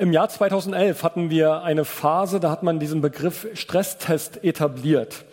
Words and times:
Im 0.00 0.14
Jahr 0.14 0.30
2011 0.30 1.02
hatten 1.02 1.28
wir 1.28 1.62
eine 1.62 1.84
Phase, 1.84 2.40
da 2.40 2.50
hat 2.50 2.62
man 2.62 2.80
diesen 2.80 3.02
Begriff 3.02 3.46
Stresstest 3.52 4.42
etabliert. 4.42 5.26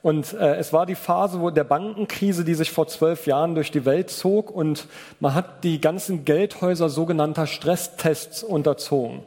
Und 0.00 0.32
äh, 0.32 0.56
es 0.56 0.72
war 0.72 0.86
die 0.86 0.94
Phase 0.94 1.42
wo 1.42 1.50
der 1.50 1.64
Bankenkrise, 1.64 2.42
die 2.42 2.54
sich 2.54 2.70
vor 2.70 2.88
zwölf 2.88 3.26
Jahren 3.26 3.54
durch 3.54 3.70
die 3.70 3.84
Welt 3.84 4.08
zog. 4.08 4.50
Und 4.50 4.86
man 5.20 5.34
hat 5.34 5.62
die 5.62 5.78
ganzen 5.78 6.24
Geldhäuser 6.24 6.88
sogenannter 6.88 7.46
Stresstests 7.46 8.42
unterzogen. 8.42 9.24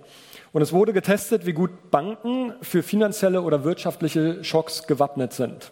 Und 0.51 0.63
es 0.63 0.73
wurde 0.73 0.93
getestet, 0.93 1.45
wie 1.45 1.54
gut 1.54 1.91
Banken 1.91 2.54
für 2.64 2.82
finanzielle 2.82 3.43
oder 3.43 3.64
wirtschaftliche 3.64 4.43
Schocks 4.43 4.87
gewappnet 4.87 5.32
sind. 5.32 5.71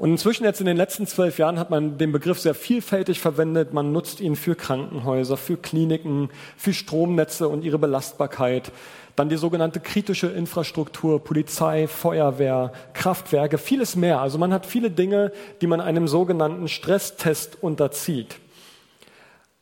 Und 0.00 0.12
inzwischen 0.12 0.44
jetzt 0.44 0.60
in 0.60 0.66
den 0.66 0.78
letzten 0.78 1.06
zwölf 1.06 1.36
Jahren 1.36 1.58
hat 1.58 1.68
man 1.68 1.98
den 1.98 2.10
Begriff 2.10 2.40
sehr 2.40 2.54
vielfältig 2.54 3.20
verwendet. 3.20 3.74
Man 3.74 3.92
nutzt 3.92 4.22
ihn 4.22 4.34
für 4.34 4.54
Krankenhäuser, 4.54 5.36
für 5.36 5.58
Kliniken, 5.58 6.30
für 6.56 6.72
Stromnetze 6.72 7.48
und 7.48 7.66
ihre 7.66 7.78
Belastbarkeit. 7.78 8.72
Dann 9.14 9.28
die 9.28 9.36
sogenannte 9.36 9.78
kritische 9.78 10.28
Infrastruktur, 10.28 11.22
Polizei, 11.22 11.86
Feuerwehr, 11.86 12.72
Kraftwerke, 12.94 13.58
vieles 13.58 13.94
mehr. 13.94 14.22
Also 14.22 14.38
man 14.38 14.54
hat 14.54 14.64
viele 14.64 14.90
Dinge, 14.90 15.32
die 15.60 15.66
man 15.66 15.82
einem 15.82 16.08
sogenannten 16.08 16.68
Stresstest 16.68 17.62
unterzieht. 17.62 18.36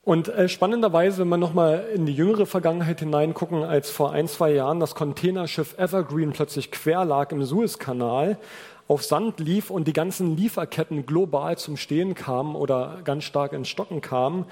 Und 0.02 0.28
äh, 0.28 0.48
spannenderweise, 0.48 1.22
wenn 1.22 1.28
wir 1.30 1.36
nochmal 1.36 1.84
in 1.92 2.06
die 2.06 2.14
jüngere 2.14 2.46
Vergangenheit 2.46 3.00
hineingucken, 3.00 3.64
als 3.64 3.91
vor 3.91 4.12
ein, 4.12 4.28
zwei 4.28 4.52
Jahren 4.52 4.78
das 4.78 4.94
Containerschiff 4.94 5.77
Evergreen 5.78 6.30
plötzlich 6.30 6.70
quer 6.70 7.05
lag 7.05 7.32
im 7.32 7.42
Suezkanal, 7.42 8.38
auf 8.88 9.05
Sand 9.05 9.38
lief 9.38 9.70
und 9.70 9.87
die 9.87 9.92
ganzen 9.92 10.37
Lieferketten 10.37 11.05
global 11.05 11.59
zum 11.59 11.77
Stehen 11.77 12.15
kamen 12.15 12.56
oder 12.56 13.01
ganz 13.05 13.24
stark 13.24 13.52
ins 13.52 13.69
Stocken 13.69 14.01
kamen. 14.01 14.47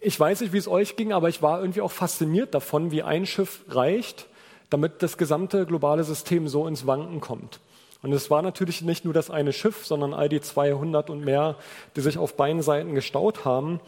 Ich 0.00 0.18
weiß 0.18 0.40
nicht, 0.40 0.52
wie 0.52 0.58
es 0.58 0.66
euch 0.66 0.96
ging, 0.96 1.12
aber 1.12 1.28
ich 1.28 1.42
war 1.42 1.60
irgendwie 1.60 1.80
auch 1.80 1.92
fasziniert 1.92 2.54
davon, 2.54 2.90
wie 2.90 3.04
ein 3.04 3.24
Schiff 3.24 3.64
reicht, 3.68 4.26
damit 4.68 5.02
das 5.02 5.16
gesamte 5.16 5.64
globale 5.64 6.02
System 6.02 6.48
so 6.48 6.66
ins 6.66 6.88
Wanken 6.88 7.20
kommt. 7.20 7.60
Und 8.02 8.12
es 8.12 8.30
war 8.30 8.42
natürlich 8.42 8.82
nicht 8.82 9.04
nur 9.04 9.14
das 9.14 9.30
eine 9.30 9.52
Schiff, 9.52 9.86
sondern 9.86 10.12
all 10.12 10.28
die 10.28 10.40
200 10.40 11.08
und 11.08 11.24
mehr, 11.24 11.56
die 11.94 12.00
sich 12.00 12.18
auf 12.18 12.36
beiden 12.36 12.62
Seiten 12.62 12.96
gestaut 12.96 13.44
haben. 13.44 13.78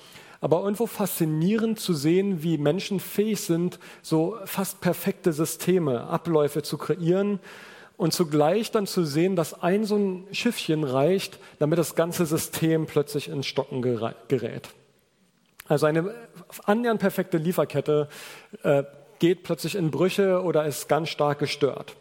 Aber 0.40 0.62
irgendwo 0.62 0.86
faszinierend 0.86 1.80
zu 1.80 1.94
sehen, 1.94 2.44
wie 2.44 2.58
Menschen 2.58 3.00
fähig 3.00 3.40
sind, 3.40 3.80
so 4.02 4.36
fast 4.44 4.80
perfekte 4.80 5.32
Systeme, 5.32 6.06
Abläufe 6.06 6.62
zu 6.62 6.78
kreieren, 6.78 7.40
und 7.96 8.12
zugleich 8.12 8.70
dann 8.70 8.86
zu 8.86 9.04
sehen, 9.04 9.36
dass 9.36 9.62
ein 9.62 9.84
so 9.84 9.96
ein 9.96 10.26
Schiffchen 10.32 10.84
reicht, 10.84 11.38
damit 11.58 11.78
das 11.78 11.94
ganze 11.94 12.26
System 12.26 12.86
plötzlich 12.86 13.28
ins 13.28 13.46
Stocken 13.46 13.82
gerät. 13.82 14.68
Also 15.66 15.86
eine 15.86 16.14
annähernd 16.64 17.00
perfekte 17.00 17.38
Lieferkette 17.38 18.08
äh, 18.62 18.84
geht 19.18 19.44
plötzlich 19.44 19.76
in 19.76 19.90
Brüche 19.90 20.42
oder 20.42 20.66
ist 20.66 20.88
ganz 20.88 21.08
stark 21.08 21.38
gestört. 21.38 21.96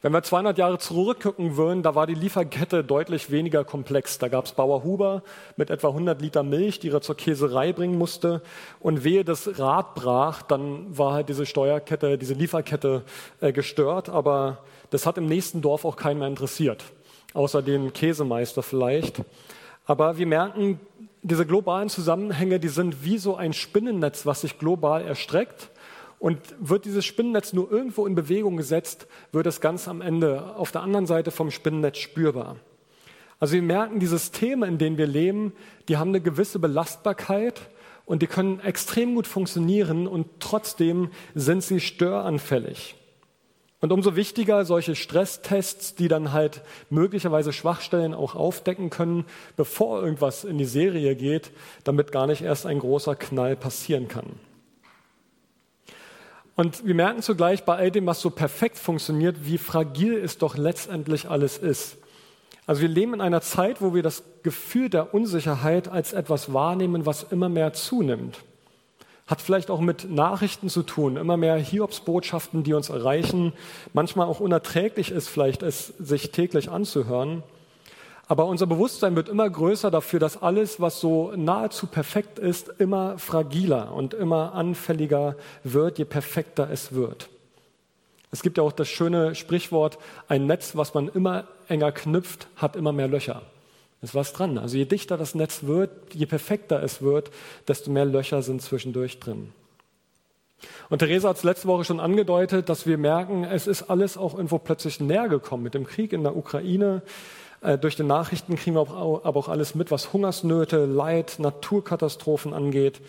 Wenn 0.00 0.12
wir 0.12 0.22
200 0.22 0.56
Jahre 0.58 0.78
zurückgucken 0.78 1.56
würden, 1.56 1.82
da 1.82 1.96
war 1.96 2.06
die 2.06 2.14
Lieferkette 2.14 2.84
deutlich 2.84 3.32
weniger 3.32 3.64
komplex. 3.64 4.18
Da 4.18 4.28
gab 4.28 4.44
es 4.44 4.52
Bauer 4.52 4.84
Huber 4.84 5.24
mit 5.56 5.70
etwa 5.70 5.88
100 5.88 6.22
Liter 6.22 6.44
Milch, 6.44 6.78
die 6.78 6.90
er 6.90 7.00
zur 7.00 7.16
Käserei 7.16 7.72
bringen 7.72 7.98
musste. 7.98 8.40
Und 8.78 9.02
wehe 9.02 9.24
das 9.24 9.58
Rad 9.58 9.96
brach, 9.96 10.42
dann 10.42 10.96
war 10.96 11.14
halt 11.14 11.28
diese 11.28 11.46
Steuerkette, 11.46 12.16
diese 12.16 12.34
Lieferkette 12.34 13.02
äh, 13.40 13.52
gestört. 13.52 14.08
Aber 14.08 14.58
das 14.90 15.04
hat 15.04 15.18
im 15.18 15.26
nächsten 15.26 15.62
Dorf 15.62 15.84
auch 15.84 15.96
keinen 15.96 16.20
mehr 16.20 16.28
interessiert, 16.28 16.84
außer 17.34 17.60
den 17.60 17.92
Käsemeister 17.92 18.62
vielleicht. 18.62 19.22
Aber 19.84 20.16
wir 20.16 20.26
merken, 20.26 20.78
diese 21.22 21.44
globalen 21.44 21.88
Zusammenhänge, 21.88 22.60
die 22.60 22.68
sind 22.68 23.04
wie 23.04 23.18
so 23.18 23.34
ein 23.34 23.52
Spinnennetz, 23.52 24.26
was 24.26 24.42
sich 24.42 24.60
global 24.60 25.02
erstreckt. 25.02 25.70
Und 26.18 26.38
wird 26.58 26.84
dieses 26.84 27.04
Spinnennetz 27.04 27.52
nur 27.52 27.70
irgendwo 27.70 28.06
in 28.06 28.14
Bewegung 28.14 28.56
gesetzt, 28.56 29.06
wird 29.32 29.46
es 29.46 29.60
ganz 29.60 29.86
am 29.86 30.00
Ende 30.00 30.56
auf 30.56 30.72
der 30.72 30.82
anderen 30.82 31.06
Seite 31.06 31.30
vom 31.30 31.50
Spinnennetz 31.50 31.98
spürbar. 31.98 32.56
Also 33.40 33.54
wir 33.54 33.62
merken, 33.62 34.00
die 34.00 34.06
Systeme, 34.06 34.66
in 34.66 34.78
denen 34.78 34.98
wir 34.98 35.06
leben, 35.06 35.52
die 35.88 35.96
haben 35.96 36.08
eine 36.08 36.20
gewisse 36.20 36.58
Belastbarkeit 36.58 37.60
und 38.04 38.22
die 38.22 38.26
können 38.26 38.58
extrem 38.60 39.14
gut 39.14 39.26
funktionieren 39.26 40.08
und 40.08 40.26
trotzdem 40.40 41.10
sind 41.34 41.62
sie 41.62 41.78
störanfällig. 41.78 42.96
Und 43.80 43.92
umso 43.92 44.16
wichtiger 44.16 44.64
solche 44.64 44.96
Stresstests, 44.96 45.94
die 45.94 46.08
dann 46.08 46.32
halt 46.32 46.62
möglicherweise 46.90 47.52
Schwachstellen 47.52 48.12
auch 48.12 48.34
aufdecken 48.34 48.90
können, 48.90 49.24
bevor 49.56 50.02
irgendwas 50.02 50.42
in 50.42 50.58
die 50.58 50.64
Serie 50.64 51.14
geht, 51.14 51.52
damit 51.84 52.10
gar 52.10 52.26
nicht 52.26 52.42
erst 52.42 52.66
ein 52.66 52.80
großer 52.80 53.14
Knall 53.14 53.54
passieren 53.54 54.08
kann. 54.08 54.40
Und 56.58 56.84
wir 56.84 56.96
merken 56.96 57.22
zugleich 57.22 57.62
bei 57.62 57.76
all 57.76 57.92
dem, 57.92 58.06
was 58.06 58.20
so 58.20 58.30
perfekt 58.30 58.78
funktioniert, 58.78 59.44
wie 59.44 59.58
fragil 59.58 60.16
es 60.16 60.38
doch 60.38 60.56
letztendlich 60.56 61.30
alles 61.30 61.56
ist. 61.56 61.98
Also 62.66 62.80
wir 62.80 62.88
leben 62.88 63.14
in 63.14 63.20
einer 63.20 63.42
Zeit, 63.42 63.80
wo 63.80 63.94
wir 63.94 64.02
das 64.02 64.24
Gefühl 64.42 64.90
der 64.90 65.14
Unsicherheit 65.14 65.86
als 65.86 66.12
etwas 66.12 66.52
wahrnehmen, 66.52 67.06
was 67.06 67.22
immer 67.30 67.48
mehr 67.48 67.74
zunimmt. 67.74 68.38
Hat 69.28 69.40
vielleicht 69.40 69.70
auch 69.70 69.78
mit 69.78 70.10
Nachrichten 70.10 70.68
zu 70.68 70.82
tun, 70.82 71.16
immer 71.16 71.36
mehr 71.36 71.54
Hiobsbotschaften, 71.58 72.64
die 72.64 72.74
uns 72.74 72.88
erreichen, 72.88 73.52
manchmal 73.92 74.26
auch 74.26 74.40
unerträglich 74.40 75.12
ist, 75.12 75.28
vielleicht 75.28 75.62
es 75.62 75.94
sich 76.00 76.32
täglich 76.32 76.70
anzuhören. 76.70 77.44
Aber 78.28 78.44
unser 78.44 78.66
Bewusstsein 78.66 79.16
wird 79.16 79.30
immer 79.30 79.48
größer 79.48 79.90
dafür, 79.90 80.20
dass 80.20 80.42
alles, 80.42 80.80
was 80.80 81.00
so 81.00 81.32
nahezu 81.34 81.86
perfekt 81.86 82.38
ist, 82.38 82.68
immer 82.78 83.18
fragiler 83.18 83.92
und 83.94 84.12
immer 84.12 84.54
anfälliger 84.54 85.34
wird, 85.64 85.98
je 85.98 86.04
perfekter 86.04 86.68
es 86.70 86.92
wird. 86.92 87.30
Es 88.30 88.42
gibt 88.42 88.58
ja 88.58 88.62
auch 88.62 88.72
das 88.72 88.88
schöne 88.88 89.34
Sprichwort, 89.34 89.98
ein 90.28 90.46
Netz, 90.46 90.76
was 90.76 90.92
man 90.92 91.08
immer 91.08 91.44
enger 91.68 91.90
knüpft, 91.90 92.48
hat 92.56 92.76
immer 92.76 92.92
mehr 92.92 93.08
Löcher. 93.08 93.40
ist 94.02 94.14
was 94.14 94.34
dran. 94.34 94.58
Also 94.58 94.76
je 94.76 94.84
dichter 94.84 95.16
das 95.16 95.34
Netz 95.34 95.62
wird, 95.62 95.90
je 96.12 96.26
perfekter 96.26 96.82
es 96.82 97.00
wird, 97.00 97.30
desto 97.66 97.90
mehr 97.90 98.04
Löcher 98.04 98.42
sind 98.42 98.60
zwischendurch 98.60 99.18
drin. 99.18 99.52
Und 100.90 100.98
Theresa 100.98 101.30
hat 101.30 101.36
es 101.36 101.44
letzte 101.44 101.68
Woche 101.68 101.84
schon 101.84 102.00
angedeutet, 102.00 102.68
dass 102.68 102.86
wir 102.86 102.98
merken, 102.98 103.44
es 103.44 103.66
ist 103.66 103.84
alles 103.84 104.18
auch 104.18 104.34
irgendwo 104.34 104.58
plötzlich 104.58 105.00
näher 105.00 105.28
gekommen 105.28 105.62
mit 105.62 105.74
dem 105.74 105.86
Krieg 105.86 106.12
in 106.12 106.24
der 106.24 106.36
Ukraine, 106.36 107.02
durch 107.80 107.96
die 107.96 108.04
Nachrichten 108.04 108.56
kriegen 108.56 108.76
wir 108.76 108.82
aber 108.82 109.36
auch 109.36 109.48
alles 109.48 109.74
mit, 109.74 109.90
was 109.90 110.12
Hungersnöte, 110.12 110.84
Leid, 110.86 111.36
Naturkatastrophen 111.38 112.54
angeht. 112.54 113.00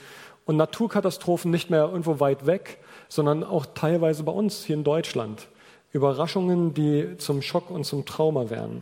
Und 0.45 0.57
Naturkatastrophen 0.57 1.51
nicht 1.51 1.69
mehr 1.69 1.83
irgendwo 1.83 2.19
weit 2.19 2.47
weg, 2.47 2.79
sondern 3.07 3.43
auch 3.43 3.67
teilweise 3.75 4.23
bei 4.23 4.31
uns 4.31 4.63
hier 4.63 4.75
in 4.75 4.83
Deutschland. 4.83 5.47
Überraschungen, 5.91 6.73
die 6.73 7.17
zum 7.17 7.41
Schock 7.41 7.69
und 7.69 7.83
zum 7.83 8.05
Trauma 8.05 8.49
werden. 8.49 8.81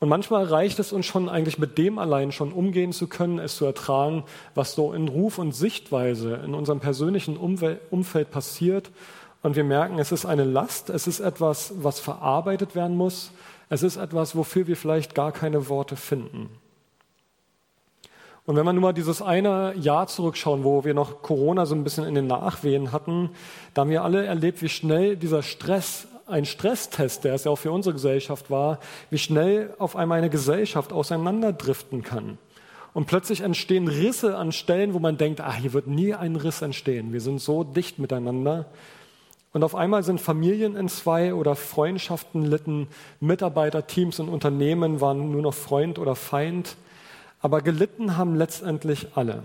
Und 0.00 0.08
manchmal 0.08 0.44
reicht 0.44 0.78
es 0.80 0.92
uns 0.92 1.06
schon 1.06 1.28
eigentlich 1.28 1.58
mit 1.58 1.78
dem 1.78 1.98
allein 1.98 2.30
schon 2.32 2.52
umgehen 2.52 2.92
zu 2.92 3.06
können, 3.06 3.38
es 3.38 3.56
zu 3.56 3.64
ertragen, 3.64 4.24
was 4.54 4.74
so 4.74 4.92
in 4.92 5.08
Ruf 5.08 5.38
und 5.38 5.52
Sichtweise 5.52 6.40
in 6.44 6.54
unserem 6.54 6.80
persönlichen 6.80 7.38
Umfeld 7.38 8.30
passiert. 8.30 8.90
Und 9.42 9.56
wir 9.56 9.64
merken, 9.64 9.98
es 9.98 10.12
ist 10.12 10.26
eine 10.26 10.44
Last, 10.44 10.90
es 10.90 11.06
ist 11.06 11.20
etwas, 11.20 11.72
was 11.78 12.00
verarbeitet 12.00 12.74
werden 12.74 12.96
muss, 12.96 13.30
es 13.68 13.82
ist 13.82 13.96
etwas, 13.96 14.36
wofür 14.36 14.66
wir 14.66 14.76
vielleicht 14.76 15.14
gar 15.14 15.32
keine 15.32 15.68
Worte 15.68 15.96
finden. 15.96 16.48
Und 18.46 18.56
wenn 18.56 18.66
wir 18.66 18.74
nur 18.74 18.82
mal 18.82 18.92
dieses 18.92 19.22
eine 19.22 19.74
Jahr 19.74 20.06
zurückschauen, 20.06 20.64
wo 20.64 20.84
wir 20.84 20.92
noch 20.92 21.22
Corona 21.22 21.64
so 21.64 21.74
ein 21.74 21.82
bisschen 21.82 22.04
in 22.04 22.14
den 22.14 22.26
Nachwehen 22.26 22.92
hatten, 22.92 23.30
da 23.72 23.82
haben 23.82 23.90
wir 23.90 24.04
alle 24.04 24.26
erlebt, 24.26 24.60
wie 24.60 24.68
schnell 24.68 25.16
dieser 25.16 25.42
Stress, 25.42 26.06
ein 26.26 26.44
Stresstest, 26.44 27.24
der 27.24 27.34
es 27.34 27.44
ja 27.44 27.50
auch 27.50 27.58
für 27.58 27.72
unsere 27.72 27.94
Gesellschaft 27.94 28.50
war, 28.50 28.80
wie 29.10 29.18
schnell 29.18 29.74
auf 29.78 29.96
einmal 29.96 30.18
eine 30.18 30.30
Gesellschaft 30.30 30.92
auseinanderdriften 30.92 32.02
kann. 32.02 32.38
Und 32.92 33.06
plötzlich 33.06 33.40
entstehen 33.40 33.88
Risse 33.88 34.36
an 34.36 34.52
Stellen, 34.52 34.94
wo 34.94 34.98
man 34.98 35.16
denkt, 35.16 35.40
ah, 35.40 35.52
hier 35.52 35.72
wird 35.72 35.86
nie 35.86 36.14
ein 36.14 36.36
Riss 36.36 36.62
entstehen. 36.62 37.12
Wir 37.12 37.20
sind 37.20 37.40
so 37.40 37.64
dicht 37.64 37.98
miteinander. 37.98 38.66
Und 39.54 39.62
auf 39.62 39.76
einmal 39.76 40.02
sind 40.02 40.20
Familien 40.20 40.74
in 40.74 40.88
zwei 40.88 41.32
oder 41.32 41.54
Freundschaften 41.54 42.42
litten, 42.42 42.88
Mitarbeiterteams 43.20 44.18
und 44.18 44.28
Unternehmen 44.28 45.00
waren 45.00 45.30
nur 45.30 45.42
noch 45.42 45.54
Freund 45.54 46.00
oder 46.00 46.16
Feind, 46.16 46.76
aber 47.40 47.62
gelitten 47.62 48.16
haben 48.16 48.34
letztendlich 48.34 49.06
alle. 49.14 49.44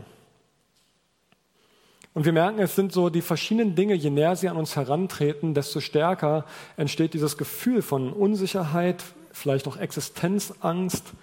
Und 2.15 2.25
wir 2.25 2.33
merken, 2.33 2.57
es 2.57 2.75
sind 2.75 2.91
so 2.91 3.11
die 3.11 3.21
verschiedenen 3.21 3.75
Dinge, 3.75 3.93
je 3.93 4.09
näher 4.09 4.35
sie 4.35 4.49
an 4.49 4.57
uns 4.57 4.75
herantreten, 4.75 5.53
desto 5.53 5.79
stärker 5.79 6.43
entsteht 6.75 7.13
dieses 7.13 7.37
Gefühl 7.37 7.83
von 7.83 8.11
Unsicherheit, 8.11 9.03
vielleicht 9.31 9.67
auch 9.67 9.77
Existenzangst, 9.77 11.13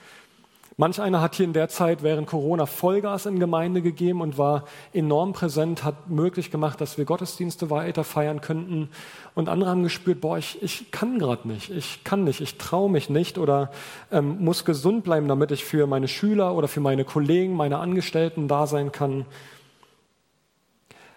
Manch 0.78 1.00
einer 1.00 1.22
hat 1.22 1.34
hier 1.34 1.46
in 1.46 1.54
der 1.54 1.70
Zeit 1.70 2.02
während 2.02 2.26
Corona 2.26 2.66
Vollgas 2.66 3.24
in 3.24 3.40
Gemeinde 3.40 3.80
gegeben 3.80 4.20
und 4.20 4.36
war 4.36 4.64
enorm 4.92 5.32
präsent, 5.32 5.84
hat 5.84 6.10
möglich 6.10 6.50
gemacht, 6.50 6.82
dass 6.82 6.98
wir 6.98 7.06
Gottesdienste 7.06 7.70
weiter 7.70 8.04
feiern 8.04 8.42
könnten. 8.42 8.90
Und 9.34 9.48
andere 9.48 9.70
haben 9.70 9.84
gespürt, 9.84 10.20
boah, 10.20 10.36
ich, 10.36 10.62
ich 10.62 10.90
kann 10.90 11.18
gerade 11.18 11.48
nicht, 11.48 11.70
ich 11.70 12.04
kann 12.04 12.24
nicht, 12.24 12.42
ich 12.42 12.58
traue 12.58 12.90
mich 12.90 13.08
nicht 13.08 13.38
oder 13.38 13.70
ähm, 14.12 14.44
muss 14.44 14.66
gesund 14.66 15.04
bleiben, 15.04 15.28
damit 15.28 15.50
ich 15.50 15.64
für 15.64 15.86
meine 15.86 16.08
Schüler 16.08 16.54
oder 16.54 16.68
für 16.68 16.80
meine 16.80 17.06
Kollegen, 17.06 17.54
meine 17.54 17.78
Angestellten 17.78 18.46
da 18.46 18.66
sein 18.66 18.92
kann. 18.92 19.24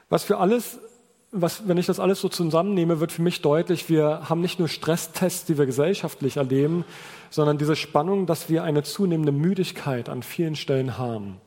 Was 0.08 0.24
für 0.24 0.38
alles 0.38 0.80
was, 1.32 1.68
wenn 1.68 1.78
ich 1.78 1.86
das 1.86 2.00
alles 2.00 2.22
so 2.22 2.30
zusammennehme, 2.30 3.00
wird 3.00 3.12
für 3.12 3.22
mich 3.22 3.42
deutlich, 3.42 3.90
wir 3.90 4.30
haben 4.30 4.42
nicht 4.42 4.60
nur 4.60 4.68
Stresstests, 4.68 5.46
die 5.46 5.58
wir 5.58 5.66
gesellschaftlich 5.66 6.38
erleben, 6.38 6.86
sondern 7.30 7.58
diese 7.58 7.76
Spannung, 7.76 8.26
dass 8.26 8.50
wir 8.50 8.64
eine 8.64 8.84
zunehmende 8.84 9.32
Müdigkeit 9.32 10.10
an 10.10 10.24
vielen 10.24 10.56
Stellen 10.56 10.98
haben. 10.98 11.38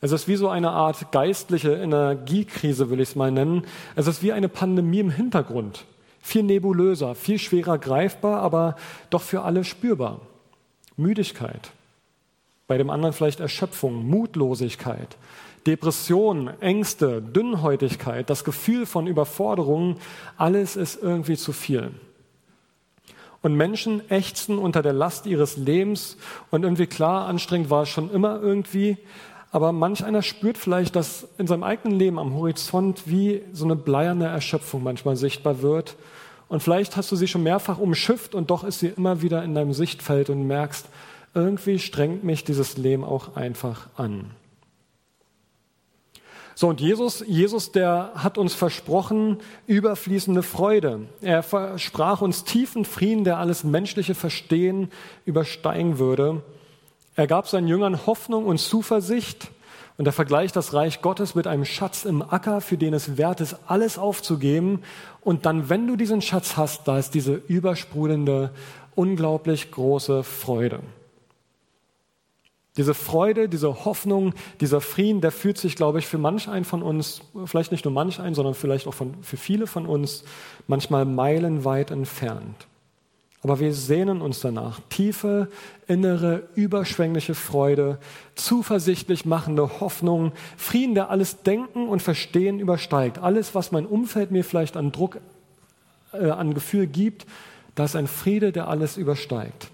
Es 0.00 0.12
ist 0.12 0.28
wie 0.28 0.36
so 0.36 0.48
eine 0.48 0.70
Art 0.70 1.10
geistliche 1.10 1.72
Energiekrise, 1.74 2.90
will 2.90 3.00
ich 3.00 3.10
es 3.10 3.16
mal 3.16 3.32
nennen. 3.32 3.64
Es 3.96 4.06
ist 4.06 4.22
wie 4.22 4.32
eine 4.32 4.48
Pandemie 4.48 5.00
im 5.00 5.10
Hintergrund. 5.10 5.86
Viel 6.20 6.42
nebulöser, 6.42 7.14
viel 7.14 7.38
schwerer 7.38 7.78
greifbar, 7.78 8.40
aber 8.40 8.76
doch 9.10 9.22
für 9.22 9.42
alle 9.42 9.64
spürbar. 9.64 10.20
Müdigkeit. 10.96 11.72
Bei 12.68 12.78
dem 12.78 12.90
anderen 12.90 13.12
vielleicht 13.12 13.40
Erschöpfung, 13.40 14.06
Mutlosigkeit, 14.08 15.16
Depression, 15.66 16.50
Ängste, 16.60 17.20
Dünnhäutigkeit, 17.20 18.30
das 18.30 18.44
Gefühl 18.44 18.86
von 18.86 19.06
Überforderung, 19.06 19.96
alles 20.36 20.76
ist 20.76 21.02
irgendwie 21.02 21.36
zu 21.36 21.52
viel. 21.52 21.90
Und 23.42 23.54
Menschen 23.54 24.08
ächzen 24.10 24.58
unter 24.58 24.82
der 24.82 24.92
Last 24.92 25.26
ihres 25.26 25.56
Lebens 25.56 26.16
und 26.50 26.64
irgendwie 26.64 26.86
klar, 26.86 27.26
anstrengend 27.26 27.70
war 27.70 27.82
es 27.82 27.88
schon 27.88 28.10
immer 28.10 28.40
irgendwie, 28.40 28.96
aber 29.52 29.72
manch 29.72 30.04
einer 30.04 30.22
spürt 30.22 30.58
vielleicht, 30.58 30.96
dass 30.96 31.28
in 31.38 31.46
seinem 31.46 31.62
eigenen 31.62 31.98
Leben 31.98 32.18
am 32.18 32.34
Horizont 32.34 33.02
wie 33.06 33.42
so 33.52 33.64
eine 33.64 33.76
bleierne 33.76 34.26
Erschöpfung 34.26 34.82
manchmal 34.82 35.16
sichtbar 35.16 35.62
wird. 35.62 35.96
Und 36.48 36.62
vielleicht 36.62 36.96
hast 36.96 37.10
du 37.10 37.16
sie 37.16 37.28
schon 37.28 37.42
mehrfach 37.42 37.78
umschifft 37.78 38.34
und 38.34 38.50
doch 38.50 38.64
ist 38.64 38.80
sie 38.80 38.88
immer 38.88 39.22
wieder 39.22 39.42
in 39.42 39.54
deinem 39.54 39.72
Sichtfeld 39.72 40.30
und 40.30 40.46
merkst, 40.46 40.86
irgendwie 41.34 41.78
strengt 41.78 42.24
mich 42.24 42.44
dieses 42.44 42.76
Leben 42.76 43.04
auch 43.04 43.36
einfach 43.36 43.88
an. 43.96 44.30
So, 46.58 46.68
und 46.68 46.80
Jesus, 46.80 47.22
Jesus, 47.26 47.70
der 47.70 48.12
hat 48.14 48.38
uns 48.38 48.54
versprochen, 48.54 49.36
überfließende 49.66 50.42
Freude. 50.42 51.00
Er 51.20 51.42
versprach 51.42 52.22
uns 52.22 52.44
tiefen 52.44 52.86
Frieden, 52.86 53.24
der 53.24 53.36
alles 53.36 53.62
menschliche 53.62 54.14
Verstehen 54.14 54.90
übersteigen 55.26 55.98
würde. 55.98 56.42
Er 57.14 57.26
gab 57.26 57.46
seinen 57.46 57.68
Jüngern 57.68 58.06
Hoffnung 58.06 58.46
und 58.46 58.56
Zuversicht. 58.56 59.50
Und 59.98 60.06
er 60.06 60.12
vergleicht 60.12 60.56
das 60.56 60.72
Reich 60.72 61.02
Gottes 61.02 61.34
mit 61.34 61.46
einem 61.46 61.66
Schatz 61.66 62.06
im 62.06 62.22
Acker, 62.22 62.62
für 62.62 62.78
den 62.78 62.94
es 62.94 63.18
wert 63.18 63.42
ist, 63.42 63.56
alles 63.66 63.98
aufzugeben. 63.98 64.80
Und 65.20 65.44
dann, 65.44 65.68
wenn 65.68 65.86
du 65.86 65.96
diesen 65.96 66.22
Schatz 66.22 66.56
hast, 66.56 66.88
da 66.88 66.98
ist 66.98 67.12
diese 67.12 67.34
übersprudelnde, 67.34 68.50
unglaublich 68.94 69.70
große 69.72 70.22
Freude. 70.22 70.80
Diese 72.76 72.94
Freude, 72.94 73.48
diese 73.48 73.84
Hoffnung, 73.84 74.34
dieser 74.60 74.80
Frieden, 74.80 75.20
der 75.20 75.32
fühlt 75.32 75.56
sich, 75.56 75.76
glaube 75.76 75.98
ich, 75.98 76.06
für 76.06 76.18
manch 76.18 76.48
einen 76.48 76.64
von 76.64 76.82
uns, 76.82 77.22
vielleicht 77.46 77.72
nicht 77.72 77.84
nur 77.84 77.94
manch 77.94 78.20
einen, 78.20 78.34
sondern 78.34 78.54
vielleicht 78.54 78.86
auch 78.86 78.94
von, 78.94 79.14
für 79.22 79.36
viele 79.36 79.66
von 79.66 79.86
uns, 79.86 80.24
manchmal 80.66 81.06
meilenweit 81.06 81.90
entfernt. 81.90 82.66
Aber 83.42 83.60
wir 83.60 83.72
sehnen 83.72 84.22
uns 84.22 84.40
danach. 84.40 84.80
Tiefe, 84.88 85.48
innere, 85.86 86.48
überschwängliche 86.56 87.34
Freude, 87.34 87.98
zuversichtlich 88.34 89.24
machende 89.24 89.80
Hoffnung, 89.80 90.32
Frieden, 90.56 90.94
der 90.94 91.10
alles 91.10 91.42
Denken 91.42 91.88
und 91.88 92.02
Verstehen 92.02 92.58
übersteigt. 92.58 93.18
Alles, 93.18 93.54
was 93.54 93.72
mein 93.72 93.86
Umfeld 93.86 94.32
mir 94.32 94.42
vielleicht 94.42 94.76
an 94.76 94.90
Druck, 94.90 95.20
äh, 96.12 96.28
an 96.28 96.54
Gefühl 96.54 96.88
gibt, 96.88 97.24
da 97.76 97.84
ist 97.84 97.94
ein 97.94 98.08
Friede, 98.08 98.52
der 98.52 98.68
alles 98.68 98.96
übersteigt. 98.96 99.68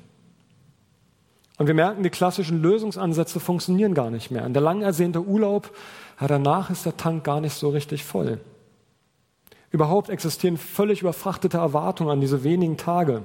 Und 1.58 1.66
wir 1.66 1.74
merken, 1.74 2.02
die 2.02 2.10
klassischen 2.10 2.62
Lösungsansätze 2.62 3.38
funktionieren 3.40 3.94
gar 3.94 4.10
nicht 4.10 4.30
mehr. 4.30 4.44
Und 4.44 4.54
der 4.54 4.62
lang 4.62 4.82
ersehnte 4.82 5.22
Urlaub, 5.22 5.70
ja, 6.20 6.26
danach 6.26 6.70
ist 6.70 6.86
der 6.86 6.96
Tank 6.96 7.24
gar 7.24 7.40
nicht 7.40 7.54
so 7.54 7.68
richtig 7.68 8.04
voll. 8.04 8.40
Überhaupt 9.70 10.10
existieren 10.10 10.56
völlig 10.56 11.00
überfrachtete 11.00 11.58
Erwartungen 11.58 12.10
an 12.10 12.20
diese 12.20 12.44
wenigen 12.44 12.76
Tage. 12.76 13.22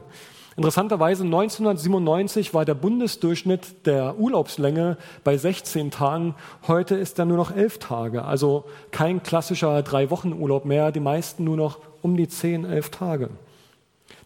Interessanterweise 0.56 1.24
1997 1.24 2.54
war 2.54 2.66
der 2.66 2.74
Bundesdurchschnitt 2.74 3.86
der 3.86 4.18
Urlaubslänge 4.18 4.98
bei 5.24 5.38
16 5.38 5.92
Tagen. 5.92 6.34
Heute 6.68 6.96
ist 6.96 7.20
er 7.20 7.26
nur 7.26 7.38
noch 7.38 7.56
11 7.56 7.78
Tage. 7.78 8.24
Also 8.24 8.66
kein 8.90 9.22
klassischer 9.22 9.84
Drei-Wochen-Urlaub 9.84 10.66
mehr. 10.66 10.92
Die 10.92 11.00
meisten 11.00 11.44
nur 11.44 11.58
noch 11.58 11.78
um 12.02 12.18
die 12.18 12.28
10, 12.28 12.66
11 12.66 12.90
Tage. 12.90 13.30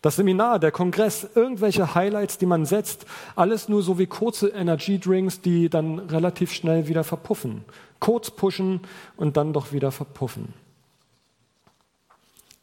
Das 0.02 0.16
Seminar, 0.16 0.58
der 0.58 0.72
Kongress, 0.72 1.28
irgendwelche 1.36 1.94
Highlights, 1.94 2.40
die 2.40 2.48
man 2.48 2.66
setzt, 2.66 3.06
alles 3.36 3.70
nur 3.70 3.84
so 3.84 4.00
wie 4.00 4.08
kurze 4.08 4.50
Energy 4.50 5.00
Drinks, 5.00 5.42
die 5.42 5.70
dann 5.70 6.00
relativ 6.00 6.52
schnell 6.52 6.88
wieder 6.88 7.04
verpuffen. 7.04 7.64
Kurz 8.00 8.32
pushen 8.32 8.82
und 9.16 9.38
dann 9.38 9.54
doch 9.54 9.72
wieder 9.72 9.92
verpuffen. 9.92 10.54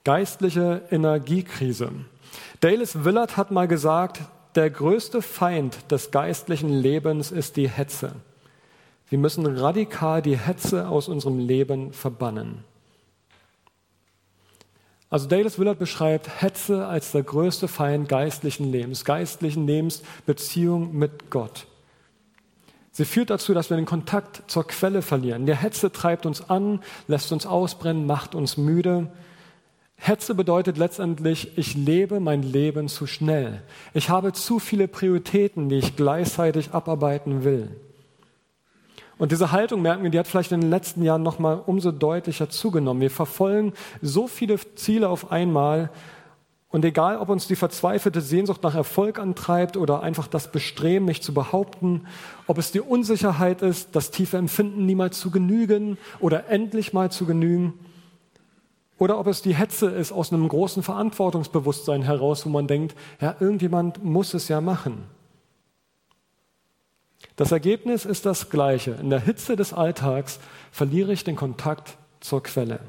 Geistliche 0.03 0.83
Energiekrise. 0.91 1.93
Dallas 2.61 3.05
Willard 3.05 3.37
hat 3.37 3.53
mal 3.53 3.69
gesagt, 3.69 4.23
der 4.57 4.71
größte 4.71 5.23
Feind 5.23 5.93
des 5.93 6.11
geistlichen 6.11 6.71
Lebens 6.71 7.31
ist 7.31 7.57
die 7.57 7.69
Hetze. 7.69 8.13
Wir 9.09 9.19
müssen 9.19 9.47
radikal 9.47 10.23
die 10.23 10.37
Hetze 10.37 10.89
aus 10.89 11.09
unserem 11.09 11.39
Leben 11.39 11.93
verbannen. 11.93 12.65
Also 15.11 15.27
Dallas 15.27 15.59
Willard 15.59 15.79
beschreibt 15.79 16.43
Hetze 16.43 16.87
als 16.87 17.13
der 17.13 17.23
größte 17.23 17.67
Feind 17.67 18.09
geistlichen 18.09 18.71
Lebens, 18.71 19.05
geistlichen 19.05 19.67
Lebens, 19.67 20.03
Beziehung 20.27 20.95
mit 20.95 21.31
Gott. 21.31 21.67
Sie 22.93 23.05
führt 23.05 23.31
dazu, 23.31 23.55
dass 23.55 23.71
wir 23.71 23.77
den 23.77 23.87
Kontakt 23.87 24.51
zur 24.51 24.67
Quelle 24.67 25.03
verlieren. 25.03 25.47
Die 25.47 25.55
Hetze 25.55 25.93
treibt 25.93 26.27
uns 26.27 26.51
an, 26.51 26.81
lässt 27.07 27.33
uns 27.33 27.47
ausbrennen, 27.47 28.07
macht 28.07 28.35
uns 28.35 28.57
müde. 28.57 29.11
Hetze 29.97 30.35
bedeutet 30.35 30.77
letztendlich, 30.77 31.57
ich 31.57 31.75
lebe 31.75 32.21
mein 32.21 32.43
Leben 32.43 32.89
zu 32.89 33.07
schnell. 33.07 33.63
Ich 33.95 34.11
habe 34.11 34.33
zu 34.33 34.59
viele 34.59 34.89
Prioritäten, 34.89 35.69
die 35.69 35.77
ich 35.77 35.97
gleichzeitig 35.97 36.73
abarbeiten 36.73 37.45
will. 37.45 37.71
Und 39.19 39.33
diese 39.33 39.51
Haltung, 39.51 39.83
merken 39.83 40.05
wir, 40.05 40.11
die 40.11 40.19
hat 40.19 40.29
vielleicht 40.29 40.53
in 40.53 40.61
den 40.61 40.71
letzten 40.71 41.03
Jahren 41.03 41.23
noch 41.23 41.39
mal 41.39 41.61
umso 41.67 41.91
deutlicher 41.91 42.49
zugenommen. 42.49 43.01
Wir 43.01 43.11
verfolgen 43.11 43.73
so 44.01 44.29
viele 44.29 44.59
Ziele 44.77 45.09
auf 45.09 45.33
einmal 45.33 45.91
und 46.71 46.85
egal, 46.85 47.17
ob 47.17 47.31
uns 47.31 47.47
die 47.47 47.57
verzweifelte 47.57 48.21
Sehnsucht 48.21 48.63
nach 48.63 48.75
Erfolg 48.75 49.19
antreibt 49.19 49.79
oder 49.79 50.03
einfach 50.03 50.27
das 50.29 50.53
Bestreben, 50.53 51.07
mich 51.07 51.23
zu 51.23 51.33
behaupten, 51.33 52.07
ob 52.47 52.59
es 52.59 52.71
die 52.71 52.81
Unsicherheit 52.81 53.63
ist, 53.63 53.97
das 53.97 54.11
tiefe 54.11 54.37
Empfinden, 54.37 54.85
niemals 54.85 55.19
zu 55.19 55.31
genügen 55.31 55.97
oder 56.21 56.51
endlich 56.51 56.93
mal 56.93 57.11
zu 57.11 57.25
genügen, 57.25 57.73
oder 58.99 59.19
ob 59.19 59.29
es 59.29 59.43
die 59.43 59.55
Hetze 59.55 59.87
ist 59.87 60.11
aus 60.13 60.33
einem 60.33 60.49
großen 60.49 60.83
Verantwortungsbewusstsein 60.83 62.03
heraus, 62.03 62.45
wo 62.45 62.51
man 62.51 62.67
denkt, 62.67 62.97
ja, 63.21 63.37
irgendjemand 63.39 64.05
muss 64.05 64.35
es 64.35 64.49
ja 64.49 64.61
machen. 64.61 65.05
Das 67.39 67.53
Ergebnis 67.53 68.05
ist 68.05 68.27
das 68.27 68.51
gleiche. 68.51 68.91
In 69.01 69.11
der 69.11 69.21
Hitze 69.21 69.55
des 69.55 69.73
Alltags 69.73 70.41
verliere 70.73 71.13
ich 71.13 71.23
den 71.23 71.37
Kontakt 71.37 71.97
zur 72.19 72.43
Quelle. 72.43 72.81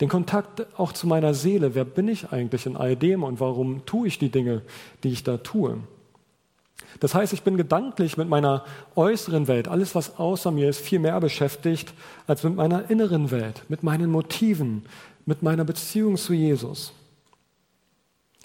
Den 0.00 0.08
Kontakt 0.08 0.64
auch 0.78 0.92
zu 0.92 1.08
meiner 1.08 1.34
Seele. 1.34 1.74
Wer 1.74 1.84
bin 1.84 2.06
ich 2.06 2.30
eigentlich 2.30 2.64
in 2.66 2.76
all 2.76 2.94
dem 2.94 3.24
und 3.24 3.40
warum 3.40 3.84
tue 3.84 4.06
ich 4.06 4.20
die 4.20 4.28
Dinge, 4.28 4.62
die 5.02 5.08
ich 5.08 5.24
da 5.24 5.38
tue? 5.38 5.78
Das 7.00 7.16
heißt, 7.16 7.32
ich 7.32 7.42
bin 7.42 7.56
gedanklich 7.56 8.16
mit 8.16 8.28
meiner 8.28 8.64
äußeren 8.94 9.48
Welt, 9.48 9.66
alles 9.66 9.96
was 9.96 10.16
außer 10.16 10.52
mir 10.52 10.68
ist, 10.68 10.78
viel 10.78 11.00
mehr 11.00 11.18
beschäftigt 11.18 11.92
als 12.28 12.44
mit 12.44 12.54
meiner 12.54 12.88
inneren 12.88 13.32
Welt, 13.32 13.64
mit 13.66 13.82
meinen 13.82 14.12
Motiven, 14.12 14.84
mit 15.24 15.42
meiner 15.42 15.64
Beziehung 15.64 16.16
zu 16.18 16.34
Jesus. 16.34 16.92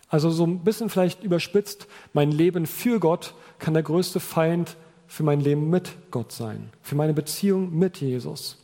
Also 0.10 0.32
so 0.32 0.48
ein 0.48 0.64
bisschen 0.64 0.90
vielleicht 0.90 1.24
überspitzt, 1.24 1.86
mein 2.12 2.32
Leben 2.32 2.66
für 2.66 3.00
Gott 3.00 3.36
kann 3.60 3.76
der 3.76 3.84
größte 3.84 4.20
Feind 4.20 4.78
für 5.12 5.24
mein 5.24 5.42
Leben 5.42 5.70
mit 5.70 5.92
Gott 6.10 6.32
sein, 6.32 6.70
für 6.82 6.96
meine 6.96 7.14
Beziehung 7.14 7.78
mit 7.78 7.98
Jesus. 7.98 8.58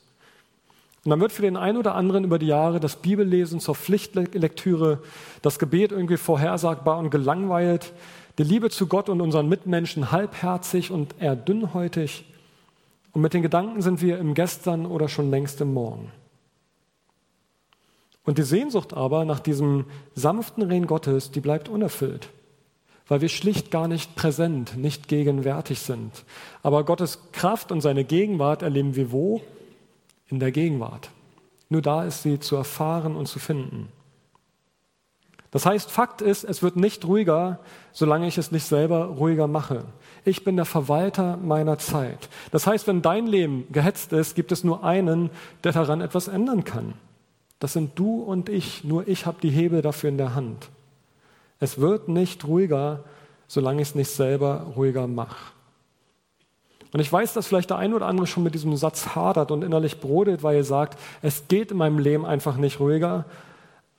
Und 1.03 1.09
dann 1.09 1.19
wird 1.19 1.33
für 1.33 1.41
den 1.41 1.57
einen 1.57 1.77
oder 1.77 1.93
anderen 1.93 2.23
über 2.23 2.39
die 2.39 2.47
Jahre 2.47 2.79
das 2.79 2.95
Bibellesen 2.95 3.59
zur 3.59 3.75
Pflichtlektüre, 3.75 5.03
das 5.41 5.59
Gebet 5.59 5.91
irgendwie 5.91 6.15
vorhersagbar 6.15 6.99
und 6.99 7.09
gelangweilt, 7.09 7.91
die 8.37 8.43
Liebe 8.43 8.69
zu 8.69 8.87
Gott 8.87 9.09
und 9.09 9.19
unseren 9.19 9.49
Mitmenschen 9.49 10.13
halbherzig 10.13 10.89
und 10.89 11.15
eher 11.19 11.35
dünnhäutig. 11.35 12.23
Und 13.11 13.21
mit 13.21 13.33
den 13.33 13.41
Gedanken 13.41 13.81
sind 13.81 14.01
wir 14.01 14.17
im 14.17 14.33
Gestern 14.33 14.85
oder 14.85 15.09
schon 15.09 15.29
längst 15.29 15.59
im 15.59 15.73
Morgen. 15.73 16.13
Und 18.23 18.37
die 18.37 18.43
Sehnsucht 18.43 18.93
aber 18.93 19.25
nach 19.25 19.41
diesem 19.41 19.83
sanften 20.15 20.63
Rehen 20.63 20.87
Gottes, 20.87 21.29
die 21.29 21.41
bleibt 21.41 21.67
unerfüllt 21.67 22.29
weil 23.07 23.21
wir 23.21 23.29
schlicht 23.29 23.71
gar 23.71 23.87
nicht 23.87 24.15
präsent, 24.15 24.77
nicht 24.77 25.07
gegenwärtig 25.07 25.79
sind. 25.79 26.11
Aber 26.63 26.83
Gottes 26.83 27.19
Kraft 27.31 27.71
und 27.71 27.81
seine 27.81 28.03
Gegenwart 28.03 28.61
erleben 28.61 28.95
wir 28.95 29.11
wo? 29.11 29.41
In 30.27 30.39
der 30.39 30.51
Gegenwart. 30.51 31.09
Nur 31.69 31.81
da 31.81 32.03
ist 32.03 32.23
sie 32.23 32.39
zu 32.39 32.55
erfahren 32.55 33.15
und 33.15 33.27
zu 33.27 33.39
finden. 33.39 33.89
Das 35.51 35.65
heißt, 35.65 35.89
Fakt 35.89 36.21
ist, 36.21 36.43
es 36.43 36.61
wird 36.61 36.75
nicht 36.75 37.05
ruhiger, 37.05 37.59
solange 37.93 38.27
ich 38.27 38.37
es 38.37 38.51
nicht 38.51 38.65
selber 38.65 39.05
ruhiger 39.05 39.47
mache. 39.47 39.85
Ich 40.25 40.43
bin 40.43 40.57
der 40.57 40.65
Verwalter 40.65 41.37
meiner 41.37 41.77
Zeit. 41.77 42.29
Das 42.51 42.67
heißt, 42.67 42.85
wenn 42.87 43.01
dein 43.01 43.27
Leben 43.27 43.65
gehetzt 43.71 44.11
ist, 44.11 44.35
gibt 44.35 44.51
es 44.51 44.65
nur 44.65 44.83
einen, 44.83 45.29
der 45.63 45.71
daran 45.71 46.01
etwas 46.01 46.27
ändern 46.27 46.65
kann. 46.65 46.93
Das 47.59 47.73
sind 47.73 47.97
du 47.97 48.21
und 48.21 48.49
ich, 48.49 48.83
nur 48.83 49.07
ich 49.07 49.25
habe 49.25 49.37
die 49.41 49.49
Hebel 49.49 49.81
dafür 49.81 50.09
in 50.09 50.17
der 50.17 50.35
Hand. 50.35 50.69
Es 51.59 51.79
wird 51.79 52.07
nicht 52.07 52.45
ruhiger, 52.45 53.03
solange 53.47 53.81
ich 53.81 53.89
es 53.89 53.95
nicht 53.95 54.11
selber 54.11 54.67
ruhiger 54.75 55.07
mache. 55.07 55.53
Und 56.93 56.99
ich 56.99 57.11
weiß, 57.11 57.33
dass 57.33 57.47
vielleicht 57.47 57.69
der 57.69 57.77
ein 57.77 57.93
oder 57.93 58.05
andere 58.05 58.27
schon 58.27 58.43
mit 58.43 58.55
diesem 58.55 58.75
Satz 58.75 59.15
hadert 59.15 59.51
und 59.51 59.63
innerlich 59.63 59.99
brodelt, 59.99 60.43
weil 60.43 60.57
er 60.57 60.63
sagt, 60.63 60.97
es 61.21 61.47
geht 61.47 61.71
in 61.71 61.77
meinem 61.77 61.99
Leben 61.99 62.25
einfach 62.25 62.57
nicht 62.57 62.79
ruhiger. 62.79 63.25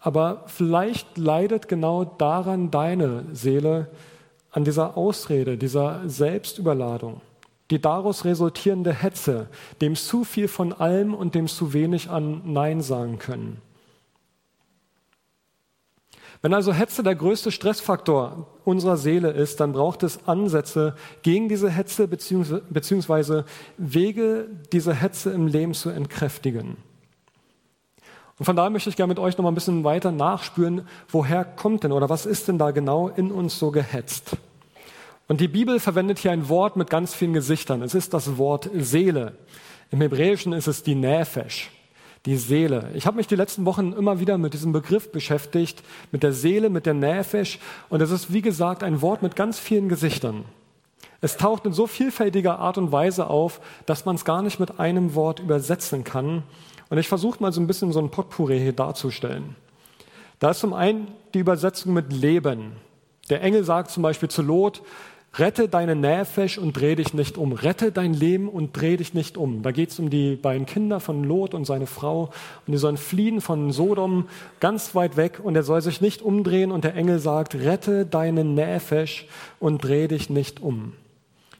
Aber 0.00 0.44
vielleicht 0.46 1.18
leidet 1.18 1.68
genau 1.68 2.04
daran 2.04 2.70
deine 2.70 3.24
Seele, 3.32 3.88
an 4.50 4.64
dieser 4.64 4.96
Ausrede, 4.96 5.58
dieser 5.58 6.00
Selbstüberladung, 6.06 7.20
die 7.70 7.80
daraus 7.80 8.24
resultierende 8.24 8.92
Hetze, 8.92 9.48
dem 9.80 9.94
zu 9.94 10.24
viel 10.24 10.48
von 10.48 10.72
allem 10.72 11.14
und 11.14 11.34
dem 11.34 11.46
zu 11.46 11.72
wenig 11.72 12.08
an 12.08 12.40
Nein 12.44 12.80
sagen 12.80 13.18
können. 13.18 13.60
Wenn 16.40 16.54
also 16.54 16.73
Hetze 16.73 17.02
der 17.02 17.16
größte 17.16 17.50
Stressfaktor 17.50 18.47
unserer 18.64 18.97
Seele 18.97 19.30
ist, 19.30 19.59
dann 19.59 19.73
braucht 19.73 20.04
es 20.04 20.26
Ansätze 20.28 20.95
gegen 21.23 21.49
diese 21.49 21.68
Hetze 21.68 22.07
beziehungsweise 22.07 23.45
Wege, 23.76 24.49
diese 24.73 24.95
Hetze 24.95 25.30
im 25.30 25.49
Leben 25.49 25.75
zu 25.75 25.90
entkräftigen. 25.90 26.76
Und 28.38 28.45
von 28.45 28.54
daher 28.54 28.71
möchte 28.71 28.88
ich 28.88 28.95
gerne 28.95 29.11
mit 29.11 29.18
euch 29.18 29.37
noch 29.37 29.42
mal 29.42 29.50
ein 29.50 29.57
bisschen 29.57 29.83
weiter 29.83 30.12
nachspüren, 30.12 30.87
woher 31.09 31.45
kommt 31.45 31.83
denn 31.83 31.90
oder 31.90 32.09
was 32.09 32.25
ist 32.25 32.47
denn 32.47 32.59
da 32.59 32.71
genau 32.71 33.09
in 33.09 33.33
uns 33.33 33.59
so 33.59 33.73
gehetzt? 33.73 34.37
Und 35.26 35.40
die 35.40 35.49
Bibel 35.49 35.80
verwendet 35.80 36.21
hier 36.21 36.30
ein 36.30 36.49
Wort 36.49 36.76
mit 36.76 36.88
ganz 36.88 37.14
vielen 37.14 37.33
Gesichtern. 37.33 37.83
Es 37.83 37.95
ist 37.95 38.14
das 38.14 38.38
Wort 38.38 38.71
Seele. 38.75 39.35
Im 39.90 40.00
Hebräischen 40.00 40.52
ist 40.52 40.68
es 40.68 40.85
die 40.85 40.95
Nefesh 40.95 41.71
die 42.26 42.37
Seele. 42.37 42.90
Ich 42.94 43.06
habe 43.06 43.16
mich 43.16 43.26
die 43.26 43.37
letzten 43.37 43.64
Wochen 43.64 43.92
immer 43.92 44.20
wieder 44.20 44.38
mit 44.38 44.54
diesem 44.54 44.72
Begriff 44.72 45.12
beschäftigt, 45.12 45.82
mit 46.12 46.22
der 46.22 46.32
Seele, 46.32 46.70
mit 46.70 46.87
der 46.87 46.94
Nefesh. 46.94 47.58
Und 47.88 48.00
es 48.00 48.10
ist, 48.10 48.32
wie 48.32 48.42
gesagt, 48.42 48.82
ein 48.82 49.00
Wort 49.02 49.22
mit 49.22 49.37
ganz 49.37 49.58
vielen 49.58 49.88
Gesichtern. 49.88 50.44
Es 51.20 51.37
taucht 51.37 51.66
in 51.66 51.72
so 51.72 51.87
vielfältiger 51.87 52.58
Art 52.58 52.78
und 52.78 52.92
Weise 52.92 53.28
auf, 53.28 53.60
dass 53.87 54.04
man 54.04 54.16
es 54.16 54.25
gar 54.25 54.42
nicht 54.42 54.60
mit 54.60 54.78
einem 54.78 55.14
Wort 55.14 55.40
übersetzen 55.40 56.04
kann. 56.04 56.44
Und 56.90 56.98
ich 56.98 57.08
versuche 57.08 57.42
mal 57.42 57.52
so 57.52 57.60
ein 57.60 57.66
bisschen 57.66 57.92
so 57.92 58.00
ein 58.00 58.10
Potpourri 58.10 58.58
hier 58.58 58.72
darzustellen. 58.72 59.56
Da 60.38 60.50
ist 60.50 60.60
zum 60.60 60.72
einen 60.72 61.08
die 61.34 61.40
Übersetzung 61.40 61.92
mit 61.92 62.12
Leben. 62.12 62.72
Der 63.30 63.42
Engel 63.42 63.64
sagt 63.64 63.90
zum 63.90 64.02
Beispiel 64.02 64.28
zu 64.28 64.42
Lot, 64.42 64.82
Rette 65.35 65.68
deine 65.68 65.94
Näfesh 65.94 66.58
und 66.58 66.73
dreh 66.73 66.94
dich 66.94 67.14
nicht 67.14 67.38
um. 67.38 67.52
Rette 67.52 67.92
dein 67.92 68.14
Leben 68.14 68.49
und 68.49 68.73
dreh 68.73 68.97
dich 68.97 69.14
nicht 69.14 69.37
um. 69.37 69.62
Da 69.62 69.70
geht 69.70 69.90
es 69.90 69.99
um 69.99 70.11
die 70.11 70.37
beiden 70.37 70.66
Kinder 70.66 71.00
von 71.00 71.23
Lot 71.23 71.54
und 71.54 71.64
seine 71.64 71.87
Frau. 71.87 72.30
Und 72.66 72.73
die 72.73 72.78
sollen 72.78 72.97
fliehen 72.97 73.40
von 73.40 73.70
Sodom 73.70 74.28
ganz 74.58 74.94
weit 74.94 75.16
weg 75.16 75.40
und 75.42 75.54
er 75.54 75.62
soll 75.62 75.80
sich 75.82 76.00
nicht 76.00 76.23
umdrehen. 76.23 76.73
Und 76.73 76.85
der 76.85 76.94
Engel 76.94 77.18
sagt, 77.18 77.54
rette 77.54 78.06
deine 78.06 78.42
Näfesh 78.42 79.26
und 79.61 79.85
dreh 79.85 80.08
dich 80.08 80.30
nicht 80.30 80.61
um. 80.61 80.94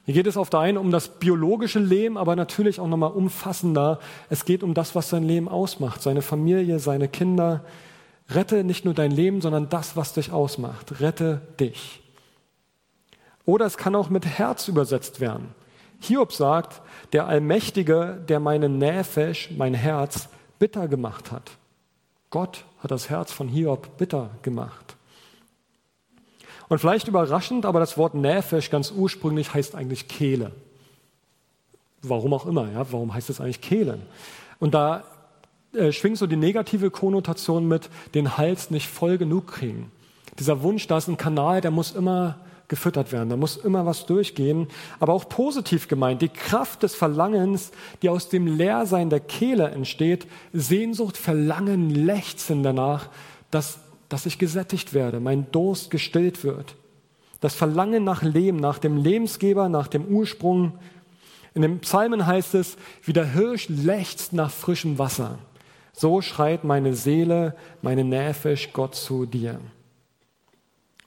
Hier 0.05 0.15
geht 0.15 0.27
es 0.27 0.37
auf 0.37 0.49
der 0.49 0.61
einen 0.61 0.79
um 0.79 0.89
das 0.89 1.19
biologische 1.19 1.77
Leben, 1.77 2.17
aber 2.17 2.35
natürlich 2.35 2.79
auch 2.79 2.87
nochmal 2.87 3.11
umfassender. 3.11 3.99
Es 4.29 4.43
geht 4.43 4.63
um 4.63 4.73
das, 4.73 4.95
was 4.95 5.09
sein 5.09 5.23
Leben 5.23 5.47
ausmacht. 5.47 6.01
Seine 6.01 6.23
Familie, 6.23 6.79
seine 6.79 7.07
Kinder. 7.07 7.63
Rette 8.27 8.63
nicht 8.63 8.85
nur 8.85 8.95
dein 8.95 9.11
Leben, 9.11 9.39
sondern 9.39 9.69
das, 9.69 9.95
was 9.95 10.13
dich 10.13 10.31
ausmacht. 10.31 10.99
Rette 10.99 11.41
dich. 11.59 12.01
Oder 13.49 13.65
es 13.65 13.77
kann 13.77 13.95
auch 13.95 14.11
mit 14.11 14.27
Herz 14.27 14.67
übersetzt 14.67 15.21
werden. 15.21 15.55
Hiob 16.01 16.33
sagt, 16.33 16.83
der 17.13 17.25
Allmächtige, 17.25 18.23
der 18.29 18.39
meine 18.39 18.69
Näfesh, 18.69 19.49
mein 19.57 19.73
Herz, 19.73 20.29
bitter 20.59 20.87
gemacht 20.87 21.31
hat. 21.31 21.49
Gott 22.29 22.63
hat 22.77 22.91
das 22.91 23.09
Herz 23.09 23.31
von 23.31 23.47
Hiob 23.47 23.97
bitter 23.97 24.29
gemacht. 24.43 24.95
Und 26.67 26.77
vielleicht 26.77 27.07
überraschend, 27.07 27.65
aber 27.65 27.79
das 27.79 27.97
Wort 27.97 28.13
Näfesh 28.13 28.69
ganz 28.69 28.91
ursprünglich 28.91 29.51
heißt 29.51 29.73
eigentlich 29.73 30.07
Kehle. 30.07 30.51
Warum 32.03 32.35
auch 32.35 32.45
immer, 32.45 32.71
ja? 32.71 32.85
Warum 32.91 33.15
heißt 33.15 33.31
es 33.31 33.41
eigentlich 33.41 33.61
Kehle? 33.61 33.97
Und 34.59 34.75
da 34.75 35.05
äh, 35.73 35.91
schwingt 35.91 36.19
so 36.19 36.27
die 36.27 36.35
negative 36.35 36.91
Konnotation 36.91 37.67
mit, 37.67 37.89
den 38.13 38.37
Hals 38.37 38.69
nicht 38.69 38.87
voll 38.87 39.17
genug 39.17 39.47
kriegen. 39.47 39.91
Dieser 40.37 40.61
Wunsch, 40.61 40.85
da 40.85 40.99
ist 40.99 41.07
ein 41.07 41.17
Kanal, 41.17 41.61
der 41.61 41.71
muss 41.71 41.93
immer 41.93 42.37
gefüttert 42.69 43.11
werden. 43.11 43.29
Da 43.29 43.35
muss 43.35 43.57
immer 43.57 43.85
was 43.85 44.05
durchgehen. 44.05 44.67
Aber 44.99 45.13
auch 45.13 45.27
positiv 45.27 45.89
gemeint, 45.89 46.21
die 46.21 46.29
Kraft 46.29 46.83
des 46.83 46.95
Verlangens, 46.95 47.71
die 48.01 48.09
aus 48.09 48.29
dem 48.29 48.47
Leersein 48.47 49.09
der 49.09 49.19
Kehle 49.19 49.69
entsteht, 49.71 50.27
Sehnsucht, 50.53 51.17
Verlangen, 51.17 51.89
Lechzen 51.89 52.63
danach, 52.63 53.09
dass, 53.51 53.79
dass 54.07 54.25
ich 54.25 54.37
gesättigt 54.37 54.93
werde, 54.93 55.19
mein 55.19 55.51
Durst 55.51 55.91
gestillt 55.91 56.43
wird. 56.43 56.75
Das 57.41 57.55
Verlangen 57.55 58.03
nach 58.03 58.21
Leben, 58.21 58.57
nach 58.57 58.79
dem 58.79 58.97
Lebensgeber, 58.97 59.67
nach 59.67 59.87
dem 59.87 60.05
Ursprung. 60.05 60.73
In 61.53 61.63
den 61.63 61.79
Psalmen 61.79 62.27
heißt 62.27 62.53
es, 62.55 62.77
wie 63.03 63.13
der 63.13 63.33
Hirsch 63.33 63.67
lechzt 63.69 64.33
nach 64.33 64.51
frischem 64.51 64.99
Wasser. 64.99 65.39
So 65.93 66.21
schreit 66.21 66.63
meine 66.63 66.93
Seele, 66.93 67.55
meine 67.81 68.03
Näfisch 68.03 68.71
Gott 68.73 68.95
zu 68.95 69.25
dir. 69.25 69.59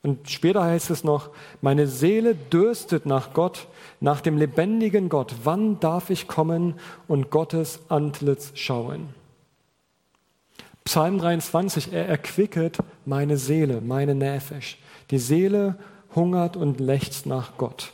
Und 0.03 0.29
später 0.29 0.65
heißt 0.65 0.91
es 0.91 1.05
noch, 1.05 1.31
meine 1.61 1.87
Seele 1.87 2.35
dürstet 2.35 3.07
nach 3.07 3.35
Gott, 3.35 3.69
nach 4.01 4.21
dem 4.21 4.37
lebendigen 4.37 5.09
Gott. 5.09 5.35
Wann 5.45 5.79
darf 5.79 6.11
ich 6.11 6.27
kommen 6.27 6.75
und 7.07 7.31
Gottes 7.31 7.81
Antlitz 7.89 8.51
schauen? 8.55 9.11
Psalm 10.85 11.19
23, 11.19 11.93
er 11.93 12.09
erquicket 12.09 12.79
meine 13.07 13.37
Seele, 13.37 13.81
meine 13.81 14.17
Näfisch. 14.17 14.79
Die 15.13 15.19
Seele 15.19 15.77
hungert 16.17 16.57
und 16.57 16.81
lechzt 16.81 17.27
nach 17.27 17.57
Gott. 17.57 17.93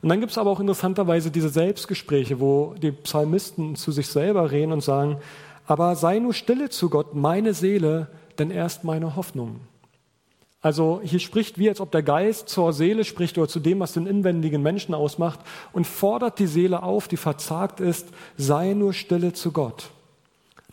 Und 0.00 0.08
dann 0.08 0.20
gibt 0.20 0.32
es 0.32 0.38
aber 0.38 0.50
auch 0.50 0.60
interessanterweise 0.60 1.30
diese 1.30 1.50
Selbstgespräche, 1.50 2.40
wo 2.40 2.74
die 2.80 2.92
Psalmisten 2.92 3.76
zu 3.76 3.92
sich 3.92 4.08
selber 4.08 4.50
reden 4.50 4.72
und 4.72 4.82
sagen, 4.82 5.18
aber 5.66 5.96
sei 5.96 6.18
nur 6.18 6.34
stille 6.34 6.70
zu 6.70 6.88
Gott, 6.88 7.14
meine 7.14 7.54
Seele, 7.54 8.08
denn 8.38 8.50
er 8.50 8.66
ist 8.66 8.84
meine 8.84 9.16
Hoffnung. 9.16 9.60
Also 10.64 11.02
hier 11.04 11.18
spricht 11.18 11.58
wie, 11.58 11.68
als 11.68 11.78
ob 11.78 11.90
der 11.90 12.02
Geist 12.02 12.48
zur 12.48 12.72
Seele 12.72 13.04
spricht 13.04 13.36
oder 13.36 13.48
zu 13.48 13.60
dem, 13.60 13.80
was 13.80 13.92
den 13.92 14.06
inwendigen 14.06 14.62
Menschen 14.62 14.94
ausmacht 14.94 15.40
und 15.74 15.86
fordert 15.86 16.38
die 16.38 16.46
Seele 16.46 16.82
auf, 16.82 17.06
die 17.06 17.18
verzagt 17.18 17.80
ist, 17.80 18.08
sei 18.38 18.72
nur 18.72 18.94
stille 18.94 19.34
zu 19.34 19.52
Gott. 19.52 19.90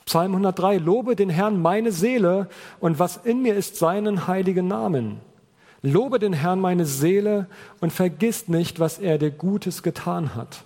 Psalm 0.06 0.32
103, 0.32 0.78
lobe 0.78 1.18
den 1.18 1.30
Herrn 1.30 1.62
meine 1.62 1.92
Seele 1.92 2.48
und 2.80 3.00
was 3.00 3.18
in 3.18 3.42
mir 3.42 3.54
ist 3.54 3.76
seinen 3.76 4.28
heiligen 4.28 4.70
Namen. 4.70 5.18
Lobe 5.82 6.20
den 6.20 6.32
Herrn 6.32 6.62
meine 6.62 6.86
Seele 6.86 7.48
und 7.82 7.92
vergiss 7.92 8.48
nicht, 8.48 8.80
was 8.80 8.98
er 8.98 9.18
dir 9.18 9.30
Gutes 9.32 9.84
getan 9.84 10.36
hat. 10.36 10.64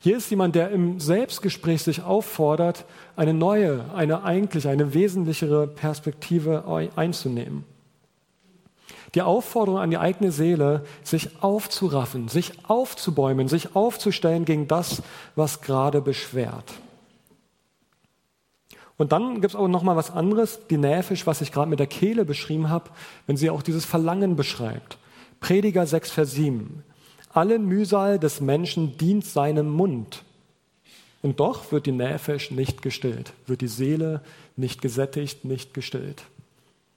Hier 0.00 0.16
ist 0.16 0.30
jemand, 0.30 0.54
der 0.54 0.70
im 0.70 0.98
Selbstgespräch 0.98 1.82
sich 1.82 2.04
auffordert, 2.04 2.86
eine 3.16 3.34
neue, 3.34 3.84
eine 3.94 4.24
eigentlich, 4.24 4.66
eine 4.66 4.94
wesentlichere 4.94 5.66
Perspektive 5.66 6.64
einzunehmen. 6.96 7.75
Die 9.16 9.22
Aufforderung 9.22 9.80
an 9.80 9.88
die 9.88 9.96
eigene 9.96 10.30
Seele, 10.30 10.84
sich 11.02 11.42
aufzuraffen, 11.42 12.28
sich 12.28 12.52
aufzubäumen, 12.68 13.48
sich 13.48 13.74
aufzustellen 13.74 14.44
gegen 14.44 14.68
das, 14.68 15.02
was 15.34 15.62
gerade 15.62 16.02
beschwert. 16.02 16.74
Und 18.98 19.12
dann 19.12 19.40
gibt 19.40 19.54
es 19.54 19.56
auch 19.56 19.68
noch 19.68 19.82
mal 19.82 19.96
was 19.96 20.10
anderes, 20.10 20.60
die 20.68 20.76
Näfisch, 20.76 21.26
was 21.26 21.40
ich 21.40 21.50
gerade 21.50 21.70
mit 21.70 21.78
der 21.78 21.86
Kehle 21.86 22.26
beschrieben 22.26 22.68
habe, 22.68 22.90
wenn 23.26 23.38
sie 23.38 23.48
auch 23.48 23.62
dieses 23.62 23.86
Verlangen 23.86 24.36
beschreibt. 24.36 24.98
Prediger 25.40 25.86
6, 25.86 26.10
Vers 26.10 26.32
7. 26.32 26.84
Alle 27.32 27.58
Mühsal 27.58 28.18
des 28.18 28.42
Menschen 28.42 28.98
dient 28.98 29.24
seinem 29.24 29.70
Mund. 29.70 30.24
Und 31.22 31.40
doch 31.40 31.72
wird 31.72 31.86
die 31.86 31.92
Näfisch 31.92 32.50
nicht 32.50 32.82
gestillt, 32.82 33.32
wird 33.46 33.62
die 33.62 33.68
Seele 33.68 34.20
nicht 34.56 34.82
gesättigt, 34.82 35.46
nicht 35.46 35.72
gestillt. 35.72 36.24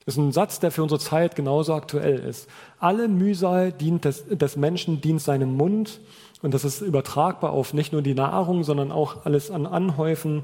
Das 0.10 0.16
ist 0.16 0.24
ein 0.24 0.32
Satz, 0.32 0.60
der 0.60 0.72
für 0.72 0.82
unsere 0.82 1.00
Zeit 1.00 1.36
genauso 1.36 1.76
aktuell 1.76 2.18
ist. 2.18 2.50
Alle 2.80 3.08
Mühsal 3.08 3.72
dient 3.72 4.06
des, 4.06 4.26
des 4.28 4.56
Menschen 4.56 5.02
dient 5.02 5.22
seinem 5.22 5.56
Mund 5.56 6.00
und 6.42 6.56
das 6.56 6.66
ist 6.66 6.82
übertragbar 6.82 7.52
auf 7.52 7.76
nicht 7.76 7.94
nur 7.94 8.02
die 8.02 8.16
Nahrung, 8.16 8.64
sondern 8.64 8.92
auch 8.92 9.28
alles 9.28 9.52
an 9.52 9.68
Anhäufen. 9.68 10.42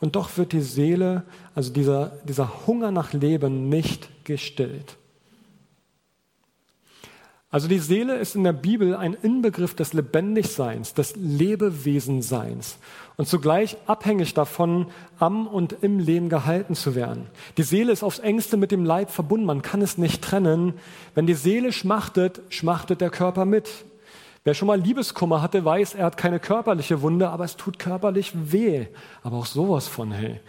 Und 0.00 0.16
doch 0.16 0.36
wird 0.36 0.52
die 0.52 0.60
Seele, 0.60 1.22
also 1.54 1.72
dieser, 1.72 2.12
dieser 2.28 2.66
Hunger 2.66 2.90
nach 2.90 3.14
Leben, 3.14 3.70
nicht 3.70 4.26
gestillt. 4.26 4.98
Also 7.50 7.68
die 7.68 7.78
Seele 7.78 8.16
ist 8.16 8.34
in 8.34 8.44
der 8.44 8.52
Bibel 8.52 8.94
ein 8.94 9.14
Inbegriff 9.14 9.74
des 9.74 9.94
Lebendigseins, 9.94 10.92
des 10.92 11.16
Lebewesenseins 11.16 12.76
und 13.16 13.26
zugleich 13.26 13.76
abhängig 13.86 14.34
davon, 14.34 14.86
am 15.18 15.46
und 15.46 15.72
im 15.82 15.98
Leben 15.98 16.28
gehalten 16.28 16.74
zu 16.74 16.94
werden. 16.94 17.26
Die 17.56 17.62
Seele 17.62 17.92
ist 17.92 18.02
aufs 18.02 18.18
engste 18.18 18.56
mit 18.56 18.70
dem 18.70 18.84
Leib 18.84 19.10
verbunden, 19.10 19.46
man 19.46 19.62
kann 19.62 19.80
es 19.82 19.96
nicht 19.96 20.22
trennen. 20.22 20.74
Wenn 21.14 21.26
die 21.26 21.34
Seele 21.34 21.72
schmachtet, 21.72 22.42
schmachtet 22.50 23.00
der 23.00 23.10
Körper 23.10 23.44
mit. 23.44 23.70
Wer 24.44 24.54
schon 24.54 24.68
mal 24.68 24.80
Liebeskummer 24.80 25.42
hatte, 25.42 25.64
weiß, 25.64 25.94
er 25.94 26.04
hat 26.04 26.16
keine 26.16 26.38
körperliche 26.38 27.02
Wunde, 27.02 27.30
aber 27.30 27.44
es 27.44 27.56
tut 27.56 27.78
körperlich 27.78 28.32
weh. 28.34 28.86
Aber 29.22 29.38
auch 29.38 29.46
sowas 29.46 29.88
von, 29.88 30.12
hey. 30.12 30.40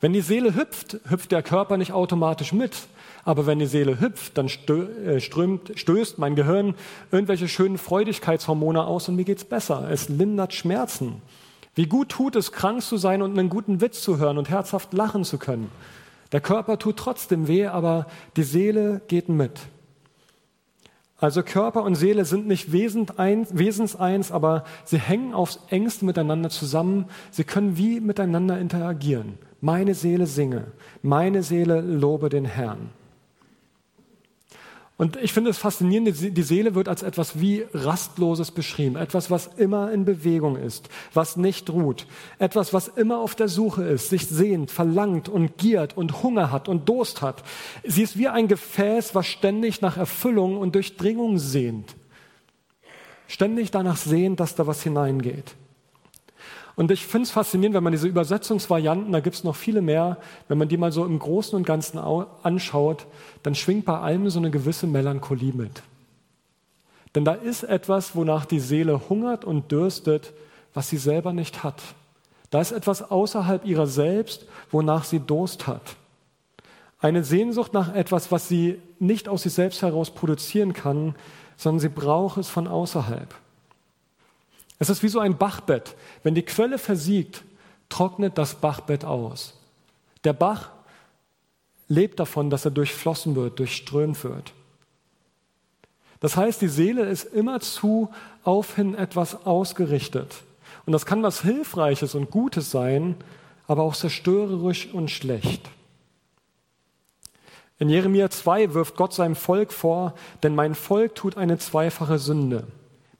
Wenn 0.00 0.12
die 0.12 0.20
Seele 0.20 0.54
hüpft, 0.54 0.98
hüpft 1.08 1.32
der 1.32 1.42
Körper 1.42 1.78
nicht 1.78 1.92
automatisch 1.92 2.52
mit. 2.52 2.88
Aber 3.26 3.44
wenn 3.44 3.58
die 3.58 3.66
Seele 3.66 3.98
hüpft, 3.98 4.38
dann 4.38 4.46
äh, 4.46 5.18
strömt, 5.18 5.72
stößt 5.74 6.18
mein 6.18 6.36
Gehirn 6.36 6.76
irgendwelche 7.10 7.48
schönen 7.48 7.76
Freudigkeitshormone 7.76 8.84
aus 8.84 9.08
und 9.08 9.16
mir 9.16 9.24
geht's 9.24 9.44
besser. 9.44 9.90
Es 9.90 10.08
lindert 10.08 10.54
Schmerzen. 10.54 11.20
Wie 11.74 11.86
gut 11.86 12.10
tut 12.10 12.36
es, 12.36 12.52
krank 12.52 12.82
zu 12.82 12.96
sein 12.96 13.22
und 13.22 13.36
einen 13.36 13.48
guten 13.50 13.80
Witz 13.80 14.00
zu 14.00 14.18
hören 14.18 14.38
und 14.38 14.48
herzhaft 14.48 14.92
lachen 14.92 15.24
zu 15.24 15.38
können. 15.38 15.72
Der 16.30 16.40
Körper 16.40 16.78
tut 16.78 16.98
trotzdem 16.98 17.48
weh, 17.48 17.66
aber 17.66 18.06
die 18.36 18.44
Seele 18.44 19.02
geht 19.08 19.28
mit. 19.28 19.58
Also 21.18 21.42
Körper 21.42 21.82
und 21.82 21.96
Seele 21.96 22.24
sind 22.26 22.46
nicht 22.46 22.72
wesenseins, 22.72 24.30
aber 24.30 24.62
sie 24.84 24.98
hängen 24.98 25.34
aufs 25.34 25.58
engste 25.68 26.04
miteinander 26.04 26.48
zusammen. 26.48 27.06
Sie 27.32 27.42
können 27.42 27.76
wie 27.76 27.98
miteinander 27.98 28.60
interagieren. 28.60 29.36
Meine 29.60 29.94
Seele 29.94 30.26
singe, 30.26 30.66
meine 31.02 31.42
Seele 31.42 31.80
lobe 31.80 32.28
den 32.28 32.44
Herrn. 32.44 32.90
Und 34.98 35.16
ich 35.16 35.34
finde 35.34 35.50
es 35.50 35.58
faszinierend, 35.58 36.16
die 36.36 36.42
Seele 36.42 36.74
wird 36.74 36.88
als 36.88 37.02
etwas 37.02 37.38
wie 37.38 37.66
Rastloses 37.74 38.50
beschrieben. 38.50 38.96
Etwas, 38.96 39.30
was 39.30 39.50
immer 39.58 39.92
in 39.92 40.06
Bewegung 40.06 40.56
ist, 40.56 40.88
was 41.12 41.36
nicht 41.36 41.68
ruht. 41.68 42.06
Etwas, 42.38 42.72
was 42.72 42.88
immer 42.88 43.18
auf 43.18 43.34
der 43.34 43.48
Suche 43.48 43.84
ist, 43.84 44.08
sich 44.08 44.26
sehnt, 44.26 44.70
verlangt 44.70 45.28
und 45.28 45.58
giert 45.58 45.98
und 45.98 46.22
Hunger 46.22 46.50
hat 46.50 46.66
und 46.68 46.88
Durst 46.88 47.20
hat. 47.20 47.42
Sie 47.84 48.02
ist 48.02 48.16
wie 48.16 48.28
ein 48.28 48.48
Gefäß, 48.48 49.14
was 49.14 49.26
ständig 49.26 49.82
nach 49.82 49.98
Erfüllung 49.98 50.56
und 50.56 50.74
Durchdringung 50.74 51.38
sehnt. 51.38 51.94
Ständig 53.28 53.70
danach 53.70 53.98
sehnt, 53.98 54.40
dass 54.40 54.54
da 54.54 54.66
was 54.66 54.82
hineingeht. 54.82 55.56
Und 56.76 56.90
ich 56.90 57.06
finde 57.06 57.24
es 57.24 57.30
faszinierend, 57.30 57.74
wenn 57.74 57.82
man 57.82 57.92
diese 57.92 58.06
Übersetzungsvarianten, 58.06 59.10
da 59.10 59.20
gibt 59.20 59.36
es 59.36 59.44
noch 59.44 59.56
viele 59.56 59.80
mehr, 59.80 60.18
wenn 60.46 60.58
man 60.58 60.68
die 60.68 60.76
mal 60.76 60.92
so 60.92 61.06
im 61.06 61.18
Großen 61.18 61.56
und 61.56 61.66
Ganzen 61.66 61.98
anschaut, 61.98 63.06
dann 63.42 63.54
schwingt 63.54 63.86
bei 63.86 63.98
allem 63.98 64.28
so 64.28 64.38
eine 64.38 64.50
gewisse 64.50 64.86
Melancholie 64.86 65.54
mit. 65.54 65.82
Denn 67.14 67.24
da 67.24 67.32
ist 67.32 67.62
etwas, 67.62 68.14
wonach 68.14 68.44
die 68.44 68.60
Seele 68.60 69.08
hungert 69.08 69.46
und 69.46 69.72
dürstet, 69.72 70.34
was 70.74 70.90
sie 70.90 70.98
selber 70.98 71.32
nicht 71.32 71.64
hat. 71.64 71.80
Da 72.50 72.60
ist 72.60 72.72
etwas 72.72 73.10
außerhalb 73.10 73.64
ihrer 73.64 73.86
selbst, 73.86 74.44
wonach 74.70 75.04
sie 75.04 75.20
Durst 75.20 75.66
hat. 75.66 75.96
Eine 76.98 77.24
Sehnsucht 77.24 77.72
nach 77.72 77.94
etwas, 77.94 78.30
was 78.30 78.48
sie 78.48 78.78
nicht 78.98 79.30
aus 79.30 79.42
sich 79.42 79.54
selbst 79.54 79.80
heraus 79.80 80.10
produzieren 80.10 80.74
kann, 80.74 81.14
sondern 81.56 81.80
sie 81.80 81.88
braucht 81.88 82.36
es 82.36 82.50
von 82.50 82.68
außerhalb. 82.68 83.34
Es 84.78 84.90
ist 84.90 85.02
wie 85.02 85.08
so 85.08 85.20
ein 85.20 85.38
Bachbett. 85.38 85.96
Wenn 86.22 86.34
die 86.34 86.42
Quelle 86.42 86.78
versiegt, 86.78 87.42
trocknet 87.88 88.36
das 88.38 88.56
Bachbett 88.56 89.04
aus. 89.04 89.54
Der 90.24 90.32
Bach 90.32 90.70
lebt 91.88 92.18
davon, 92.20 92.50
dass 92.50 92.64
er 92.64 92.70
durchflossen 92.70 93.36
wird, 93.36 93.58
durchströmt 93.58 94.22
wird. 94.24 94.52
Das 96.20 96.36
heißt, 96.36 96.60
die 96.60 96.68
Seele 96.68 97.04
ist 97.04 97.24
immerzu 97.24 98.10
aufhin 98.42 98.94
etwas 98.94 99.46
ausgerichtet. 99.46 100.42
Und 100.86 100.92
das 100.92 101.06
kann 101.06 101.22
was 101.22 101.42
Hilfreiches 101.42 102.14
und 102.14 102.30
Gutes 102.30 102.70
sein, 102.70 103.16
aber 103.66 103.82
auch 103.82 103.94
zerstörerisch 103.94 104.92
und 104.92 105.10
schlecht. 105.10 105.68
In 107.78 107.90
Jeremia 107.90 108.30
2 108.30 108.72
wirft 108.72 108.96
Gott 108.96 109.12
seinem 109.12 109.36
Volk 109.36 109.72
vor, 109.72 110.14
denn 110.42 110.54
mein 110.54 110.74
Volk 110.74 111.14
tut 111.14 111.36
eine 111.36 111.58
zweifache 111.58 112.18
Sünde. 112.18 112.66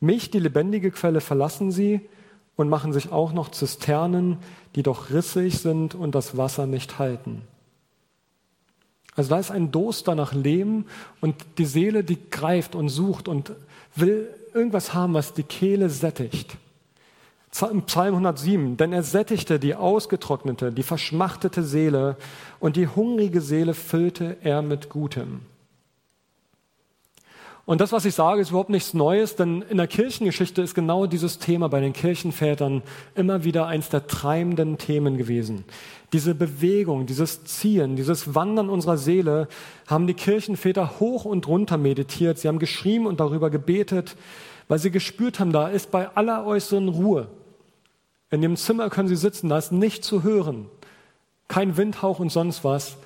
Mich, 0.01 0.31
die 0.31 0.39
lebendige 0.39 0.91
Quelle, 0.91 1.21
verlassen 1.21 1.71
sie 1.71 2.01
und 2.57 2.69
machen 2.69 2.93
sich 2.93 3.13
auch 3.13 3.33
noch 3.33 3.51
Zisternen, 3.51 4.39
die 4.75 4.83
doch 4.83 5.11
rissig 5.11 5.59
sind 5.59 5.95
und 5.95 6.15
das 6.15 6.37
Wasser 6.37 6.67
nicht 6.67 6.99
halten. 6.99 7.43
Also 9.15 9.31
da 9.31 9.39
ist 9.39 9.51
ein 9.51 9.73
Durst 9.73 10.07
nach 10.09 10.35
Leben 10.35 10.87
und 11.21 11.35
die 11.57 11.65
Seele, 11.65 12.05
die 12.05 12.19
greift 12.31 12.75
und 12.75 12.91
sucht 12.91 13.29
und 13.29 13.53
will 13.95 14.29
irgendwas 14.53 14.93
haben, 14.93 15.15
was 15.15 15.33
die 15.33 15.43
Kehle 15.43 15.89
sättigt. 15.89 16.57
Psalm 17.51 17.85
107, 17.87 18.77
denn 18.77 18.93
er 18.93 19.03
sättigte 19.03 19.59
die 19.59 19.75
ausgetrocknete, 19.75 20.73
die 20.73 20.83
verschmachtete 20.83 21.63
Seele 21.63 22.17
und 22.61 22.77
die 22.77 22.89
hungrige 22.89 23.41
Seele 23.41 23.73
füllte 23.73 24.37
er 24.43 24.61
mit 24.61 24.91
Gutem. 24.91 25.41
Und 27.67 27.81
das, 27.81 27.91
was 27.91 28.05
ich 28.05 28.15
sage, 28.15 28.41
ist 28.41 28.51
überhaupt 28.51 28.71
nichts 28.71 28.95
Neues, 28.95 29.35
denn 29.35 29.61
in 29.63 29.77
der 29.77 29.89
Kirchengeschichte 29.89 30.63
ist 30.63 30.77
genau 30.77 31.07
dieses 31.07 31.41
Thema 31.41 31.69
bei 31.69 31.81
den 31.81 31.93
Kirchenvätern 31.93 32.83
immer 33.17 33.43
wieder 33.43 33.67
eins 33.67 33.89
der 33.89 34.07
treibenden 34.07 34.79
Themen 34.79 35.17
gewesen. 35.17 35.65
Diese 36.13 36.37
Bewegung, 36.37 37.07
dieses 37.07 37.43
Ziehen, 37.43 37.97
dieses 37.97 38.37
Wandern 38.37 38.71
unserer 38.71 38.97
Seele 38.97 39.49
haben 39.89 40.07
die 40.07 40.15
Kirchenväter 40.15 41.01
hoch 41.01 41.25
und 41.25 41.49
runter 41.49 41.77
meditiert. 41.77 42.39
Sie 42.39 42.47
haben 42.47 42.61
geschrieben 42.61 43.05
und 43.05 43.19
darüber 43.19 43.51
gebetet, 43.51 44.17
weil 44.69 44.79
sie 44.79 44.93
gespürt 44.93 45.41
haben, 45.41 45.51
da 45.51 45.67
ist 45.67 45.91
bei 45.91 46.09
aller 46.15 46.47
äußeren 46.47 46.89
Ruhe. 46.89 47.27
In 48.31 48.43
dem 48.43 48.57
Zimmer 48.57 48.91
können 48.91 49.09
sie 49.09 49.17
sitzen, 49.17 49.49
da 49.49 49.59
ist 49.59 49.73
nichts 49.73 50.07
zu 50.07 50.23
hören. 50.23 50.67
Kein 51.49 51.77
Windhauch 51.77 52.21
und 52.21 52.31
sonst 52.31 52.63
was. 52.63 52.97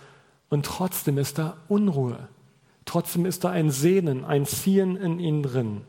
Und 0.50 0.66
trotzdem 0.66 1.16
ist 1.16 1.38
da 1.38 1.56
Unruhe. 1.68 2.28
Trotzdem 2.90 3.24
ist 3.24 3.44
da 3.44 3.50
ein 3.50 3.70
Sehnen, 3.70 4.24
ein 4.24 4.46
Ziehen 4.46 4.96
in 4.96 5.20
ihnen 5.20 5.44
drin. 5.44 5.82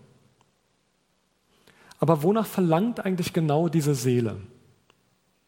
Aber 1.98 2.22
wonach 2.22 2.46
verlangt 2.46 3.04
eigentlich 3.04 3.34
genau 3.34 3.70
diese 3.70 3.96
Seele? 3.96 4.40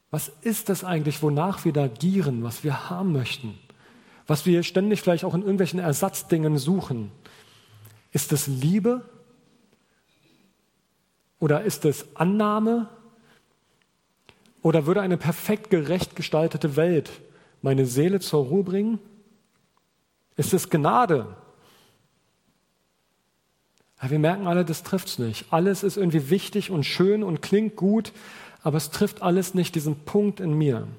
Was 0.09 0.31
ist 0.41 0.69
das 0.69 0.83
eigentlich, 0.83 1.21
wonach 1.21 1.63
wir 1.63 1.71
da 1.71 1.87
gieren, 1.87 2.43
was 2.43 2.63
wir 2.63 2.89
haben 2.89 3.11
möchten? 3.11 3.59
Was 4.25 4.47
wir 4.47 4.63
ständig 4.63 5.03
vielleicht 5.03 5.25
auch 5.25 5.35
in 5.35 5.41
irgendwelchen 5.41 5.79
Ersatzdingen 5.79 6.57
suchen? 6.57 7.11
Ist 8.11 8.33
es 8.33 8.47
Liebe? 8.47 9.07
Oder 11.39 11.61
ist 11.61 11.85
es 11.85 12.15
Annahme? 12.15 12.89
Oder 14.63 14.87
würde 14.87 15.01
eine 15.01 15.17
perfekt 15.17 15.69
gerecht 15.69 16.15
gestaltete 16.15 16.75
Welt 16.77 17.11
meine 17.61 17.85
Seele 17.85 18.21
zur 18.21 18.45
Ruhe 18.45 18.63
bringen? 18.63 18.97
Ist 20.35 20.55
es 20.55 20.71
Gnade? 20.71 21.37
Aber 24.03 24.11
wir 24.11 24.19
merken 24.19 24.47
alle, 24.47 24.65
das 24.65 24.83
trifft 24.83 25.07
es 25.07 25.17
nicht. 25.17 25.45
Alles 25.49 25.81
ist 25.81 25.95
irgendwie 25.95 26.29
wichtig 26.29 26.71
und 26.71 26.83
schön 26.83 27.23
und 27.23 27.41
klingt 27.41 27.77
gut, 27.77 28.11
aber 28.61 28.75
es 28.75 28.89
trifft 28.89 29.21
alles 29.21 29.53
nicht 29.53 29.75
diesen 29.75 29.95
Punkt 29.95 30.41
in 30.41 30.57
mir. 30.57 30.89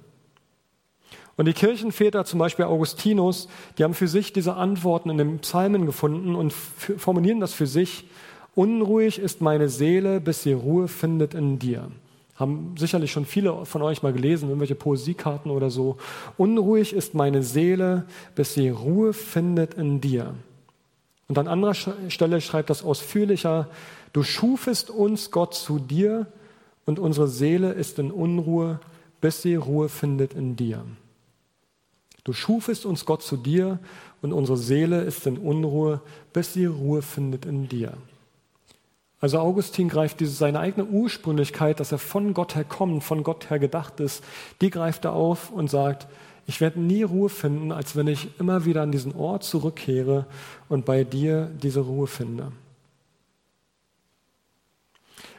Und 1.37 1.45
die 1.45 1.53
Kirchenväter, 1.53 2.25
zum 2.25 2.39
Beispiel 2.39 2.65
Augustinus, 2.65 3.49
die 3.77 3.85
haben 3.85 3.93
für 3.93 4.09
sich 4.09 4.33
diese 4.33 4.55
Antworten 4.55 5.11
in 5.11 5.19
den 5.19 5.39
Psalmen 5.41 5.85
gefunden 5.85 6.35
und 6.35 6.55
formulieren 6.55 7.41
das 7.41 7.53
für 7.53 7.67
sich. 7.67 8.07
Unruhig 8.55 9.19
ist 9.19 9.43
meine 9.43 9.69
Seele, 9.69 10.19
bis 10.19 10.43
sie 10.43 10.55
Ruhe 10.55 10.89
findet 10.89 11.35
in 11.35 11.59
dir. 11.59 11.91
Haben 12.37 12.75
sicherlich 12.79 13.13
schon 13.13 13.27
viele 13.27 13.67
von 13.67 13.83
euch 13.83 14.03
mal 14.03 14.15
gelesen, 14.15 14.49
irgendwelche 14.49 14.77
Poesiekarten 14.77 15.51
oder 15.51 15.69
so. 15.69 15.99
Unruhig 16.39 16.95
ist 16.95 17.13
meine 17.13 17.43
Seele, 17.43 18.07
bis 18.35 18.55
sie 18.55 18.71
Ruhe 18.71 19.13
findet 19.13 19.75
in 19.75 20.01
dir. 20.01 20.35
Und 21.29 21.39
an 21.39 21.49
anderer 21.49 21.75
Stelle 21.75 22.41
schreibt 22.41 22.71
das 22.71 22.85
ausführlicher, 22.85 23.69
du 24.13 24.23
schufest 24.23 24.91
uns 24.91 25.31
Gott 25.31 25.55
zu 25.55 25.79
dir 25.79 26.27
und 26.85 26.99
unsere 26.99 27.29
Seele 27.29 27.73
ist 27.73 27.99
in 27.99 28.11
Unruhe, 28.11 28.81
bis 29.21 29.43
sie 29.43 29.55
Ruhe 29.55 29.89
findet 29.89 30.35
in 30.35 30.57
dir. 30.57 30.85
Du 32.25 32.33
schufest 32.33 32.87
uns 32.87 33.05
Gott 33.05 33.23
zu 33.23 33.37
dir 33.37 33.79
und 34.23 34.33
unsere 34.33 34.57
Seele 34.57 35.03
ist 35.03 35.27
in 35.27 35.39
Unruhe, 35.39 36.01
bis 36.33 36.55
sie 36.55 36.67
Ruhe 36.67 37.03
findet 37.03 37.45
in 37.45 37.69
dir. 37.69 37.95
Also 39.21 39.39
Augustin 39.39 39.89
greift 39.89 40.21
diese, 40.21 40.33
seine 40.33 40.61
eigene 40.61 40.87
Ursprünglichkeit, 40.87 41.81
dass 41.81 41.93
er 41.93 41.99
von 41.99 42.35
Gott 42.35 42.55
her 42.55 42.65
kommt, 42.65 43.03
von 43.05 43.23
Gott 43.23 43.49
her 43.49 43.59
gedacht 43.59 44.01
ist, 44.01 44.23
die 44.61 44.69
greift 44.69 45.07
er 45.07 45.15
auf 45.15 45.51
und 45.51 45.71
sagt, 45.71 46.07
ich 46.47 46.61
werde 46.61 46.81
nie 46.81 47.03
Ruhe 47.03 47.29
finden, 47.29 47.73
als 47.73 47.97
wenn 47.97 48.07
ich 48.07 48.29
immer 48.39 48.65
wieder 48.65 48.83
an 48.83 48.93
diesen 48.93 49.15
Ort 49.15 49.45
zurückkehre 49.45 50.27
und 50.69 50.85
bei 50.85 51.05
dir 51.05 51.51
diese 51.63 51.81
Ruhe 51.81 52.07
finde. 52.07 52.53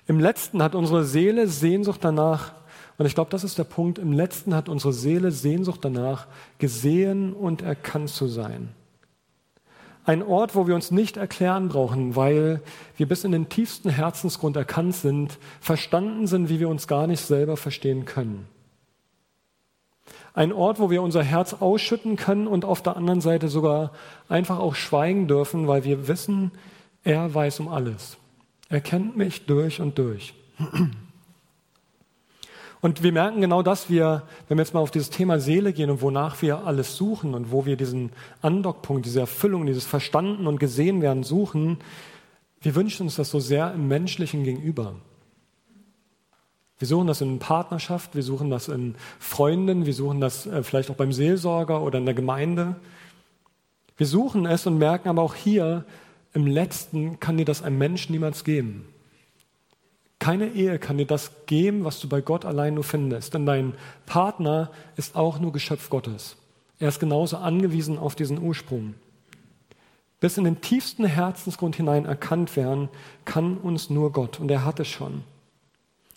Im 0.08 0.20
letzten 0.20 0.62
hat 0.62 0.76
unsere 0.76 1.04
Seele 1.04 1.48
Sehnsucht 1.48 2.00
danach, 2.04 2.54
und 2.98 3.06
ich 3.06 3.16
glaube, 3.16 3.32
das 3.32 3.44
ist 3.44 3.58
der 3.58 3.64
Punkt, 3.66 4.00
im 4.00 4.14
letzten 4.14 4.56
hat 4.56 4.70
unsere 4.70 4.94
Seele 4.94 5.32
Sehnsucht 5.32 5.80
danach, 5.84 6.28
gesehen 6.60 7.34
und 7.34 7.62
erkannt 7.62 8.10
zu 8.10 8.28
sein. 8.28 8.70
Ein 10.06 10.22
Ort, 10.22 10.54
wo 10.54 10.68
wir 10.68 10.76
uns 10.76 10.92
nicht 10.92 11.18
erklären 11.18 11.68
brauchen, 11.68 12.16
weil 12.16 12.62
wir 12.96 13.08
bis 13.08 13.24
in 13.24 13.32
den 13.32 13.50
tiefsten 13.50 13.90
Herzensgrund 13.90 14.56
erkannt 14.56 14.96
sind, 14.96 15.40
verstanden 15.60 16.28
sind, 16.28 16.48
wie 16.48 16.60
wir 16.60 16.70
uns 16.70 16.88
gar 16.88 17.08
nicht 17.08 17.22
selber 17.22 17.58
verstehen 17.58 18.06
können. 18.06 18.48
Ein 20.36 20.52
Ort, 20.52 20.80
wo 20.80 20.90
wir 20.90 21.02
unser 21.02 21.24
Herz 21.24 21.54
ausschütten 21.54 22.18
können 22.18 22.46
und 22.46 22.66
auf 22.66 22.84
der 22.84 22.98
anderen 22.98 23.22
Seite 23.22 23.48
sogar 23.48 23.94
einfach 24.28 24.60
auch 24.60 24.76
schweigen 24.76 25.28
dürfen, 25.28 25.68
weil 25.68 25.86
wir 25.86 26.10
wissen, 26.10 26.52
er 27.06 27.34
weiß 27.34 27.62
um 27.62 27.70
alles. 27.70 28.18
Er 28.68 28.82
kennt 28.82 29.16
mich 29.16 29.46
durch 29.46 29.80
und 29.80 29.98
durch. 29.98 30.34
Und 32.82 33.02
wir 33.02 33.14
merken 33.14 33.42
genau 33.42 33.64
das, 33.64 33.90
wir, 33.90 34.24
wenn 34.48 34.58
wir 34.58 34.64
jetzt 34.64 34.74
mal 34.74 34.82
auf 34.82 34.92
dieses 34.92 35.10
Thema 35.10 35.40
Seele 35.40 35.72
gehen 35.72 35.90
und 35.90 36.02
wonach 36.02 36.42
wir 36.42 36.66
alles 36.68 36.98
suchen 36.98 37.34
und 37.34 37.52
wo 37.52 37.66
wir 37.66 37.78
diesen 37.78 38.12
Andockpunkt, 38.42 39.06
diese 39.06 39.22
Erfüllung, 39.22 39.66
dieses 39.66 39.86
Verstanden 39.86 40.48
und 40.48 40.60
gesehen 40.60 41.02
werden 41.02 41.24
suchen, 41.24 41.78
wir 42.62 42.76
wünschen 42.76 43.04
uns 43.04 43.16
das 43.16 43.30
so 43.30 43.40
sehr 43.40 43.74
im 43.74 43.88
menschlichen 43.88 44.44
Gegenüber. 44.44 44.96
Wir 46.78 46.88
suchen 46.88 47.08
das 47.08 47.22
in 47.22 47.40
Partnerschaft, 47.40 48.16
wir 48.16 48.24
suchen 48.24 48.50
das 48.50 48.68
in 48.68 48.96
Freunden, 49.20 49.86
wir 49.86 49.94
suchen 49.94 50.20
das 50.20 50.46
äh, 50.46 50.62
vielleicht 50.62 50.90
auch 50.92 50.96
beim 50.96 51.14
Seelsorger 51.14 51.82
oder 51.82 52.00
in 52.00 52.06
der 52.06 52.16
Gemeinde. 52.16 52.76
Wir 53.98 54.08
suchen 54.08 54.46
es 54.46 54.68
und 54.68 54.78
merken 54.78 55.08
aber 55.08 55.22
auch 55.22 55.36
hier, 55.36 55.86
im 56.34 56.48
letzten 56.48 57.20
kann 57.22 57.38
dir 57.38 57.46
das 57.46 57.64
ein 57.64 57.78
Mensch 57.78 58.10
niemals 58.10 58.44
geben. 58.44 58.86
Keine 60.20 60.48
Ehe 60.48 60.80
kann 60.80 60.98
dir 60.98 61.06
das 61.06 61.32
geben, 61.46 61.86
was 61.86 62.00
du 62.02 62.10
bei 62.10 62.20
Gott 62.20 62.44
allein 62.44 62.74
nur 62.74 62.84
findest. 62.84 63.34
Denn 63.34 63.46
dein 63.46 63.74
Partner 64.06 64.72
ist 64.98 65.16
auch 65.16 65.40
nur 65.40 65.54
Geschöpf 65.54 65.90
Gottes. 65.90 66.36
Er 66.80 66.90
ist 66.90 67.00
genauso 67.00 67.38
angewiesen 67.38 67.98
auf 67.98 68.16
diesen 68.16 68.42
Ursprung. 68.42 68.96
Bis 70.20 70.38
in 70.38 70.44
den 70.44 70.60
tiefsten 70.60 71.06
Herzensgrund 71.06 71.76
hinein 71.76 72.06
erkannt 72.06 72.56
werden, 72.56 72.90
kann 73.24 73.58
uns 73.58 73.90
nur 73.90 74.12
Gott. 74.12 74.40
Und 74.40 74.52
er 74.52 74.66
hat 74.66 74.80
es 74.80 74.88
schon. 74.88 75.24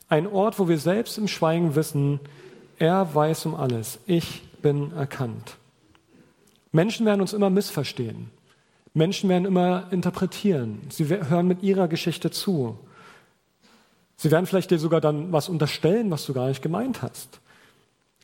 Ein 0.08 0.26
Ort, 0.26 0.58
wo 0.58 0.68
wir 0.68 0.78
selbst 0.78 1.18
im 1.18 1.28
Schweigen 1.28 1.74
wissen, 1.74 2.20
er 2.78 3.14
weiß 3.14 3.46
um 3.46 3.54
alles. 3.54 3.98
Ich 4.06 4.42
bin 4.62 4.92
erkannt. 4.92 5.56
Menschen 6.72 7.04
werden 7.06 7.20
uns 7.20 7.32
immer 7.32 7.50
missverstehen. 7.50 8.30
Menschen 8.94 9.28
werden 9.28 9.44
immer 9.44 9.86
interpretieren. 9.90 10.80
Sie 10.88 11.06
hören 11.08 11.46
mit 11.46 11.62
ihrer 11.62 11.88
Geschichte 11.88 12.30
zu. 12.30 12.78
Sie 14.16 14.30
werden 14.30 14.46
vielleicht 14.46 14.70
dir 14.70 14.78
sogar 14.78 15.00
dann 15.00 15.32
was 15.32 15.48
unterstellen, 15.48 16.10
was 16.10 16.26
du 16.26 16.32
gar 16.32 16.48
nicht 16.48 16.62
gemeint 16.62 17.02
hast. 17.02 17.40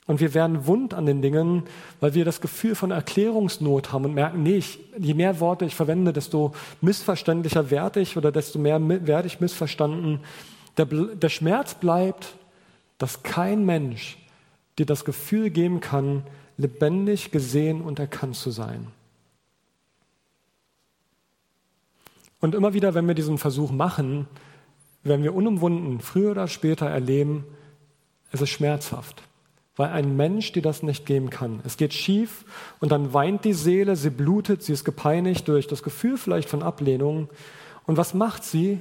Und 0.06 0.20
wir 0.20 0.34
werden 0.34 0.66
wund 0.66 0.92
an 0.92 1.06
den 1.06 1.22
Dingen, 1.22 1.62
weil 2.00 2.14
wir 2.14 2.24
das 2.24 2.40
Gefühl 2.40 2.74
von 2.74 2.90
Erklärungsnot 2.90 3.92
haben 3.92 4.04
und 4.04 4.14
merken, 4.14 4.42
nee, 4.42 4.56
ich, 4.56 4.78
je 4.98 5.14
mehr 5.14 5.40
Worte 5.40 5.64
ich 5.64 5.74
verwende, 5.74 6.12
desto 6.12 6.52
missverständlicher 6.82 7.70
werde 7.70 8.00
ich 8.00 8.16
oder 8.16 8.30
desto 8.30 8.58
mehr 8.58 8.80
werde 9.06 9.28
ich 9.28 9.40
missverstanden. 9.40 10.20
Der, 10.76 10.87
der 10.87 11.28
Schmerz 11.28 11.74
bleibt, 11.74 12.34
dass 12.98 13.22
kein 13.22 13.64
Mensch 13.64 14.18
dir 14.78 14.87
das 14.87 15.04
Gefühl 15.04 15.50
geben 15.50 15.80
kann, 15.80 16.24
lebendig 16.56 17.30
gesehen 17.30 17.80
und 17.82 17.98
erkannt 17.98 18.37
zu 18.37 18.50
sein. 18.50 18.88
Und 22.40 22.54
immer 22.54 22.74
wieder, 22.74 22.94
wenn 22.94 23.06
wir 23.06 23.14
diesen 23.14 23.38
Versuch 23.38 23.70
machen, 23.70 24.26
werden 25.02 25.22
wir 25.22 25.34
unumwunden 25.34 26.00
früher 26.00 26.32
oder 26.32 26.48
später 26.48 26.87
erleben, 26.87 27.44
es 28.32 28.40
ist 28.40 28.50
schmerzhaft, 28.50 29.22
weil 29.76 29.90
ein 29.90 30.16
Mensch 30.16 30.52
dir 30.52 30.62
das 30.62 30.82
nicht 30.82 31.06
geben 31.06 31.30
kann. 31.30 31.60
Es 31.64 31.76
geht 31.76 31.94
schief 31.94 32.44
und 32.80 32.90
dann 32.90 33.14
weint 33.14 33.44
die 33.44 33.52
Seele, 33.52 33.96
sie 33.96 34.10
blutet, 34.10 34.62
sie 34.62 34.72
ist 34.72 34.84
gepeinigt 34.84 35.46
durch 35.48 35.68
das 35.68 35.82
Gefühl 35.82 36.16
vielleicht 36.16 36.48
von 36.48 36.62
Ablehnung. 36.62 37.28
Und 37.87 37.96
was 37.96 38.12
macht 38.12 38.44
sie? 38.44 38.80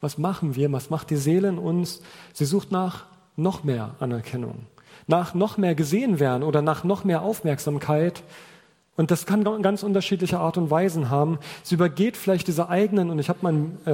Was 0.00 0.18
machen 0.18 0.56
wir? 0.56 0.72
Was 0.72 0.90
macht 0.90 1.10
die 1.10 1.16
Seele 1.16 1.48
in 1.48 1.58
uns? 1.58 2.00
Sie 2.32 2.44
sucht 2.44 2.72
nach 2.72 3.06
noch 3.36 3.64
mehr 3.64 3.94
Anerkennung, 4.00 4.66
nach 5.06 5.34
noch 5.34 5.58
mehr 5.58 5.74
gesehen 5.74 6.20
werden 6.20 6.42
oder 6.42 6.62
nach 6.62 6.84
noch 6.84 7.04
mehr 7.04 7.22
Aufmerksamkeit. 7.22 8.22
Und 8.96 9.10
das 9.10 9.24
kann 9.24 9.44
ganz 9.62 9.82
unterschiedliche 9.82 10.38
Art 10.38 10.58
und 10.58 10.70
Weisen 10.70 11.08
haben. 11.08 11.38
Sie 11.62 11.74
übergeht 11.74 12.16
vielleicht 12.16 12.48
diese 12.48 12.68
eigenen, 12.68 13.10
und 13.10 13.18
ich 13.18 13.28
habe 13.28 13.38
mal 13.42 13.54
äh, 13.86 13.90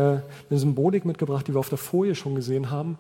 eine 0.51 0.59
Symbolik 0.59 1.05
mitgebracht, 1.05 1.47
die 1.47 1.55
wir 1.55 1.61
auf 1.61 1.69
der 1.69 1.79
Folie 1.79 2.15
schon 2.15 2.35
gesehen 2.35 2.71
haben. 2.71 2.99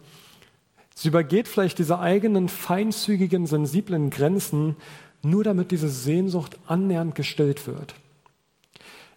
Sie 0.94 1.08
übergeht 1.08 1.48
vielleicht 1.48 1.78
diese 1.78 1.98
eigenen 1.98 2.48
feinzügigen, 2.48 3.46
sensiblen 3.46 4.10
Grenzen, 4.10 4.76
nur 5.22 5.42
damit 5.42 5.70
diese 5.70 5.88
Sehnsucht 5.88 6.58
annähernd 6.66 7.14
gestillt 7.14 7.66
wird. 7.66 7.94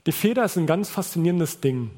Die 0.06 0.12
Feder 0.12 0.46
ist 0.46 0.58
ein 0.58 0.66
ganz 0.66 0.90
faszinierendes 0.90 1.60
Ding. 1.62 1.92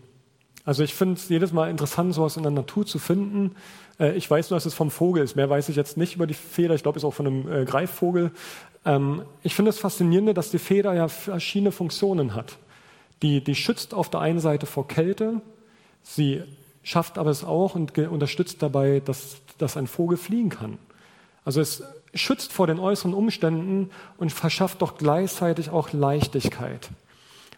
Also 0.65 0.83
ich 0.83 0.93
finde 0.93 1.15
es 1.15 1.29
jedes 1.29 1.53
Mal 1.53 1.69
interessant, 1.69 2.13
sowas 2.13 2.37
in 2.37 2.43
der 2.43 2.51
Natur 2.51 2.85
zu 2.85 2.99
finden. 2.99 3.55
Äh, 3.99 4.15
ich 4.15 4.29
weiß 4.29 4.49
nur, 4.49 4.57
dass 4.57 4.65
es 4.65 4.73
vom 4.73 4.91
Vogel 4.91 5.23
ist. 5.23 5.35
Mehr 5.35 5.49
weiß 5.49 5.69
ich 5.69 5.75
jetzt 5.75 5.97
nicht 5.97 6.15
über 6.15 6.27
die 6.27 6.33
Feder. 6.33 6.75
Ich 6.75 6.83
glaube, 6.83 6.97
es 6.97 7.03
ist 7.03 7.07
auch 7.07 7.13
von 7.13 7.27
einem 7.27 7.51
äh, 7.51 7.65
Greifvogel. 7.65 8.31
Ähm, 8.85 9.23
ich 9.43 9.55
finde 9.55 9.69
es 9.69 9.79
faszinierend, 9.79 10.37
dass 10.37 10.51
die 10.51 10.59
Feder 10.59 10.93
ja 10.93 11.07
verschiedene 11.07 11.71
Funktionen 11.71 12.35
hat. 12.35 12.57
Die, 13.21 13.43
die 13.43 13.55
schützt 13.55 13.93
auf 13.93 14.09
der 14.09 14.19
einen 14.19 14.39
Seite 14.39 14.65
vor 14.65 14.87
Kälte, 14.87 15.41
sie 16.01 16.41
schafft 16.83 17.19
aber 17.19 17.29
es 17.29 17.43
auch 17.43 17.75
und 17.75 17.95
unterstützt 17.97 18.63
dabei, 18.63 18.99
dass, 18.99 19.37
dass 19.59 19.77
ein 19.77 19.85
Vogel 19.85 20.17
fliegen 20.17 20.49
kann. 20.49 20.79
Also 21.45 21.61
es 21.61 21.83
schützt 22.15 22.51
vor 22.51 22.65
den 22.65 22.79
äußeren 22.79 23.13
Umständen 23.13 23.91
und 24.17 24.31
verschafft 24.31 24.81
doch 24.81 24.97
gleichzeitig 24.97 25.69
auch 25.69 25.93
Leichtigkeit. 25.93 26.89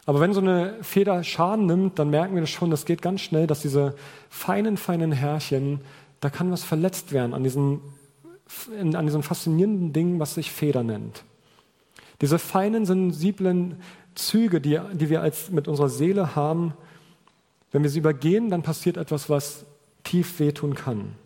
Aber 0.06 0.20
wenn 0.20 0.32
so 0.34 0.40
eine 0.40 0.74
Feder 0.82 1.24
Schaden 1.24 1.66
nimmt, 1.66 1.98
dann 1.98 2.10
merken 2.10 2.34
wir 2.34 2.42
das 2.42 2.50
schon, 2.50 2.70
das 2.70 2.84
geht 2.84 3.00
ganz 3.00 3.22
schnell, 3.22 3.46
dass 3.46 3.62
diese 3.62 3.94
feinen, 4.28 4.76
feinen 4.76 5.12
Härchen, 5.12 5.80
da 6.20 6.30
kann 6.30 6.50
was 6.50 6.64
verletzt 6.64 7.12
werden 7.12 7.34
an 7.34 7.42
diesen 7.42 7.80
an 8.78 9.06
diesem 9.06 9.22
faszinierenden 9.22 9.92
Ding, 9.92 10.20
was 10.20 10.34
sich 10.34 10.50
Feder 10.50 10.82
nennt. 10.82 11.24
Diese 12.20 12.38
feinen, 12.38 12.86
sensiblen 12.86 13.76
Züge, 14.14 14.60
die, 14.60 14.78
die 14.92 15.10
wir 15.10 15.22
als, 15.22 15.50
mit 15.50 15.66
unserer 15.66 15.88
Seele 15.88 16.36
haben, 16.36 16.74
wenn 17.72 17.82
wir 17.82 17.90
sie 17.90 17.98
übergehen, 17.98 18.50
dann 18.50 18.62
passiert 18.62 18.96
etwas, 18.96 19.28
was 19.28 19.64
tief 20.04 20.38
wehtun 20.38 20.74
kann. 20.74 21.16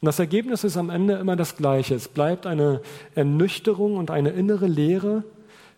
Und 0.00 0.06
das 0.06 0.18
Ergebnis 0.18 0.64
ist 0.64 0.76
am 0.76 0.90
Ende 0.90 1.14
immer 1.14 1.36
das 1.36 1.56
gleiche. 1.56 1.94
Es 1.94 2.08
bleibt 2.08 2.46
eine 2.46 2.82
Ernüchterung 3.14 3.96
und 3.96 4.10
eine 4.10 4.30
innere 4.30 4.66
Leere, 4.66 5.24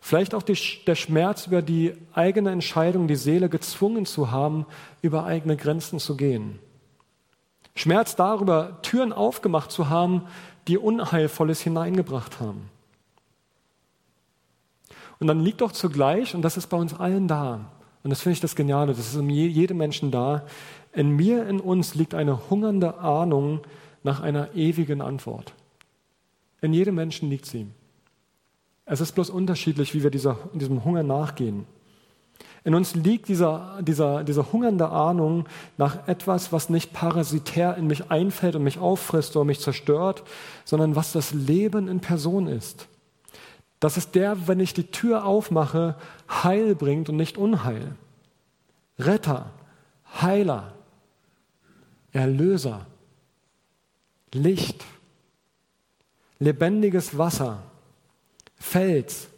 vielleicht 0.04 0.34
auch 0.34 0.42
die, 0.42 0.58
der 0.86 0.96
Schmerz 0.96 1.46
über 1.46 1.62
die 1.62 1.94
eigene 2.12 2.50
Entscheidung, 2.50 3.08
die 3.08 3.16
Seele 3.16 3.48
gezwungen 3.48 4.04
zu 4.04 4.30
haben, 4.30 4.66
über 5.00 5.24
eigene 5.24 5.56
Grenzen 5.56 5.98
zu 5.98 6.14
gehen. 6.14 6.58
Schmerz 7.74 8.14
darüber, 8.14 8.82
Türen 8.82 9.14
aufgemacht 9.14 9.72
zu 9.72 9.88
haben, 9.88 10.26
die 10.68 10.76
Unheilvolles 10.76 11.62
hineingebracht 11.62 12.38
haben. 12.38 12.68
Und 15.20 15.26
dann 15.26 15.40
liegt 15.40 15.62
doch 15.62 15.72
zugleich, 15.72 16.34
und 16.34 16.42
das 16.42 16.58
ist 16.58 16.66
bei 16.66 16.76
uns 16.76 16.92
allen 16.92 17.26
da, 17.26 17.72
und 18.02 18.10
das 18.10 18.20
finde 18.20 18.34
ich 18.34 18.40
das 18.40 18.56
Geniale, 18.56 18.92
das 18.92 19.06
ist 19.06 19.16
in 19.16 19.30
jedem 19.30 19.78
Menschen 19.78 20.10
da, 20.10 20.44
in 20.92 21.12
mir, 21.12 21.48
in 21.48 21.60
uns 21.60 21.94
liegt 21.94 22.12
eine 22.12 22.50
hungernde 22.50 22.98
Ahnung 22.98 23.62
nach 24.02 24.20
einer 24.20 24.54
ewigen 24.54 25.00
Antwort. 25.00 25.54
In 26.60 26.74
jedem 26.74 26.94
Menschen 26.94 27.30
liegt 27.30 27.46
sie. 27.46 27.68
Es 28.86 29.00
ist 29.00 29.12
bloß 29.12 29.30
unterschiedlich, 29.30 29.94
wie 29.94 30.02
wir 30.02 30.10
dieser, 30.10 30.38
diesem 30.52 30.84
Hunger 30.84 31.02
nachgehen. 31.02 31.66
In 32.64 32.74
uns 32.74 32.94
liegt 32.94 33.28
dieser, 33.28 33.78
dieser, 33.82 34.24
diese 34.24 34.52
hungernde 34.52 34.88
Ahnung 34.88 35.46
nach 35.76 36.08
etwas, 36.08 36.50
was 36.50 36.70
nicht 36.70 36.92
parasitär 36.94 37.76
in 37.76 37.86
mich 37.86 38.10
einfällt 38.10 38.56
und 38.56 38.64
mich 38.64 38.78
auffrisst 38.78 39.36
oder 39.36 39.44
mich 39.44 39.60
zerstört, 39.60 40.22
sondern 40.64 40.96
was 40.96 41.12
das 41.12 41.34
Leben 41.34 41.88
in 41.88 42.00
Person 42.00 42.46
ist. 42.46 42.88
Das 43.80 43.98
ist 43.98 44.14
der, 44.14 44.48
wenn 44.48 44.60
ich 44.60 44.72
die 44.72 44.90
Tür 44.90 45.26
aufmache, 45.26 45.96
Heil 46.30 46.74
bringt 46.74 47.10
und 47.10 47.16
nicht 47.16 47.36
Unheil. 47.36 47.96
Retter, 48.98 49.50
Heiler, 50.22 50.72
Erlöser, 52.12 52.86
Licht, 54.32 54.84
lebendiges 56.38 57.18
Wasser, 57.18 57.62
Fels, 58.74 59.28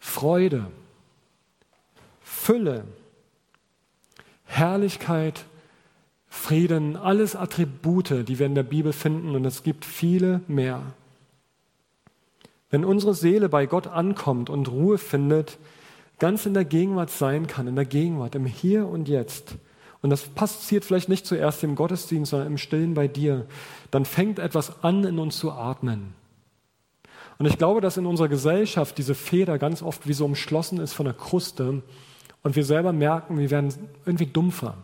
Freude. 0.00 0.66
Fülle, 2.20 2.82
Herrlichkeit, 4.44 5.44
Frieden, 6.28 6.96
alles 6.96 7.36
Attribute, 7.36 8.26
die 8.26 8.40
wir 8.40 8.46
in 8.46 8.56
der 8.56 8.64
Bibel 8.64 8.92
finden 8.92 9.36
und 9.36 9.44
es 9.44 9.62
gibt 9.62 9.84
viele 9.84 10.40
mehr. 10.48 10.82
Wenn 12.70 12.84
unsere 12.84 13.14
Seele 13.14 13.48
bei 13.48 13.66
Gott 13.66 13.86
ankommt 13.86 14.50
und 14.50 14.68
Ruhe 14.68 14.98
findet, 14.98 15.56
ganz 16.18 16.46
in 16.46 16.54
der 16.54 16.64
Gegenwart 16.64 17.10
sein 17.10 17.46
kann, 17.46 17.68
in 17.68 17.76
der 17.76 17.84
Gegenwart, 17.84 18.34
im 18.34 18.46
Hier 18.46 18.88
und 18.88 19.08
Jetzt, 19.08 19.54
und 20.02 20.10
das 20.10 20.22
passiert 20.24 20.84
vielleicht 20.84 21.08
nicht 21.08 21.24
zuerst 21.24 21.62
im 21.62 21.76
Gottesdienst, 21.76 22.32
sondern 22.32 22.48
im 22.48 22.58
Stillen 22.58 22.94
bei 22.94 23.06
dir, 23.06 23.46
dann 23.92 24.04
fängt 24.04 24.40
etwas 24.40 24.82
an, 24.82 25.04
in 25.04 25.20
uns 25.20 25.38
zu 25.38 25.52
atmen. 25.52 26.18
Und 27.40 27.46
ich 27.46 27.56
glaube, 27.56 27.80
dass 27.80 27.96
in 27.96 28.04
unserer 28.04 28.28
Gesellschaft 28.28 28.98
diese 28.98 29.14
Feder 29.14 29.58
ganz 29.58 29.82
oft 29.82 30.06
wie 30.06 30.12
so 30.12 30.26
umschlossen 30.26 30.78
ist 30.78 30.92
von 30.92 31.06
der 31.06 31.14
Kruste 31.14 31.82
und 32.42 32.54
wir 32.54 32.66
selber 32.66 32.92
merken, 32.92 33.38
wir 33.38 33.50
werden 33.50 33.72
irgendwie 34.04 34.26
dumpfer. 34.26 34.74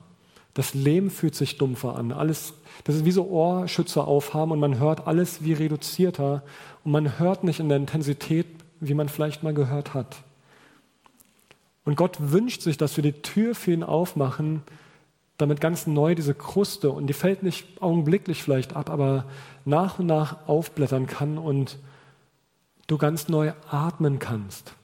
Das 0.55 0.73
Leben 0.73 1.11
fühlt 1.11 1.35
sich 1.35 1.59
dumpfer 1.59 1.97
an. 1.97 2.13
Alles, 2.13 2.55
das 2.85 2.95
ist 2.95 3.05
wie 3.05 3.11
so 3.11 3.29
Ohrschützer 3.29 4.09
aufhaben 4.09 4.53
und 4.53 4.59
man 4.59 4.79
hört 4.79 5.07
alles 5.07 5.45
wie 5.45 5.53
reduzierter 5.53 6.43
und 6.83 6.93
man 6.93 7.19
hört 7.19 7.45
nicht 7.45 7.61
in 7.61 7.69
der 7.69 7.77
Intensität, 7.77 8.47
wie 8.81 8.95
man 8.95 9.11
vielleicht 9.11 9.43
mal 9.43 9.53
gehört 9.53 9.93
hat. 9.93 10.17
Und 11.85 11.95
Gott 11.95 12.17
wünscht 12.19 12.63
sich, 12.63 12.79
dass 12.79 12.97
wir 12.97 13.03
die 13.03 13.21
Tür 13.21 13.55
für 13.55 13.73
ihn 13.73 13.83
aufmachen, 13.83 14.63
damit 15.37 15.61
ganz 15.61 15.87
neu 15.87 16.15
diese 16.15 16.33
Kruste, 16.33 16.91
und 16.91 17.07
die 17.09 17.13
fällt 17.13 17.43
nicht 17.43 17.83
augenblicklich 17.83 18.43
vielleicht 18.43 18.75
ab, 18.75 18.89
aber 18.89 19.27
nach 19.67 19.99
und 19.99 20.07
nach 20.07 20.49
aufblättern 20.49 21.07
kann 21.07 21.37
und 21.37 21.77
du 22.87 22.99
ganz 22.99 23.29
neu 23.29 23.53
atmen 23.71 24.19
kannst. 24.19 24.75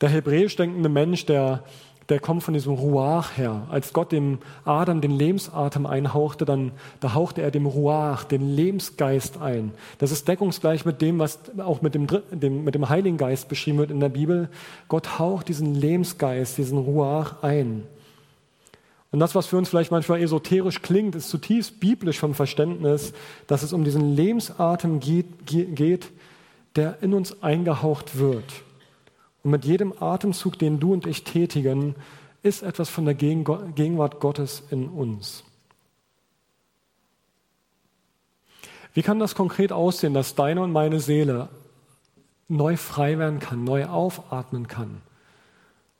Der 0.00 0.08
hebräisch 0.08 0.56
denkende 0.56 0.88
Mensch, 0.88 1.26
der, 1.26 1.62
der 2.08 2.20
kommt 2.20 2.42
von 2.42 2.54
diesem 2.54 2.72
Ruach 2.72 3.36
her. 3.36 3.66
Als 3.70 3.92
Gott 3.92 4.12
dem 4.12 4.38
Adam 4.64 5.00
den 5.00 5.10
Lebensatem 5.10 5.84
einhauchte, 5.84 6.44
dann 6.44 6.72
da 7.00 7.14
hauchte 7.14 7.42
er 7.42 7.50
dem 7.50 7.66
Ruach, 7.66 8.24
den 8.24 8.48
Lebensgeist 8.48 9.38
ein. 9.40 9.72
Das 9.98 10.10
ist 10.10 10.26
deckungsgleich 10.26 10.86
mit 10.86 11.02
dem, 11.02 11.18
was 11.18 11.38
auch 11.58 11.82
mit 11.82 11.94
dem, 11.94 12.06
dem, 12.30 12.64
mit 12.64 12.74
dem 12.74 12.88
Heiligen 12.88 13.18
Geist 13.18 13.48
beschrieben 13.48 13.78
wird 13.78 13.90
in 13.90 14.00
der 14.00 14.08
Bibel. 14.08 14.48
Gott 14.88 15.18
haucht 15.18 15.48
diesen 15.48 15.74
Lebensgeist, 15.74 16.56
diesen 16.56 16.78
Ruach 16.78 17.42
ein. 17.42 17.86
Und 19.12 19.18
das, 19.18 19.34
was 19.34 19.46
für 19.46 19.56
uns 19.58 19.68
vielleicht 19.68 19.90
manchmal 19.90 20.22
esoterisch 20.22 20.82
klingt, 20.82 21.16
ist 21.16 21.28
zutiefst 21.28 21.80
biblisch 21.80 22.20
vom 22.20 22.34
Verständnis, 22.34 23.12
dass 23.48 23.62
es 23.62 23.72
um 23.72 23.82
diesen 23.82 24.14
Lebensatem 24.14 25.00
geht, 25.00 26.12
der 26.76 27.02
in 27.02 27.14
uns 27.14 27.42
eingehaucht 27.42 28.18
wird. 28.18 28.44
Und 29.42 29.50
mit 29.50 29.64
jedem 29.64 29.92
Atemzug, 30.00 30.58
den 30.58 30.78
du 30.78 30.92
und 30.92 31.06
ich 31.06 31.24
tätigen, 31.24 31.96
ist 32.42 32.62
etwas 32.62 32.88
von 32.88 33.04
der 33.04 33.14
Gegenwart 33.14 34.20
Gottes 34.20 34.62
in 34.70 34.88
uns. 34.88 35.44
Wie 38.94 39.02
kann 39.02 39.18
das 39.18 39.34
konkret 39.34 39.72
aussehen, 39.72 40.14
dass 40.14 40.34
deine 40.34 40.62
und 40.62 40.72
meine 40.72 41.00
Seele 41.00 41.48
neu 42.48 42.76
frei 42.76 43.18
werden 43.18 43.40
kann, 43.40 43.64
neu 43.64 43.86
aufatmen 43.86 44.68
kann? 44.68 45.02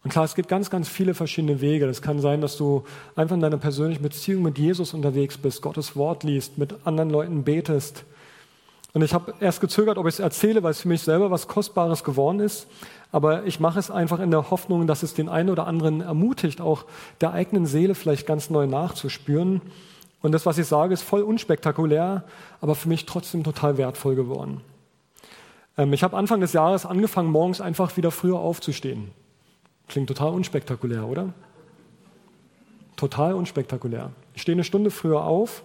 Und 0.03 0.11
klar, 0.11 0.25
es 0.25 0.35
gibt 0.35 0.49
ganz, 0.49 0.71
ganz 0.71 0.89
viele 0.89 1.15
verschiedene 1.15 1.61
Wege. 1.61 1.87
Es 1.87 2.01
kann 2.01 2.21
sein, 2.21 2.41
dass 2.41 2.57
du 2.57 2.85
einfach 3.17 3.35
in 3.35 3.43
deiner 3.43 3.59
persönlichen 3.59 4.03
Beziehung 4.03 4.43
mit 4.43 4.59
Jesus 4.59 4.95
unterwegs 4.95 5.37
bist, 5.37 5.61
Gottes 5.61 5.95
Wort 5.95 6.25
liest, 6.25 6.57
mit 6.57 6.75
anderen 6.87 7.11
Leuten 7.11 7.45
betest. 7.45 8.05
Und 8.93 9.03
ich 9.03 9.15
habe 9.15 9.35
erst 9.41 9.61
gezögert, 9.61 9.99
ob 9.99 10.07
ich 10.07 10.15
es 10.15 10.21
erzähle, 10.21 10.63
weil 10.63 10.73
es 10.73 10.81
für 10.81 10.89
mich 10.89 11.03
selber 11.03 11.31
was 11.31 11.47
Kostbares 11.47 12.03
geworden 12.03 12.41
ist. 12.41 12.67
Aber 13.13 13.45
ich 13.45 13.61
mache 13.61 13.79
es 13.79 13.91
einfach 13.91 14.21
in 14.21 14.31
der 14.31 14.51
Hoffnung, 14.51 14.87
dass 14.87 15.03
es 15.03 15.15
den 15.15 15.29
einen 15.29 15.51
oder 15.51 15.67
anderen 15.67 16.01
ermutigt, 16.01 16.61
auch 16.61 16.87
der 17.21 17.33
eigenen 17.33 17.67
Seele 17.67 17.95
vielleicht 17.95 18.27
ganz 18.27 18.51
neu 18.51 18.67
nachzuspüren. 18.67 19.61
Und 20.23 20.33
das, 20.33 20.47
was 20.47 20.59
ich 20.59 20.67
sage, 20.67 20.95
ist 20.95 21.03
voll 21.03 21.23
unspektakulär, 21.23 22.25
aber 22.61 22.75
für 22.75 22.89
mich 22.89 23.07
trotzdem 23.07 23.45
total 23.45 23.79
wertvoll 23.79 24.15
geworden. 24.15 24.61
Ähm, 25.77 25.93
ich 25.93 26.03
habe 26.03 26.17
Anfang 26.17 26.41
des 26.41 26.53
Jahres 26.53 26.87
angefangen, 26.87 27.31
morgens 27.31 27.61
einfach 27.61 27.97
wieder 27.97 28.11
früher 28.11 28.39
aufzustehen. 28.39 29.11
Klingt 29.91 30.07
total 30.07 30.31
unspektakulär, 30.35 31.05
oder? 31.05 31.33
Total 32.95 33.35
unspektakulär. 33.35 34.13
Ich 34.35 34.43
stehe 34.43 34.55
eine 34.55 34.63
Stunde 34.63 34.93
früher 34.93 35.25
auf 35.25 35.65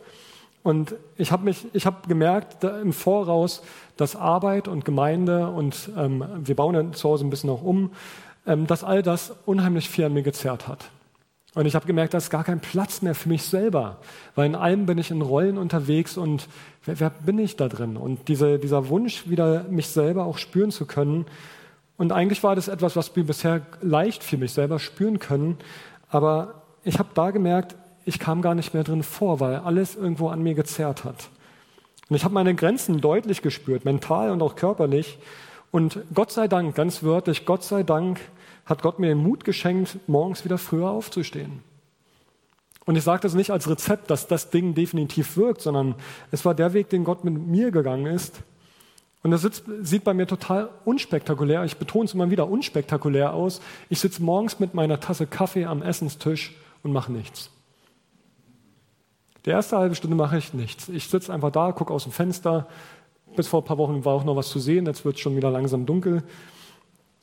und 0.64 0.96
ich 1.16 1.32
habe 1.32 1.52
habe 1.52 2.08
gemerkt 2.08 2.64
im 2.64 2.92
Voraus, 2.92 3.62
dass 3.98 4.16
Arbeit 4.16 4.68
und 4.68 4.84
Gemeinde 4.84 5.50
und 5.50 5.92
ähm, 5.96 6.26
wir 6.40 6.56
bauen 6.56 6.74
ja 6.74 6.92
zu 6.92 7.08
Hause 7.08 7.24
ein 7.24 7.30
bisschen 7.30 7.52
auch 7.52 7.62
um, 7.62 7.92
ähm, 8.48 8.66
dass 8.66 8.84
all 8.84 9.04
das 9.04 9.32
unheimlich 9.46 9.92
viel 9.92 10.06
an 10.06 10.14
mir 10.14 10.24
gezerrt 10.24 10.68
hat. 10.68 10.90
Und 11.54 11.68
ich 11.68 11.76
habe 11.76 11.86
gemerkt, 11.86 12.16
da 12.16 12.18
ist 12.18 12.32
gar 12.32 12.44
kein 12.44 12.62
Platz 12.62 13.04
mehr 13.04 13.14
für 13.14 13.30
mich 13.30 13.44
selber, 13.44 13.98
weil 14.34 14.48
in 14.48 14.56
allem 14.56 14.88
bin 14.88 14.98
ich 14.98 15.12
in 15.12 15.22
Rollen 15.22 15.60
unterwegs 15.60 16.18
und 16.18 16.48
wer, 16.84 17.00
wer 17.00 17.12
bin 17.12 17.38
ich 17.38 17.58
da 17.58 17.68
drin? 17.68 17.96
Und 17.96 18.28
diese, 18.28 18.58
dieser 18.58 18.90
Wunsch, 18.90 19.30
wieder 19.30 19.66
mich 19.66 19.90
selber 19.90 20.26
auch 20.26 20.40
spüren 20.40 20.72
zu 20.72 20.88
können, 20.88 21.28
und 21.98 22.12
eigentlich 22.12 22.44
war 22.44 22.56
das 22.56 22.68
etwas, 22.68 22.96
was 22.96 23.16
wir 23.16 23.24
bisher 23.24 23.62
leicht 23.82 24.24
für 24.24 24.38
mich 24.38 24.52
selber 24.52 24.80
spüren 24.80 25.20
können. 25.20 25.58
Aber 26.10 26.64
ich 26.84 27.00
habe 27.00 27.10
da 27.14 27.32
gemerkt, 27.32 27.76
ich 28.04 28.20
kam 28.20 28.42
gar 28.42 28.56
nicht 28.56 28.74
mehr 28.74 28.84
drin 28.84 29.04
vor, 29.04 29.40
weil 29.40 29.58
alles 29.58 29.96
irgendwo 29.96 30.28
an 30.28 30.44
mir 30.44 30.54
gezerrt 30.54 31.04
hat. 31.04 31.30
Und 32.10 32.16
ich 32.16 32.24
habe 32.24 32.34
meine 32.34 32.54
Grenzen 32.54 33.02
deutlich 33.02 33.42
gespürt, 33.42 33.86
mental 33.86 34.30
und 34.30 34.42
auch 34.42 34.56
körperlich. 34.56 35.18
Und 35.72 36.00
Gott 36.14 36.32
sei 36.32 36.48
Dank, 36.48 36.76
ganz 36.76 37.02
wörtlich, 37.02 37.46
Gott 37.46 37.64
sei 37.64 37.84
Dank 37.84 38.20
hat 38.66 38.82
Gott 38.82 39.00
mir 39.00 39.08
den 39.08 39.18
Mut 39.18 39.44
geschenkt, 39.44 39.98
morgens 40.08 40.46
wieder 40.46 40.58
früher 40.58 40.90
aufzustehen. 40.90 41.64
Und 42.86 42.96
ich 42.96 43.04
sage 43.04 43.22
das 43.22 43.34
nicht 43.34 43.50
als 43.50 43.68
Rezept, 43.68 44.12
dass 44.12 44.28
das 44.28 44.52
Ding 44.52 44.76
definitiv 44.76 45.38
wirkt, 45.38 45.62
sondern 45.62 45.96
es 46.32 46.46
war 46.46 46.54
der 46.54 46.74
Weg, 46.74 46.90
den 46.90 47.04
Gott 47.04 47.24
mit 47.24 47.34
mir 47.34 47.72
gegangen 47.72 48.06
ist. 48.06 48.44
Und 49.26 49.32
das 49.32 49.50
sieht 49.82 50.04
bei 50.04 50.14
mir 50.14 50.28
total 50.28 50.70
unspektakulär, 50.86 51.64
ich 51.64 51.78
betone 51.78 52.06
es 52.06 52.14
immer 52.14 52.30
wieder, 52.30 52.48
unspektakulär 52.48 53.34
aus. 53.34 53.60
Ich 53.90 54.00
sitze 54.00 54.22
morgens 54.22 54.60
mit 54.60 54.76
meiner 54.76 55.00
Tasse 55.00 55.26
Kaffee 55.26 55.66
am 55.66 55.82
Essenstisch 55.82 56.54
und 56.84 56.94
mache 56.94 57.12
nichts. 57.12 57.50
Die 59.44 59.50
erste 59.50 59.78
halbe 59.78 59.96
Stunde 59.96 60.16
mache 60.16 60.38
ich 60.38 60.54
nichts. 60.54 60.90
Ich 60.90 61.08
sitze 61.08 61.34
einfach 61.34 61.50
da, 61.50 61.72
gucke 61.72 61.92
aus 61.92 62.04
dem 62.04 62.12
Fenster. 62.12 62.68
Bis 63.36 63.48
vor 63.48 63.64
ein 63.64 63.66
paar 63.66 63.80
Wochen 63.80 64.06
war 64.06 64.14
auch 64.14 64.26
noch 64.26 64.36
was 64.36 64.50
zu 64.50 64.60
sehen, 64.60 64.86
jetzt 64.86 65.06
wird 65.06 65.16
es 65.16 65.22
schon 65.22 65.36
wieder 65.36 65.50
langsam 65.50 65.88
dunkel. 65.88 66.22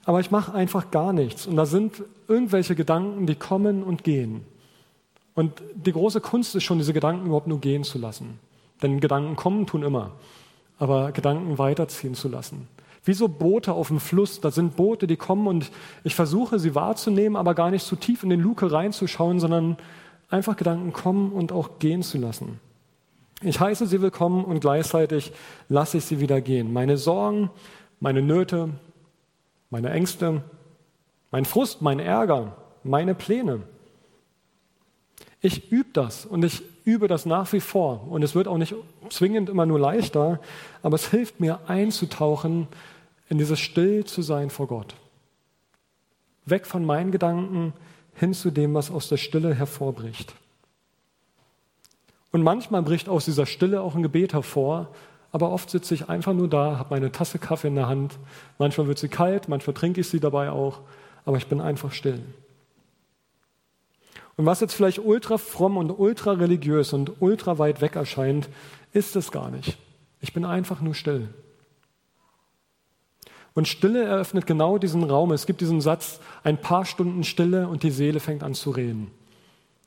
Aber 0.05 0.19
ich 0.19 0.33
mache 0.33 0.55
einfach 0.55 0.91
gar 0.91 1.13
nichts. 1.13 1.47
Und 1.47 1.55
da 1.55 1.67
sind 1.67 2.03
irgendwelche 2.27 2.75
Gedanken, 2.75 3.29
die 3.29 3.37
kommen 3.37 3.85
und 3.85 4.03
gehen. 4.03 4.45
Und 5.35 5.63
die 5.77 5.93
große 5.93 6.21
Kunst 6.21 6.57
ist 6.57 6.65
schon, 6.65 6.79
diese 6.79 6.95
Gedanken 6.95 7.27
überhaupt 7.27 7.47
nur 7.47 7.61
gehen 7.61 7.85
zu 7.85 7.99
lassen. 7.99 8.41
Denn 8.83 8.99
Gedanken 8.99 9.37
kommen, 9.37 9.69
tun 9.69 9.85
immer 9.85 10.11
aber 10.83 11.13
Gedanken 11.13 11.59
weiterziehen 11.59 12.15
zu 12.15 12.29
lassen. 12.29 12.67
Wie 13.05 13.13
so 13.13 13.29
Boote 13.29 13.73
auf 13.73 13.87
dem 13.87 14.01
Fluss, 14.01 14.41
da 14.41 14.51
sind 14.51 14.75
Boote, 14.75 15.07
die 15.07 15.17
kommen 15.17 15.47
und 15.47 15.71
ich 16.03 16.17
versuche 16.17 16.59
sie 16.59 16.75
wahrzunehmen, 16.75 17.37
aber 17.37 17.55
gar 17.55 17.71
nicht 17.71 17.87
zu 17.87 17.95
tief 17.95 18.25
in 18.25 18.31
den 18.31 18.41
Luke 18.41 18.73
reinzuschauen, 18.73 19.39
sondern 19.39 19.77
einfach 20.29 20.57
Gedanken 20.57 20.93
kommen 20.93 21.31
und 21.31 21.53
auch 21.53 21.79
gehen 21.79 22.03
zu 22.03 22.19
lassen. 22.19 22.59
Ich 23.43 23.61
heiße 23.61 23.87
sie 23.87 24.03
willkommen 24.03 24.45
und 24.45 24.59
gleichzeitig 24.59 25.33
lasse 25.69 25.99
ich 25.99 26.05
sie 26.05 26.19
wieder 26.19 26.41
gehen. 26.41 26.73
Meine 26.73 26.97
Sorgen, 26.97 27.51
meine 28.01 28.21
Nöte, 28.21 28.71
meine 29.71 29.91
Ängste, 29.91 30.43
mein 31.31 31.45
Frust, 31.45 31.81
mein 31.81 32.01
Ärger, 32.01 32.57
meine 32.83 33.15
Pläne. 33.15 33.61
Ich 35.43 35.73
übe 35.73 35.91
das 35.93 36.25
und 36.25 36.45
ich 36.45 36.63
übe 36.85 37.09
das 37.09 37.27
nach 37.27 37.53
wie 37.53 37.61
vor. 37.61 38.07
Und 38.09 38.23
es 38.23 38.35
wird 38.35 38.47
auch 38.47 38.59
nicht 38.59 38.75
zwingend 39.11 39.51
immer 39.51 39.67
nur 39.67 39.81
leichter, 39.81 40.41
aber 40.83 40.95
es 40.95 41.11
hilft 41.11 41.41
mir 41.41 41.59
einzutauchen 41.67 42.69
in 43.29 43.39
dieses 43.39 43.59
Still 43.59 44.05
zu 44.05 44.23
sein 44.23 44.51
vor 44.51 44.69
Gott. 44.69 44.95
Weg 46.47 46.67
von 46.67 46.85
meinen 46.85 47.11
Gedanken 47.11 47.73
hin 48.15 48.35
zu 48.35 48.51
dem, 48.51 48.73
was 48.75 48.91
aus 48.91 49.09
der 49.09 49.17
Stille 49.17 49.55
hervorbricht. 49.55 50.33
Und 52.31 52.43
manchmal 52.43 52.83
bricht 52.83 53.09
aus 53.09 53.25
dieser 53.25 53.47
Stille 53.47 53.83
auch 53.83 53.95
ein 53.95 54.03
Gebet 54.03 54.33
hervor, 54.33 54.89
aber 55.33 55.51
oft 55.51 55.71
sitze 55.71 55.95
ich 55.95 56.09
einfach 56.09 56.35
nur 56.35 56.49
da, 56.49 56.79
habe 56.79 56.95
meine 56.95 57.11
Tasse 57.11 57.39
Kaffee 57.39 57.69
in 57.69 57.75
der 57.75 57.89
Hand. 57.89 58.19
Manchmal 58.59 58.87
wird 58.87 58.99
sie 58.99 59.09
kalt, 59.09 59.49
manchmal 59.49 59.75
trinke 59.75 60.01
ich 60.03 60.09
sie 60.09 60.21
dabei 60.21 60.51
auch, 60.51 60.81
aber 61.25 61.37
ich 61.37 61.47
bin 61.47 61.61
einfach 61.61 61.93
still. 61.93 62.23
Und 64.37 64.47
was 64.47 64.61
jetzt 64.61 64.75
vielleicht 64.75 64.99
ultra 64.99 65.39
fromm 65.39 65.77
und 65.77 65.91
ultra 65.91 66.33
religiös 66.33 66.93
und 66.93 67.21
ultra 67.21 67.59
weit 67.59 67.81
weg 67.81 67.97
erscheint, 67.97 68.49
ist 68.93 69.17
es 69.17 69.31
gar 69.31 69.51
nicht. 69.51 69.77
Ich 70.21 70.33
bin 70.33 70.45
einfach 70.45 70.81
nur 70.81 70.95
still. 70.95 71.29
Und 73.55 73.69
Stille 73.69 74.03
eröffnet 74.05 74.47
genau 74.47 74.79
diesen 74.79 75.05
Raum. 75.05 75.33
Es 75.33 75.47
gibt 75.47 75.61
diesen 75.61 75.81
Satz, 75.81 76.21
ein 76.43 76.59
paar 76.59 76.87
Stunden 76.87 77.25
Stille 77.25 77.69
und 77.69 77.83
die 77.83 77.91
Seele 77.91 78.21
fängt 78.21 78.43
an 78.43 78.55
zu 78.55 78.71
reden. 78.71 79.11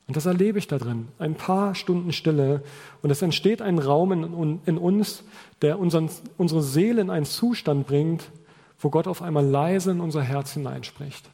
Und 0.06 0.16
das 0.16 0.26
erlebe 0.26 0.58
ich 0.58 0.68
da 0.68 0.78
drin. 0.78 1.08
Ein 1.18 1.34
paar 1.34 1.74
Stunden 1.74 2.12
Stille. 2.12 2.62
Und 3.02 3.10
es 3.10 3.22
entsteht 3.22 3.60
ein 3.60 3.80
Raum 3.80 4.12
in, 4.12 4.60
in 4.64 4.78
uns, 4.78 5.24
der 5.62 5.80
unseren, 5.80 6.08
unsere 6.36 6.62
Seele 6.62 7.00
in 7.00 7.10
einen 7.10 7.26
Zustand 7.26 7.88
bringt, 7.88 8.30
wo 8.78 8.90
Gott 8.90 9.08
auf 9.08 9.20
einmal 9.20 9.44
leise 9.44 9.90
in 9.90 10.00
unser 10.00 10.22
Herz 10.22 10.52
hineinspricht. 10.52 11.28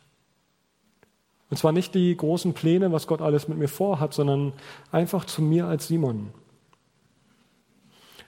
Und 1.52 1.58
zwar 1.58 1.72
nicht 1.72 1.94
die 1.94 2.16
großen 2.16 2.54
Pläne, 2.54 2.92
was 2.92 3.06
Gott 3.06 3.20
alles 3.20 3.46
mit 3.46 3.58
mir 3.58 3.68
vorhat, 3.68 4.14
sondern 4.14 4.54
einfach 4.90 5.26
zu 5.26 5.42
mir 5.42 5.66
als 5.66 5.86
Simon. 5.86 6.30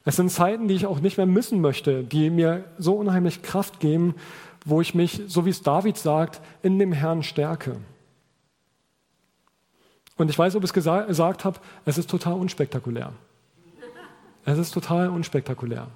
Es 0.04 0.16
sind 0.16 0.30
Zeiten, 0.30 0.68
die 0.68 0.74
ich 0.74 0.84
auch 0.84 1.00
nicht 1.00 1.16
mehr 1.16 1.24
missen 1.24 1.62
möchte, 1.62 2.04
die 2.04 2.28
mir 2.28 2.66
so 2.76 2.92
unheimlich 2.92 3.40
Kraft 3.40 3.80
geben, 3.80 4.14
wo 4.66 4.82
ich 4.82 4.94
mich, 4.94 5.22
so 5.26 5.46
wie 5.46 5.50
es 5.50 5.62
David 5.62 5.96
sagt, 5.96 6.42
in 6.62 6.78
dem 6.78 6.92
Herrn 6.92 7.22
stärke. 7.22 7.78
Und 10.18 10.28
ich 10.28 10.38
weiß, 10.38 10.54
ob 10.56 10.62
ich 10.62 10.68
es 10.68 10.74
gesagt 10.74 11.46
habe, 11.46 11.60
es 11.86 11.96
ist 11.96 12.10
total 12.10 12.34
unspektakulär. 12.34 13.14
Es 14.44 14.58
ist 14.58 14.72
total 14.72 15.08
unspektakulär. 15.08 15.86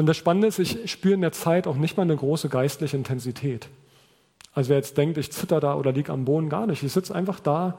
Und 0.00 0.06
das 0.06 0.16
Spannende 0.16 0.48
ist, 0.48 0.58
ich 0.58 0.90
spüre 0.90 1.12
in 1.12 1.20
der 1.20 1.32
Zeit 1.32 1.66
auch 1.66 1.76
nicht 1.76 1.98
mal 1.98 2.04
eine 2.04 2.16
große 2.16 2.48
geistliche 2.48 2.96
Intensität. 2.96 3.68
Also 4.54 4.70
wer 4.70 4.78
jetzt 4.78 4.96
denkt, 4.96 5.18
ich 5.18 5.30
zitter 5.30 5.60
da 5.60 5.74
oder 5.74 5.92
liege 5.92 6.10
am 6.10 6.24
Boden, 6.24 6.48
gar 6.48 6.66
nicht. 6.66 6.82
Ich 6.82 6.90
sitze 6.90 7.14
einfach 7.14 7.38
da 7.38 7.78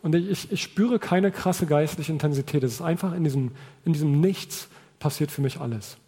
und 0.00 0.14
ich, 0.14 0.50
ich, 0.50 0.62
spüre 0.62 0.98
keine 0.98 1.30
krasse 1.30 1.66
geistliche 1.66 2.10
Intensität. 2.10 2.62
Es 2.64 2.72
ist 2.72 2.80
einfach 2.80 3.12
in 3.12 3.22
diesem, 3.22 3.50
in 3.84 3.92
diesem 3.92 4.18
Nichts 4.18 4.70
passiert 4.98 5.30
für 5.30 5.42
mich 5.42 5.60
alles. 5.60 5.98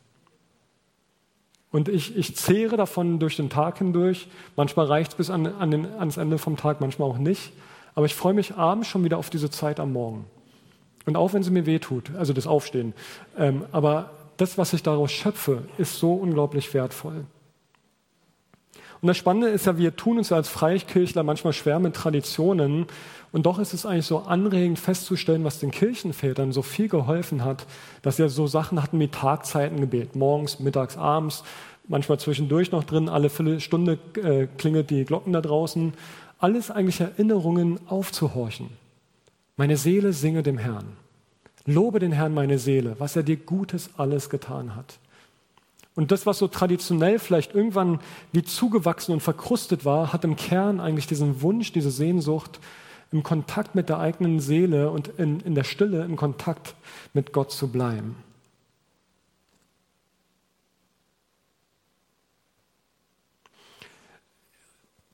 Und 1.71 1.91
ich, 1.91 2.17
ich 2.17 2.35
zehre 2.37 2.79
davon 2.79 3.19
durch 3.19 3.37
den 3.37 3.51
Tag 3.51 3.77
hindurch. 3.77 4.29
Manchmal 4.57 4.87
reicht 4.87 5.11
es 5.11 5.17
bis 5.17 5.29
an, 5.29 5.47
an 5.47 5.71
den, 5.71 5.85
ans 5.85 6.17
Ende 6.17 6.39
vom 6.39 6.57
Tag, 6.57 6.81
manchmal 6.81 7.11
auch 7.11 7.19
nicht. 7.19 7.53
Aber 7.95 8.07
ich 8.07 8.15
freue 8.15 8.33
mich 8.33 8.55
abends 8.55 8.89
schon 8.89 9.05
wieder 9.05 9.19
auf 9.19 9.29
diese 9.29 9.51
Zeit 9.51 9.79
am 9.79 9.93
Morgen. 9.93 10.25
Und 11.05 11.19
auch 11.19 11.35
wenn 11.35 11.43
sie 11.43 11.51
mir 11.51 11.67
wehtut, 11.67 12.13
also 12.17 12.33
das 12.33 12.47
Aufstehen. 12.47 12.95
Ähm, 13.37 13.67
aber 13.73 14.13
das, 14.41 14.59
was 14.59 14.73
ich 14.73 14.83
daraus 14.83 15.13
schöpfe, 15.13 15.63
ist 15.79 15.99
so 15.99 16.15
unglaublich 16.15 16.73
wertvoll. 16.75 17.25
Und 19.03 19.07
das 19.07 19.17
Spannende 19.17 19.49
ist 19.49 19.67
ja, 19.67 19.79
wir 19.79 19.97
tun 19.97 20.19
uns 20.19 20.29
ja 20.29 20.37
als 20.37 20.49
Freikirchler 20.49 21.23
manchmal 21.23 21.55
schwer 21.55 21.79
mit 21.79 21.95
Traditionen. 21.95 22.87
Und 23.33 23.47
doch 23.47 23.59
ist 23.59 23.73
es 23.73 23.87
eigentlich 23.87 24.07
so 24.07 24.19
anregend 24.19 24.79
festzustellen, 24.79 25.43
was 25.43 25.59
den 25.59 25.71
Kirchenvätern 25.71 26.53
so 26.53 26.61
viel 26.61 26.89
geholfen 26.89 27.45
hat, 27.45 27.67
dass 28.03 28.17
sie 28.17 28.23
ja 28.23 28.29
so 28.29 28.47
Sachen 28.47 28.83
hatten 28.83 29.01
wie 29.01 29.09
Tagzeitengebet, 29.09 30.17
morgens, 30.17 30.61
mittags, 30.61 30.99
abends, 30.99 31.45
manchmal 31.89 32.21
zwischendurch 32.21 32.73
noch 32.73 32.85
drin, 32.85 33.09
alle 33.09 33.31
Viertelstunde 33.31 33.99
äh, 34.23 34.47
klingelt 34.59 34.91
die 34.91 35.05
Glocken 35.05 35.33
da 35.33 35.41
draußen. 35.41 35.95
Alles 36.39 36.71
eigentlich 36.71 37.01
Erinnerungen 37.01 37.81
aufzuhorchen. 37.87 38.69
Meine 39.57 39.77
Seele 39.77 40.13
singe 40.13 40.43
dem 40.43 40.59
Herrn. 40.59 41.00
Lobe 41.73 41.99
den 41.99 42.13
Herrn 42.13 42.35
meine 42.35 42.59
Seele, 42.59 42.97
was 42.99 43.17
er 43.17 43.23
dir 43.23 43.37
Gutes 43.37 43.91
alles 43.97 44.31
getan 44.31 44.77
hat. 44.77 44.99
Und 45.95 46.13
das, 46.13 46.25
was 46.25 46.39
so 46.39 46.49
traditionell 46.49 47.19
vielleicht 47.19 47.55
irgendwann 47.55 48.01
wie 48.33 48.43
zugewachsen 48.43 49.13
und 49.13 49.21
verkrustet 49.21 49.85
war, 49.85 50.13
hat 50.13 50.25
im 50.25 50.37
Kern 50.37 50.81
eigentlich 50.81 51.07
diesen 51.07 51.43
Wunsch, 51.43 51.73
diese 51.73 51.91
Sehnsucht, 51.91 52.61
im 53.13 53.23
Kontakt 53.23 53.75
mit 53.75 53.89
der 53.89 53.99
eigenen 53.99 54.41
Seele 54.41 54.91
und 54.91 55.09
in, 55.09 55.41
in 55.41 55.55
der 55.55 55.65
Stille 55.65 56.05
im 56.05 56.17
Kontakt 56.17 56.75
mit 57.13 57.33
Gott 57.33 57.51
zu 57.51 57.69
bleiben. 57.69 58.17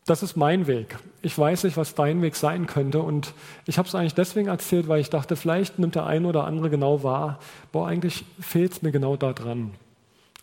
Das 0.07 0.23
ist 0.23 0.37
mein 0.37 0.69
Weg. 0.69 0.97
Ich 1.21 1.37
weiß 1.37 1.65
nicht, 1.65 1.77
was 1.77 1.97
dein 1.97 2.23
Weg 2.23 2.37
sein 2.37 2.69
könnte. 2.69 3.01
Und 3.01 3.35
ich 3.67 3.77
habe 3.77 3.89
es 3.89 3.95
eigentlich 3.97 4.15
deswegen 4.15 4.47
erzählt, 4.47 4.87
weil 4.87 5.01
ich 5.01 5.11
dachte, 5.11 5.35
vielleicht 5.35 5.81
nimmt 5.81 5.97
der 5.97 6.07
eine 6.07 6.29
oder 6.29 6.45
andere 6.45 6.71
genau 6.71 7.03
wahr, 7.03 7.41
boah, 7.73 7.89
eigentlich 7.89 8.25
fehlt 8.39 8.73
es 8.73 8.83
mir 8.83 8.93
genau 8.93 9.17
da 9.17 9.33
dran. 9.33 9.73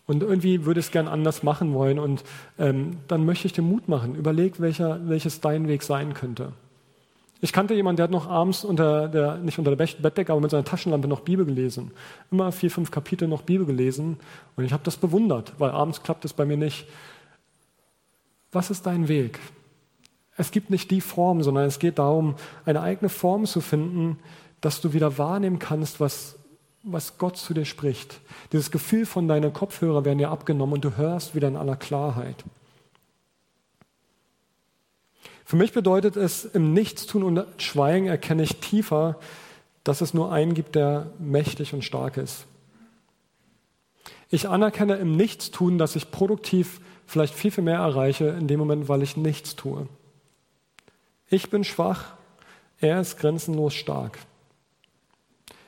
Und 0.05 0.21
irgendwie 0.21 0.65
würde 0.65 0.81
ich 0.81 0.87
es 0.87 0.91
gern 0.91 1.07
anders 1.07 1.43
machen 1.43 1.73
wollen. 1.73 1.97
Und 1.97 2.25
ähm, 2.59 2.97
dann 3.07 3.25
möchte 3.25 3.47
ich 3.47 3.53
dir 3.53 3.61
Mut 3.61 3.87
machen. 3.87 4.15
Überleg, 4.15 4.59
welcher, 4.59 4.99
welches 5.07 5.39
dein 5.39 5.69
Weg 5.69 5.83
sein 5.83 6.13
könnte. 6.13 6.51
Ich 7.39 7.53
kannte 7.53 7.73
jemanden, 7.73 7.97
der 7.97 8.05
hat 8.05 8.11
noch 8.11 8.29
abends 8.29 8.65
unter 8.65 9.07
der, 9.07 9.37
nicht 9.37 9.59
unter 9.59 9.73
der 9.73 9.85
Bettdecke, 9.85 10.31
aber 10.33 10.41
mit 10.41 10.51
seiner 10.51 10.65
Taschenlampe 10.65 11.07
noch 11.07 11.21
Bibel 11.21 11.45
gelesen. 11.45 11.91
Immer 12.31 12.51
vier, 12.51 12.69
fünf 12.69 12.91
Kapitel 12.91 13.29
noch 13.29 13.43
Bibel 13.43 13.65
gelesen. 13.65 14.17
Und 14.57 14.65
ich 14.65 14.73
habe 14.73 14.83
das 14.83 14.97
bewundert, 14.97 15.53
weil 15.57 15.71
abends 15.71 16.03
klappt 16.03 16.25
es 16.25 16.33
bei 16.33 16.43
mir 16.43 16.57
nicht. 16.57 16.85
Was 18.53 18.69
ist 18.69 18.85
dein 18.85 19.07
Weg? 19.07 19.39
Es 20.37 20.51
gibt 20.51 20.69
nicht 20.69 20.89
die 20.89 21.01
Form, 21.01 21.43
sondern 21.43 21.65
es 21.65 21.79
geht 21.79 21.99
darum, 21.99 22.35
eine 22.65 22.81
eigene 22.81 23.09
Form 23.09 23.45
zu 23.45 23.61
finden, 23.61 24.17
dass 24.61 24.81
du 24.81 24.93
wieder 24.93 25.17
wahrnehmen 25.17 25.59
kannst, 25.59 25.99
was 25.99 26.37
was 26.83 27.17
Gott 27.17 27.37
zu 27.37 27.53
dir 27.53 27.65
spricht. 27.65 28.19
Dieses 28.51 28.69
Gefühl 28.69 29.05
von 29.05 29.27
deinen 29.27 29.53
Kopfhörer 29.53 30.03
werden 30.03 30.17
dir 30.17 30.29
abgenommen 30.29 30.73
und 30.73 30.85
du 30.85 30.97
hörst 30.97 31.33
wieder 31.33 31.47
in 31.47 31.55
aller 31.55 31.77
Klarheit. 31.77 32.43
Für 35.45 35.55
mich 35.55 35.71
bedeutet 35.71 36.17
es, 36.17 36.45
im 36.45 36.73
Nichtstun 36.73 37.23
und 37.23 37.45
Schweigen 37.61 38.07
erkenne 38.07 38.43
ich 38.43 38.57
tiefer, 38.57 39.17
dass 39.83 40.01
es 40.01 40.13
nur 40.13 40.31
einen 40.31 40.53
gibt, 40.53 40.75
der 40.75 41.11
mächtig 41.19 41.73
und 41.73 41.83
stark 41.83 42.17
ist. 42.17 42.45
Ich 44.29 44.49
anerkenne 44.49 44.95
im 44.95 45.15
Nichtstun, 45.15 45.77
dass 45.77 45.95
ich 45.95 46.11
produktiv 46.11 46.81
vielleicht 47.05 47.33
viel, 47.33 47.51
viel 47.51 47.63
mehr 47.63 47.79
erreiche 47.79 48.27
in 48.27 48.47
dem 48.47 48.59
Moment, 48.59 48.89
weil 48.89 49.03
ich 49.03 49.17
nichts 49.17 49.55
tue. 49.55 49.87
Ich 51.29 51.49
bin 51.49 51.63
schwach, 51.63 52.13
er 52.79 52.99
ist 52.99 53.17
grenzenlos 53.17 53.73
stark. 53.73 54.19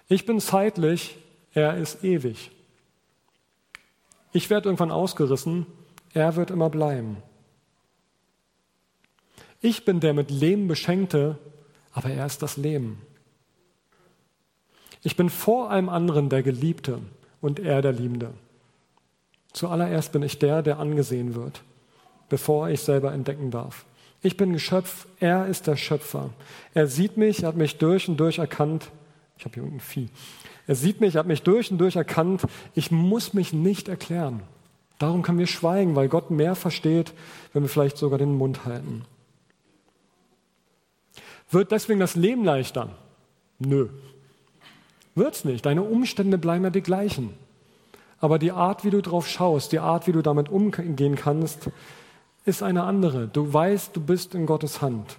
Ich 0.08 0.26
bin 0.26 0.40
zeitlich, 0.40 1.18
er 1.54 1.78
ist 1.78 2.04
ewig. 2.04 2.52
Ich 4.34 4.50
werde 4.50 4.68
irgendwann 4.68 4.92
ausgerissen, 4.92 5.66
er 6.14 6.36
wird 6.36 6.52
immer 6.52 6.70
bleiben. 6.70 7.18
Ich 9.62 9.86
bin 9.86 10.00
der 10.00 10.14
mit 10.14 10.30
Leben 10.30 10.68
beschenkte, 10.68 11.40
aber 11.92 12.10
er 12.10 12.26
ist 12.26 12.42
das 12.42 12.58
Leben. 12.58 13.02
Ich 15.02 15.16
bin 15.16 15.30
vor 15.30 15.72
allem 15.72 15.90
anderen 15.90 16.30
der 16.30 16.44
Geliebte 16.44 17.00
und 17.42 17.60
er 17.60 17.82
der 17.82 17.94
Liebende. 17.94 18.34
Zuallererst 19.56 20.12
bin 20.12 20.22
ich 20.22 20.38
der, 20.38 20.62
der 20.62 20.80
angesehen 20.80 21.34
wird, 21.34 21.62
bevor 22.30 22.70
ich 22.70 22.82
selber 22.82 23.14
entdecken 23.14 23.52
darf. 23.52 23.86
Ich 24.22 24.38
bin 24.38 24.54
Geschöpf, 24.54 25.08
er 25.20 25.48
ist 25.48 25.68
der 25.68 25.76
Schöpfer. 25.76 26.32
Er 26.74 26.88
sieht 26.88 27.18
mich, 27.18 27.44
er 27.44 27.50
hat 27.50 27.56
mich 27.56 27.78
durch 27.78 28.10
und 28.10 28.18
durch 28.18 28.40
erkannt 28.40 28.92
ich 29.38 29.46
habe 29.46 29.56
hier 29.56 29.64
unten 29.64 29.80
Vieh. 29.80 30.10
Er 30.68 30.76
sieht 30.76 31.02
mich, 31.02 31.16
er 31.16 31.20
hat 31.20 31.28
mich 31.28 31.44
durch 31.44 31.72
und 31.72 31.78
durch 31.78 31.96
erkannt. 31.96 32.44
Ich 32.74 32.92
muss 32.92 33.34
mich 33.34 33.54
nicht 33.54 33.88
erklären. 33.88 34.42
Darum 34.98 35.22
können 35.22 35.40
wir 35.40 35.48
schweigen, 35.48 35.96
weil 35.96 36.08
Gott 36.08 36.32
mehr 36.32 36.56
versteht, 36.56 37.14
wenn 37.54 37.64
wir 37.64 37.70
vielleicht 37.70 37.98
sogar 37.98 38.18
den 38.18 38.38
Mund 38.38 38.66
halten. 38.66 39.04
Wird 41.52 41.72
deswegen 41.72 42.00
das 42.00 42.16
Leben 42.16 42.46
leichter? 42.46 42.90
Nö. 43.60 43.90
Wird's 45.16 45.46
nicht. 45.46 45.66
Deine 45.66 45.84
Umstände 45.84 46.38
bleiben 46.38 46.64
ja 46.64 46.70
die 46.70 46.82
gleichen. 46.82 47.34
Aber 48.20 48.40
die 48.40 48.52
Art, 48.52 48.84
wie 48.84 48.90
du 48.90 49.02
drauf 49.02 49.28
schaust, 49.28 49.72
die 49.72 49.80
Art, 49.80 50.08
wie 50.08 50.12
du 50.12 50.22
damit 50.22 50.50
umgehen 50.50 51.16
kannst, 51.16 51.70
ist 52.46 52.64
eine 52.64 52.84
andere. 52.84 53.28
Du 53.28 53.52
weißt, 53.52 53.96
du 53.96 54.02
bist 54.02 54.36
in 54.36 54.46
Gottes 54.46 54.82
Hand. 54.82 55.18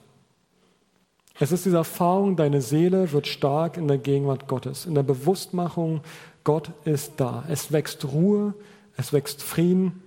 Es 1.38 1.52
ist 1.52 1.66
diese 1.66 1.76
Erfahrung, 1.76 2.36
deine 2.36 2.62
Seele 2.62 3.12
wird 3.12 3.26
stark 3.26 3.76
in 3.76 3.88
der 3.88 3.98
Gegenwart 3.98 4.48
Gottes, 4.48 4.86
in 4.86 4.94
der 4.94 5.02
Bewusstmachung, 5.02 6.00
Gott 6.44 6.70
ist 6.84 7.14
da. 7.18 7.44
Es 7.48 7.72
wächst 7.72 8.04
Ruhe, 8.06 8.54
es 8.96 9.12
wächst 9.12 9.42
Frieden 9.42 10.00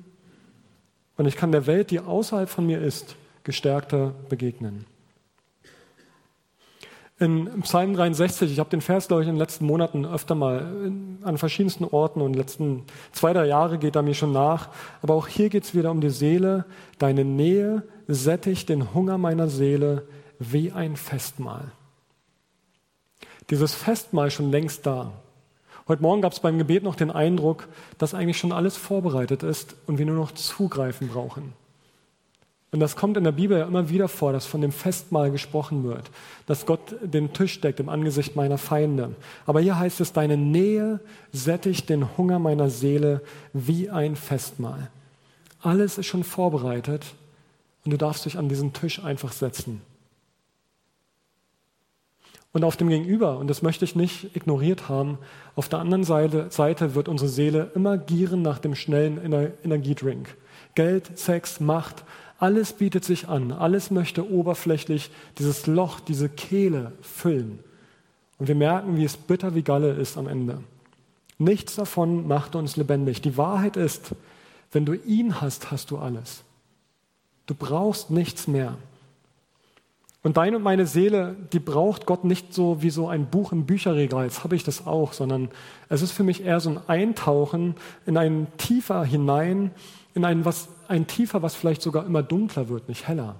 und 1.17 1.27
ich 1.27 1.35
kann 1.35 1.51
der 1.51 1.67
Welt, 1.67 1.91
die 1.91 1.99
außerhalb 1.99 2.49
von 2.49 2.65
mir 2.65 2.81
ist, 2.81 3.15
gestärkter 3.43 4.13
begegnen. 4.29 4.85
In 7.21 7.61
Psalm 7.63 7.93
63, 7.95 8.49
ich 8.49 8.59
habe 8.59 8.69
den 8.69 8.79
Vers, 8.79 9.09
glaube 9.09 9.23
ich, 9.23 9.27
in 9.27 9.35
den 9.35 9.39
letzten 9.39 9.65
Monaten 9.65 10.05
öfter 10.05 10.35
mal 10.35 10.89
an 11.21 11.37
verschiedensten 11.37 11.83
Orten 11.83 12.21
und 12.21 12.33
letzten 12.33 12.85
zwei, 13.11 13.33
drei 13.33 13.45
Jahre 13.45 13.77
geht 13.77 13.97
er 13.97 14.03
mir 14.03 14.13
schon 14.13 14.31
nach. 14.31 14.69
Aber 15.01 15.15
auch 15.15 15.27
hier 15.27 15.49
geht 15.49 15.65
es 15.65 15.75
wieder 15.75 15.91
um 15.91 15.99
die 15.99 16.11
Seele. 16.11 16.63
Deine 16.97 17.25
Nähe 17.25 17.83
sättigt 18.07 18.69
den 18.69 18.93
Hunger 18.93 19.17
meiner 19.17 19.49
Seele 19.49 20.07
wie 20.39 20.71
ein 20.71 20.95
Festmahl. 20.95 21.73
Dieses 23.49 23.75
Festmahl 23.75 24.31
schon 24.31 24.49
längst 24.49 24.85
da. 24.85 25.11
Heute 25.89 26.01
Morgen 26.01 26.21
gab 26.21 26.31
es 26.31 26.39
beim 26.39 26.57
Gebet 26.57 26.83
noch 26.83 26.95
den 26.95 27.11
Eindruck, 27.11 27.67
dass 27.97 28.13
eigentlich 28.13 28.37
schon 28.37 28.53
alles 28.53 28.77
vorbereitet 28.77 29.43
ist 29.43 29.75
und 29.87 29.97
wir 29.97 30.05
nur 30.05 30.15
noch 30.15 30.31
zugreifen 30.31 31.09
brauchen. 31.09 31.51
Und 32.71 32.79
das 32.79 32.95
kommt 32.95 33.17
in 33.17 33.23
der 33.23 33.31
Bibel 33.31 33.57
ja 33.57 33.65
immer 33.65 33.89
wieder 33.89 34.07
vor, 34.07 34.31
dass 34.31 34.45
von 34.45 34.61
dem 34.61 34.71
Festmahl 34.71 35.31
gesprochen 35.31 35.83
wird, 35.83 36.11
dass 36.45 36.67
Gott 36.67 36.95
den 37.01 37.33
Tisch 37.33 37.59
deckt 37.61 37.79
im 37.79 37.89
Angesicht 37.89 38.35
meiner 38.35 38.59
Feinde. 38.59 39.15
Aber 39.47 39.59
hier 39.59 39.79
heißt 39.79 40.01
es, 40.01 40.13
deine 40.13 40.37
Nähe 40.37 40.99
sättigt 41.31 41.89
den 41.89 42.15
Hunger 42.17 42.37
meiner 42.37 42.69
Seele 42.69 43.21
wie 43.53 43.89
ein 43.89 44.15
Festmahl. 44.15 44.91
Alles 45.61 45.97
ist 45.97 46.05
schon 46.05 46.23
vorbereitet 46.23 47.15
und 47.85 47.91
du 47.91 47.97
darfst 47.97 48.25
dich 48.25 48.37
an 48.37 48.49
diesen 48.49 48.71
Tisch 48.71 49.03
einfach 49.03 49.31
setzen. 49.31 49.81
Und 52.51 52.63
auf 52.63 52.77
dem 52.77 52.89
Gegenüber, 52.89 53.37
und 53.37 53.47
das 53.47 53.61
möchte 53.61 53.85
ich 53.85 53.95
nicht 53.95 54.35
ignoriert 54.35 54.89
haben, 54.89 55.19
auf 55.55 55.69
der 55.69 55.79
anderen 55.79 56.03
Seite, 56.03 56.47
Seite 56.49 56.95
wird 56.95 57.07
unsere 57.07 57.29
Seele 57.29 57.71
immer 57.75 57.97
gieren 57.97 58.41
nach 58.41 58.57
dem 58.57 58.73
schnellen 58.73 59.23
Ener 59.23 59.51
Energiedrink. 59.63 60.35
Geld, 60.73 61.17
Sex, 61.17 61.59
Macht, 61.59 62.03
alles 62.39 62.73
bietet 62.73 63.03
sich 63.03 63.27
an, 63.27 63.51
alles 63.51 63.91
möchte 63.91 64.31
oberflächlich 64.31 65.11
dieses 65.37 65.67
Loch, 65.67 65.99
diese 65.99 66.29
Kehle 66.29 66.93
füllen. 67.01 67.59
Und 68.37 68.47
wir 68.47 68.55
merken, 68.55 68.95
wie 68.95 69.03
es 69.03 69.17
bitter 69.17 69.53
wie 69.55 69.63
Galle 69.63 69.91
ist 69.91 70.17
am 70.17 70.27
Ende. 70.27 70.63
Nichts 71.37 71.75
davon 71.75 72.27
macht 72.27 72.55
uns 72.55 72.77
lebendig. 72.77 73.21
Die 73.21 73.37
Wahrheit 73.37 73.75
ist, 73.75 74.15
wenn 74.71 74.85
du 74.85 74.93
ihn 74.93 75.41
hast, 75.41 75.71
hast 75.71 75.91
du 75.91 75.97
alles. 75.97 76.43
Du 77.45 77.55
brauchst 77.55 78.09
nichts 78.09 78.47
mehr. 78.47 78.77
Und 80.21 80.37
deine 80.37 80.57
und 80.57 80.63
meine 80.63 80.85
Seele, 80.85 81.35
die 81.53 81.59
braucht 81.59 82.05
Gott 82.05 82.25
nicht 82.25 82.53
so 82.53 82.81
wie 82.81 82.89
so 82.89 83.07
ein 83.07 83.27
Buch 83.27 83.53
im 83.53 83.65
Bücherregal, 83.65 84.25
jetzt 84.25 84.43
habe 84.43 84.55
ich 84.55 84.65
das 84.65 84.85
auch, 84.85 85.13
sondern 85.13 85.49
es 85.87 86.01
ist 86.01 86.11
für 86.11 86.23
mich 86.23 86.43
eher 86.43 86.59
so 86.59 86.71
ein 86.71 86.79
Eintauchen 86.87 87.75
in 88.05 88.17
ein 88.17 88.47
tiefer 88.57 89.03
hinein, 89.05 89.71
in 90.13 90.25
ein, 90.25 90.45
was, 90.45 90.69
ein 90.87 91.07
tiefer, 91.07 91.41
was 91.41 91.55
vielleicht 91.55 91.81
sogar 91.81 92.05
immer 92.05 92.23
dunkler 92.23 92.69
wird, 92.69 92.89
nicht 92.89 93.07
heller. 93.07 93.35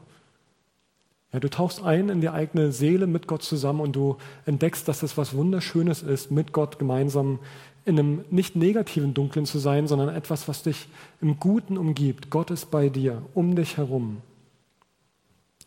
Ja, 1.32 1.40
du 1.40 1.50
tauchst 1.50 1.84
ein 1.84 2.10
in 2.10 2.22
die 2.22 2.30
eigene 2.30 2.72
Seele 2.72 3.06
mit 3.06 3.28
Gott 3.28 3.44
zusammen 3.44 3.82
und 3.82 3.96
du 3.96 4.18
entdeckst, 4.46 4.88
dass 4.88 5.04
es 5.04 5.18
was 5.18 5.34
Wunderschönes 5.36 6.02
ist, 6.02 6.32
mit 6.32 6.54
Gott 6.54 6.80
gemeinsam 6.80 7.40
in 7.86 8.00
einem 8.00 8.26
nicht 8.30 8.56
negativen 8.56 9.14
Dunklen 9.14 9.46
zu 9.46 9.60
sein, 9.60 9.88
sondern 9.88 10.10
etwas, 10.10 10.48
was 10.48 10.64
dich 10.64 10.88
im 11.22 11.40
Guten 11.40 11.78
umgibt. 11.78 12.30
Gott 12.30 12.52
ist 12.52 12.72
bei 12.72 12.90
dir, 12.90 13.22
um 13.34 13.56
dich 13.56 13.78
herum. 13.78 14.22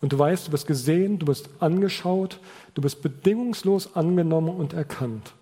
Und 0.00 0.12
du 0.12 0.18
weißt, 0.18 0.48
du 0.48 0.50
bist 0.50 0.66
gesehen, 0.66 1.20
du 1.20 1.26
bist 1.26 1.48
angeschaut, 1.60 2.40
du 2.74 2.82
bist 2.82 3.02
bedingungslos 3.02 3.94
angenommen 3.94 4.48
und 4.48 4.72
erkannt. 4.72 5.32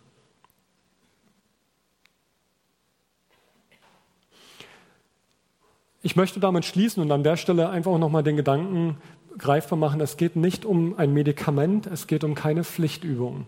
Ich 6.02 6.16
möchte 6.16 6.40
damit 6.40 6.64
schließen 6.64 7.02
und 7.02 7.12
an 7.12 7.22
der 7.22 7.36
Stelle 7.36 7.68
einfach 7.68 7.96
nochmal 7.98 8.22
den 8.22 8.36
Gedanken 8.36 8.96
greifbar 9.38 9.78
machen, 9.78 10.00
es 10.00 10.16
geht 10.16 10.36
nicht 10.36 10.64
um 10.64 10.98
ein 10.98 11.12
Medikament, 11.12 11.86
es 11.86 12.06
geht 12.06 12.24
um 12.24 12.34
keine 12.34 12.64
Pflichtübung. 12.64 13.46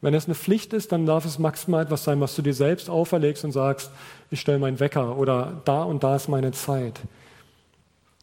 Wenn 0.00 0.12
es 0.12 0.26
eine 0.26 0.34
Pflicht 0.34 0.72
ist, 0.72 0.92
dann 0.92 1.06
darf 1.06 1.24
es 1.24 1.38
maximal 1.38 1.84
etwas 1.84 2.04
sein, 2.04 2.20
was 2.20 2.36
du 2.36 2.42
dir 2.42 2.52
selbst 2.52 2.90
auferlegst 2.90 3.44
und 3.44 3.52
sagst, 3.52 3.90
ich 4.30 4.40
stelle 4.40 4.58
meinen 4.58 4.80
Wecker 4.80 5.16
oder 5.16 5.62
da 5.64 5.82
und 5.84 6.04
da 6.04 6.16
ist 6.16 6.28
meine 6.28 6.52
Zeit. 6.52 7.00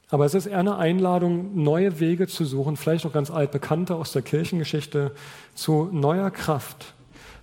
Aber 0.09 0.25
es 0.25 0.33
ist 0.33 0.45
eher 0.45 0.59
eine 0.59 0.77
Einladung, 0.77 1.63
neue 1.63 1.99
Wege 1.99 2.27
zu 2.27 2.43
suchen, 2.43 2.75
vielleicht 2.75 3.05
auch 3.05 3.13
ganz 3.13 3.31
altbekannte 3.31 3.95
aus 3.95 4.11
der 4.11 4.21
Kirchengeschichte, 4.21 5.11
zu 5.55 5.89
neuer 5.91 6.29
Kraft, 6.29 6.93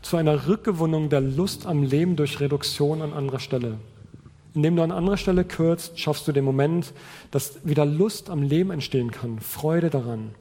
zu 0.03 0.19
einer 0.19 0.47
Rückgewinnung 0.47 1.09
der 1.09 1.23
Lust 1.23 1.67
am 1.67 1.83
Leben 1.83 2.15
durch 2.15 2.39
Reduktion 2.39 3.01
an 3.01 3.15
anderer 3.15 3.41
Stelle. 3.41 3.79
Indem 4.59 4.75
du 4.75 4.83
an 4.83 4.91
anderer 4.91 5.17
Stelle 5.17 5.45
kürzt, 5.45 6.01
schaffst 6.01 6.27
du 6.27 6.33
den 6.33 6.45
Moment, 6.45 6.93
dass 7.31 7.65
wieder 7.65 7.87
Lust 7.87 8.29
am 8.29 8.43
Leben 8.43 8.73
entstehen 8.73 9.13
kann, 9.13 9.39
Freude 9.39 9.89
daran. 9.89 10.35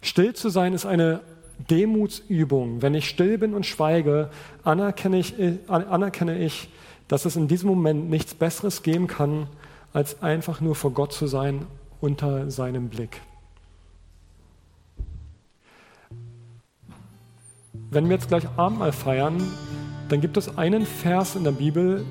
Still 0.00 0.32
zu 0.32 0.48
sein 0.48 0.72
ist 0.72 0.86
eine 0.86 1.20
Demutsübung. 1.68 2.80
Wenn 2.80 2.94
ich 2.94 3.10
still 3.10 3.36
bin 3.36 3.52
und 3.52 3.66
schweige, 3.66 4.30
anerkenne 4.64 5.18
ich, 5.18 5.34
anerkenne 5.68 6.38
ich, 6.38 6.70
dass 7.08 7.26
es 7.26 7.36
in 7.36 7.46
diesem 7.46 7.68
Moment 7.68 8.08
nichts 8.08 8.32
Besseres 8.32 8.82
geben 8.82 9.06
kann, 9.06 9.46
als 9.92 10.22
einfach 10.22 10.62
nur 10.62 10.74
vor 10.74 10.92
Gott 10.92 11.12
zu 11.12 11.26
sein 11.26 11.66
unter 12.00 12.50
seinem 12.50 12.88
Blick. 12.88 13.20
Wenn 17.90 18.08
wir 18.08 18.16
jetzt 18.16 18.28
gleich 18.28 18.48
Abendmahl 18.56 18.92
feiern, 18.92 19.42
dann 20.08 20.22
gibt 20.22 20.38
es 20.38 20.56
einen 20.56 20.86
Vers 20.86 21.36
in 21.36 21.44
der 21.44 21.52
Bibel, 21.52 22.06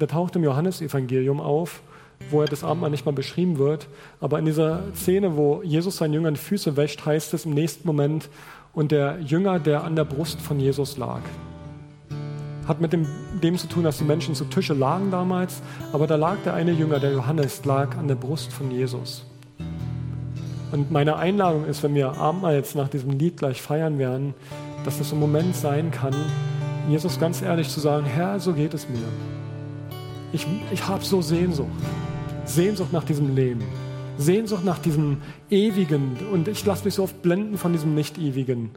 der 0.00 0.08
taucht 0.08 0.36
im 0.36 0.44
Johannesevangelium 0.44 1.40
auf, 1.40 1.82
wo 2.30 2.42
er 2.42 2.48
das 2.48 2.64
Abendmahl 2.64 2.90
nicht 2.90 3.06
mal 3.06 3.12
beschrieben 3.12 3.58
wird. 3.58 3.88
Aber 4.20 4.38
in 4.38 4.44
dieser 4.44 4.82
Szene, 4.94 5.36
wo 5.36 5.62
Jesus 5.62 5.98
seinen 5.98 6.14
Jüngern 6.14 6.36
Füße 6.36 6.76
wäscht, 6.76 7.04
heißt 7.04 7.34
es 7.34 7.44
im 7.44 7.54
nächsten 7.54 7.86
Moment, 7.86 8.28
und 8.72 8.92
der 8.92 9.18
Jünger, 9.20 9.58
der 9.58 9.84
an 9.84 9.96
der 9.96 10.04
Brust 10.04 10.40
von 10.40 10.60
Jesus 10.60 10.96
lag. 10.96 11.22
Hat 12.68 12.80
mit 12.80 12.92
dem, 12.92 13.06
dem 13.42 13.56
zu 13.56 13.66
tun, 13.66 13.82
dass 13.82 13.98
die 13.98 14.04
Menschen 14.04 14.34
zu 14.34 14.44
Tische 14.44 14.74
lagen 14.74 15.10
damals, 15.10 15.60
aber 15.92 16.06
da 16.06 16.14
lag 16.14 16.36
der 16.44 16.54
eine 16.54 16.70
Jünger, 16.70 17.00
der 17.00 17.12
Johannes, 17.12 17.64
lag 17.64 17.96
an 17.96 18.06
der 18.06 18.14
Brust 18.14 18.52
von 18.52 18.70
Jesus. 18.70 19.24
Und 20.70 20.92
meine 20.92 21.16
Einladung 21.16 21.64
ist, 21.64 21.82
wenn 21.82 21.96
wir 21.96 22.16
Abendmahl 22.16 22.54
jetzt 22.54 22.76
nach 22.76 22.88
diesem 22.88 23.18
Lied 23.18 23.38
gleich 23.38 23.60
feiern 23.60 23.98
werden, 23.98 24.34
dass 24.84 24.98
das 24.98 25.12
ein 25.12 25.18
Moment 25.18 25.56
sein 25.56 25.90
kann, 25.90 26.14
Jesus 26.88 27.18
ganz 27.18 27.42
ehrlich 27.42 27.68
zu 27.68 27.80
sagen, 27.80 28.06
Herr, 28.06 28.38
so 28.38 28.52
geht 28.52 28.72
es 28.72 28.88
mir. 28.88 29.39
Ich, 30.32 30.46
ich 30.72 30.86
habe 30.86 31.04
so 31.04 31.22
Sehnsucht. 31.22 31.68
Sehnsucht 32.44 32.92
nach 32.92 33.04
diesem 33.04 33.34
Leben. 33.34 33.62
Sehnsucht 34.18 34.64
nach 34.64 34.78
diesem 34.78 35.18
Ewigen. 35.50 36.16
Und 36.32 36.48
ich 36.48 36.64
lasse 36.64 36.84
mich 36.84 36.94
so 36.94 37.04
oft 37.04 37.22
blenden 37.22 37.58
von 37.58 37.72
diesem 37.72 37.94
Nicht-Ewigen. 37.94 38.70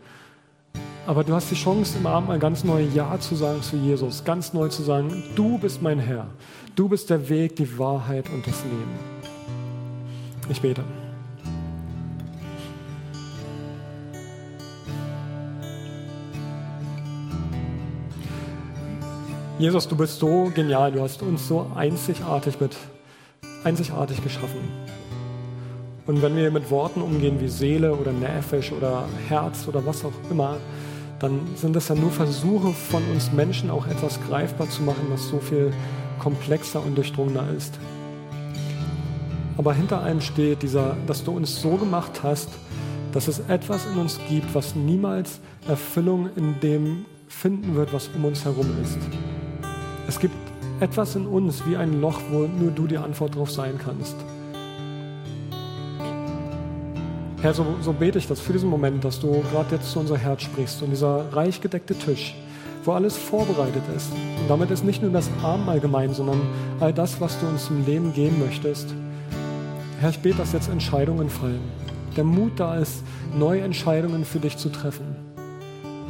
Aber 1.06 1.24
du 1.24 1.34
hast 1.34 1.52
die 1.52 1.56
Chance, 1.56 1.98
im 1.98 2.06
Abend 2.06 2.30
ein 2.30 2.40
ganz 2.40 2.64
neues 2.64 2.94
Ja 2.96 3.20
zu 3.20 3.36
sagen 3.36 3.62
zu 3.62 3.76
Jesus. 3.76 4.24
Ganz 4.24 4.54
neu 4.54 4.70
zu 4.70 4.84
sagen, 4.84 5.24
du 5.36 5.58
bist 5.58 5.82
mein 5.82 6.00
Herr. 6.00 6.28
Du 6.76 6.88
bist 6.88 7.10
der 7.10 7.28
Weg, 7.30 7.58
die 7.58 7.78
Wahrheit 7.78 8.30
und 8.30 8.48
das 8.48 8.64
Leben. 8.64 9.14
Ich 10.50 10.62
bete. 10.62 10.84
Jesus, 19.60 19.88
du 19.88 19.96
bist 19.96 20.20
so 20.20 20.52
genial, 20.54 20.92
du 20.92 21.02
hast 21.02 21.22
uns 21.22 21.48
so 21.48 21.68
einzigartig 21.76 22.60
mit 22.60 22.76
einzigartig 23.64 24.24
geschaffen. 24.24 24.60
Und 26.08 26.24
wenn 26.24 26.36
wir 26.36 26.50
mit 26.50 26.72
Worten 26.72 27.04
umgehen 27.04 27.40
wie 27.40 27.48
Seele 27.48 27.94
oder 27.94 28.12
Näfisch 28.12 28.72
oder 28.72 29.06
Herz 29.28 29.68
oder 29.68 29.86
was 29.86 30.04
auch 30.04 30.12
immer, 30.32 30.58
dann 31.20 31.40
sind 31.56 31.76
das 31.76 31.88
ja 31.88 31.96
nur 31.96 32.10
Versuche 32.10 32.74
von 32.74 33.04
uns 33.14 33.32
Menschen 33.32 33.70
auch 33.70 33.86
etwas 33.86 34.20
greifbar 34.28 34.70
zu 34.70 34.82
machen, 34.82 35.06
was 35.10 35.30
so 35.30 35.38
viel 35.38 35.72
komplexer 36.18 36.84
und 36.84 36.98
durchdrungener 36.98 37.46
ist. 37.56 37.78
Aber 39.58 39.76
hinter 39.76 40.02
allem 40.02 40.20
steht 40.20 40.64
dieser, 40.64 40.98
dass 41.06 41.24
du 41.24 41.32
uns 41.32 41.62
so 41.62 41.76
gemacht 41.76 42.24
hast, 42.24 42.50
dass 43.12 43.28
es 43.28 43.40
etwas 43.48 43.86
in 43.86 44.00
uns 44.00 44.20
gibt, 44.28 44.54
was 44.56 44.74
niemals 44.74 45.40
Erfüllung 45.68 46.30
in 46.36 46.60
dem 46.60 47.06
finden 47.28 47.76
wird, 47.76 47.94
was 47.94 48.10
um 48.16 48.26
uns 48.26 48.44
herum 48.44 48.68
ist. 48.82 48.98
Es 50.08 50.20
gibt 50.20 50.36
etwas 50.80 51.16
in 51.16 51.26
uns 51.26 51.66
wie 51.66 51.78
ein 51.78 52.02
Loch, 52.02 52.20
wo 52.30 52.40
nur 52.48 52.72
du 52.72 52.88
die 52.88 52.98
Antwort 52.98 53.36
drauf 53.36 53.52
sein 53.52 53.80
kannst. 53.84 54.16
Herr, 57.42 57.54
so, 57.54 57.66
so 57.82 57.94
bete 57.94 58.18
ich 58.20 58.28
das 58.28 58.40
für 58.40 58.54
diesen 58.54 58.70
Moment, 58.70 59.04
dass 59.04 59.20
du 59.20 59.44
gerade 59.52 59.76
jetzt 59.76 59.92
zu 59.92 60.00
unser 60.00 60.18
Herz 60.18 60.44
sprichst 60.44 60.82
und 60.82 60.92
dieser 60.92 61.34
reich 61.34 61.62
gedeckte 61.62 61.96
Tisch, 61.96 62.36
wo 62.84 62.92
alles 62.92 63.18
vorbereitet 63.18 63.84
ist. 63.96 64.12
Und 64.12 64.50
damit 64.50 64.72
ist 64.72 64.84
nicht 64.84 65.02
nur 65.02 65.12
das 65.12 65.30
Arm 65.42 65.68
allgemein, 65.68 66.14
sondern 66.14 66.42
all 66.80 66.94
das, 66.94 67.20
was 67.20 67.40
du 67.40 67.48
uns 67.48 67.70
im 67.70 67.86
Leben 67.86 68.14
geben 68.14 68.40
möchtest. 68.40 68.94
Herr, 70.00 70.10
ich 70.10 70.20
bete, 70.20 70.38
dass 70.38 70.54
jetzt 70.54 70.70
Entscheidungen 70.70 71.30
fallen. 71.30 71.62
Der 72.16 72.24
Mut 72.24 72.54
da 72.58 72.78
ist, 72.78 73.04
neue 73.38 73.62
Entscheidungen 73.62 74.26
für 74.26 74.40
dich 74.40 74.58
zu 74.58 74.70
treffen. 74.70 75.16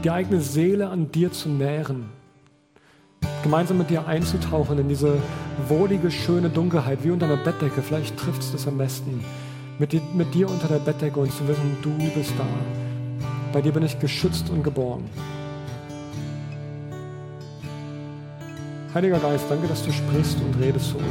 Die 0.03 0.11
eigene 0.11 0.41
Seele 0.41 0.89
an 0.89 1.11
dir 1.11 1.31
zu 1.31 1.49
nähren 1.49 2.09
gemeinsam 3.43 3.77
mit 3.77 3.89
dir 3.89 4.07
einzutauchen 4.07 4.79
in 4.79 4.89
diese 4.89 5.17
wohlige, 5.67 6.09
schöne 6.09 6.49
Dunkelheit, 6.49 7.03
wie 7.03 7.11
unter 7.11 7.25
einer 7.27 7.37
Bettdecke. 7.37 7.81
Vielleicht 7.81 8.17
trifft 8.17 8.41
es 8.41 8.51
das 8.51 8.67
am 8.67 8.77
besten. 8.77 9.23
Mit, 9.77 9.91
dir, 9.91 10.01
mit 10.13 10.33
dir 10.33 10.49
unter 10.49 10.67
der 10.67 10.79
Bettdecke 10.79 11.19
und 11.19 11.31
zu 11.31 11.47
wissen, 11.47 11.77
du 11.81 11.91
bist 12.15 12.33
da. 12.37 12.45
Bei 13.51 13.61
dir 13.61 13.71
bin 13.71 13.83
ich 13.83 13.99
geschützt 13.99 14.49
und 14.49 14.63
geborgen. 14.63 15.09
Heiliger 18.93 19.19
Geist, 19.19 19.45
danke, 19.49 19.67
dass 19.67 19.83
du 19.83 19.91
sprichst 19.91 20.37
und 20.39 20.59
redest 20.61 20.89
zu 20.89 20.97
uns. 20.97 21.05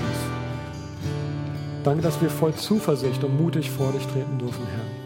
Danke, 1.84 2.02
dass 2.02 2.20
wir 2.20 2.30
voll 2.30 2.54
Zuversicht 2.54 3.22
und 3.24 3.40
mutig 3.40 3.70
vor 3.70 3.92
dich 3.92 4.06
treten 4.06 4.38
dürfen, 4.38 4.64
Herr. 4.66 5.01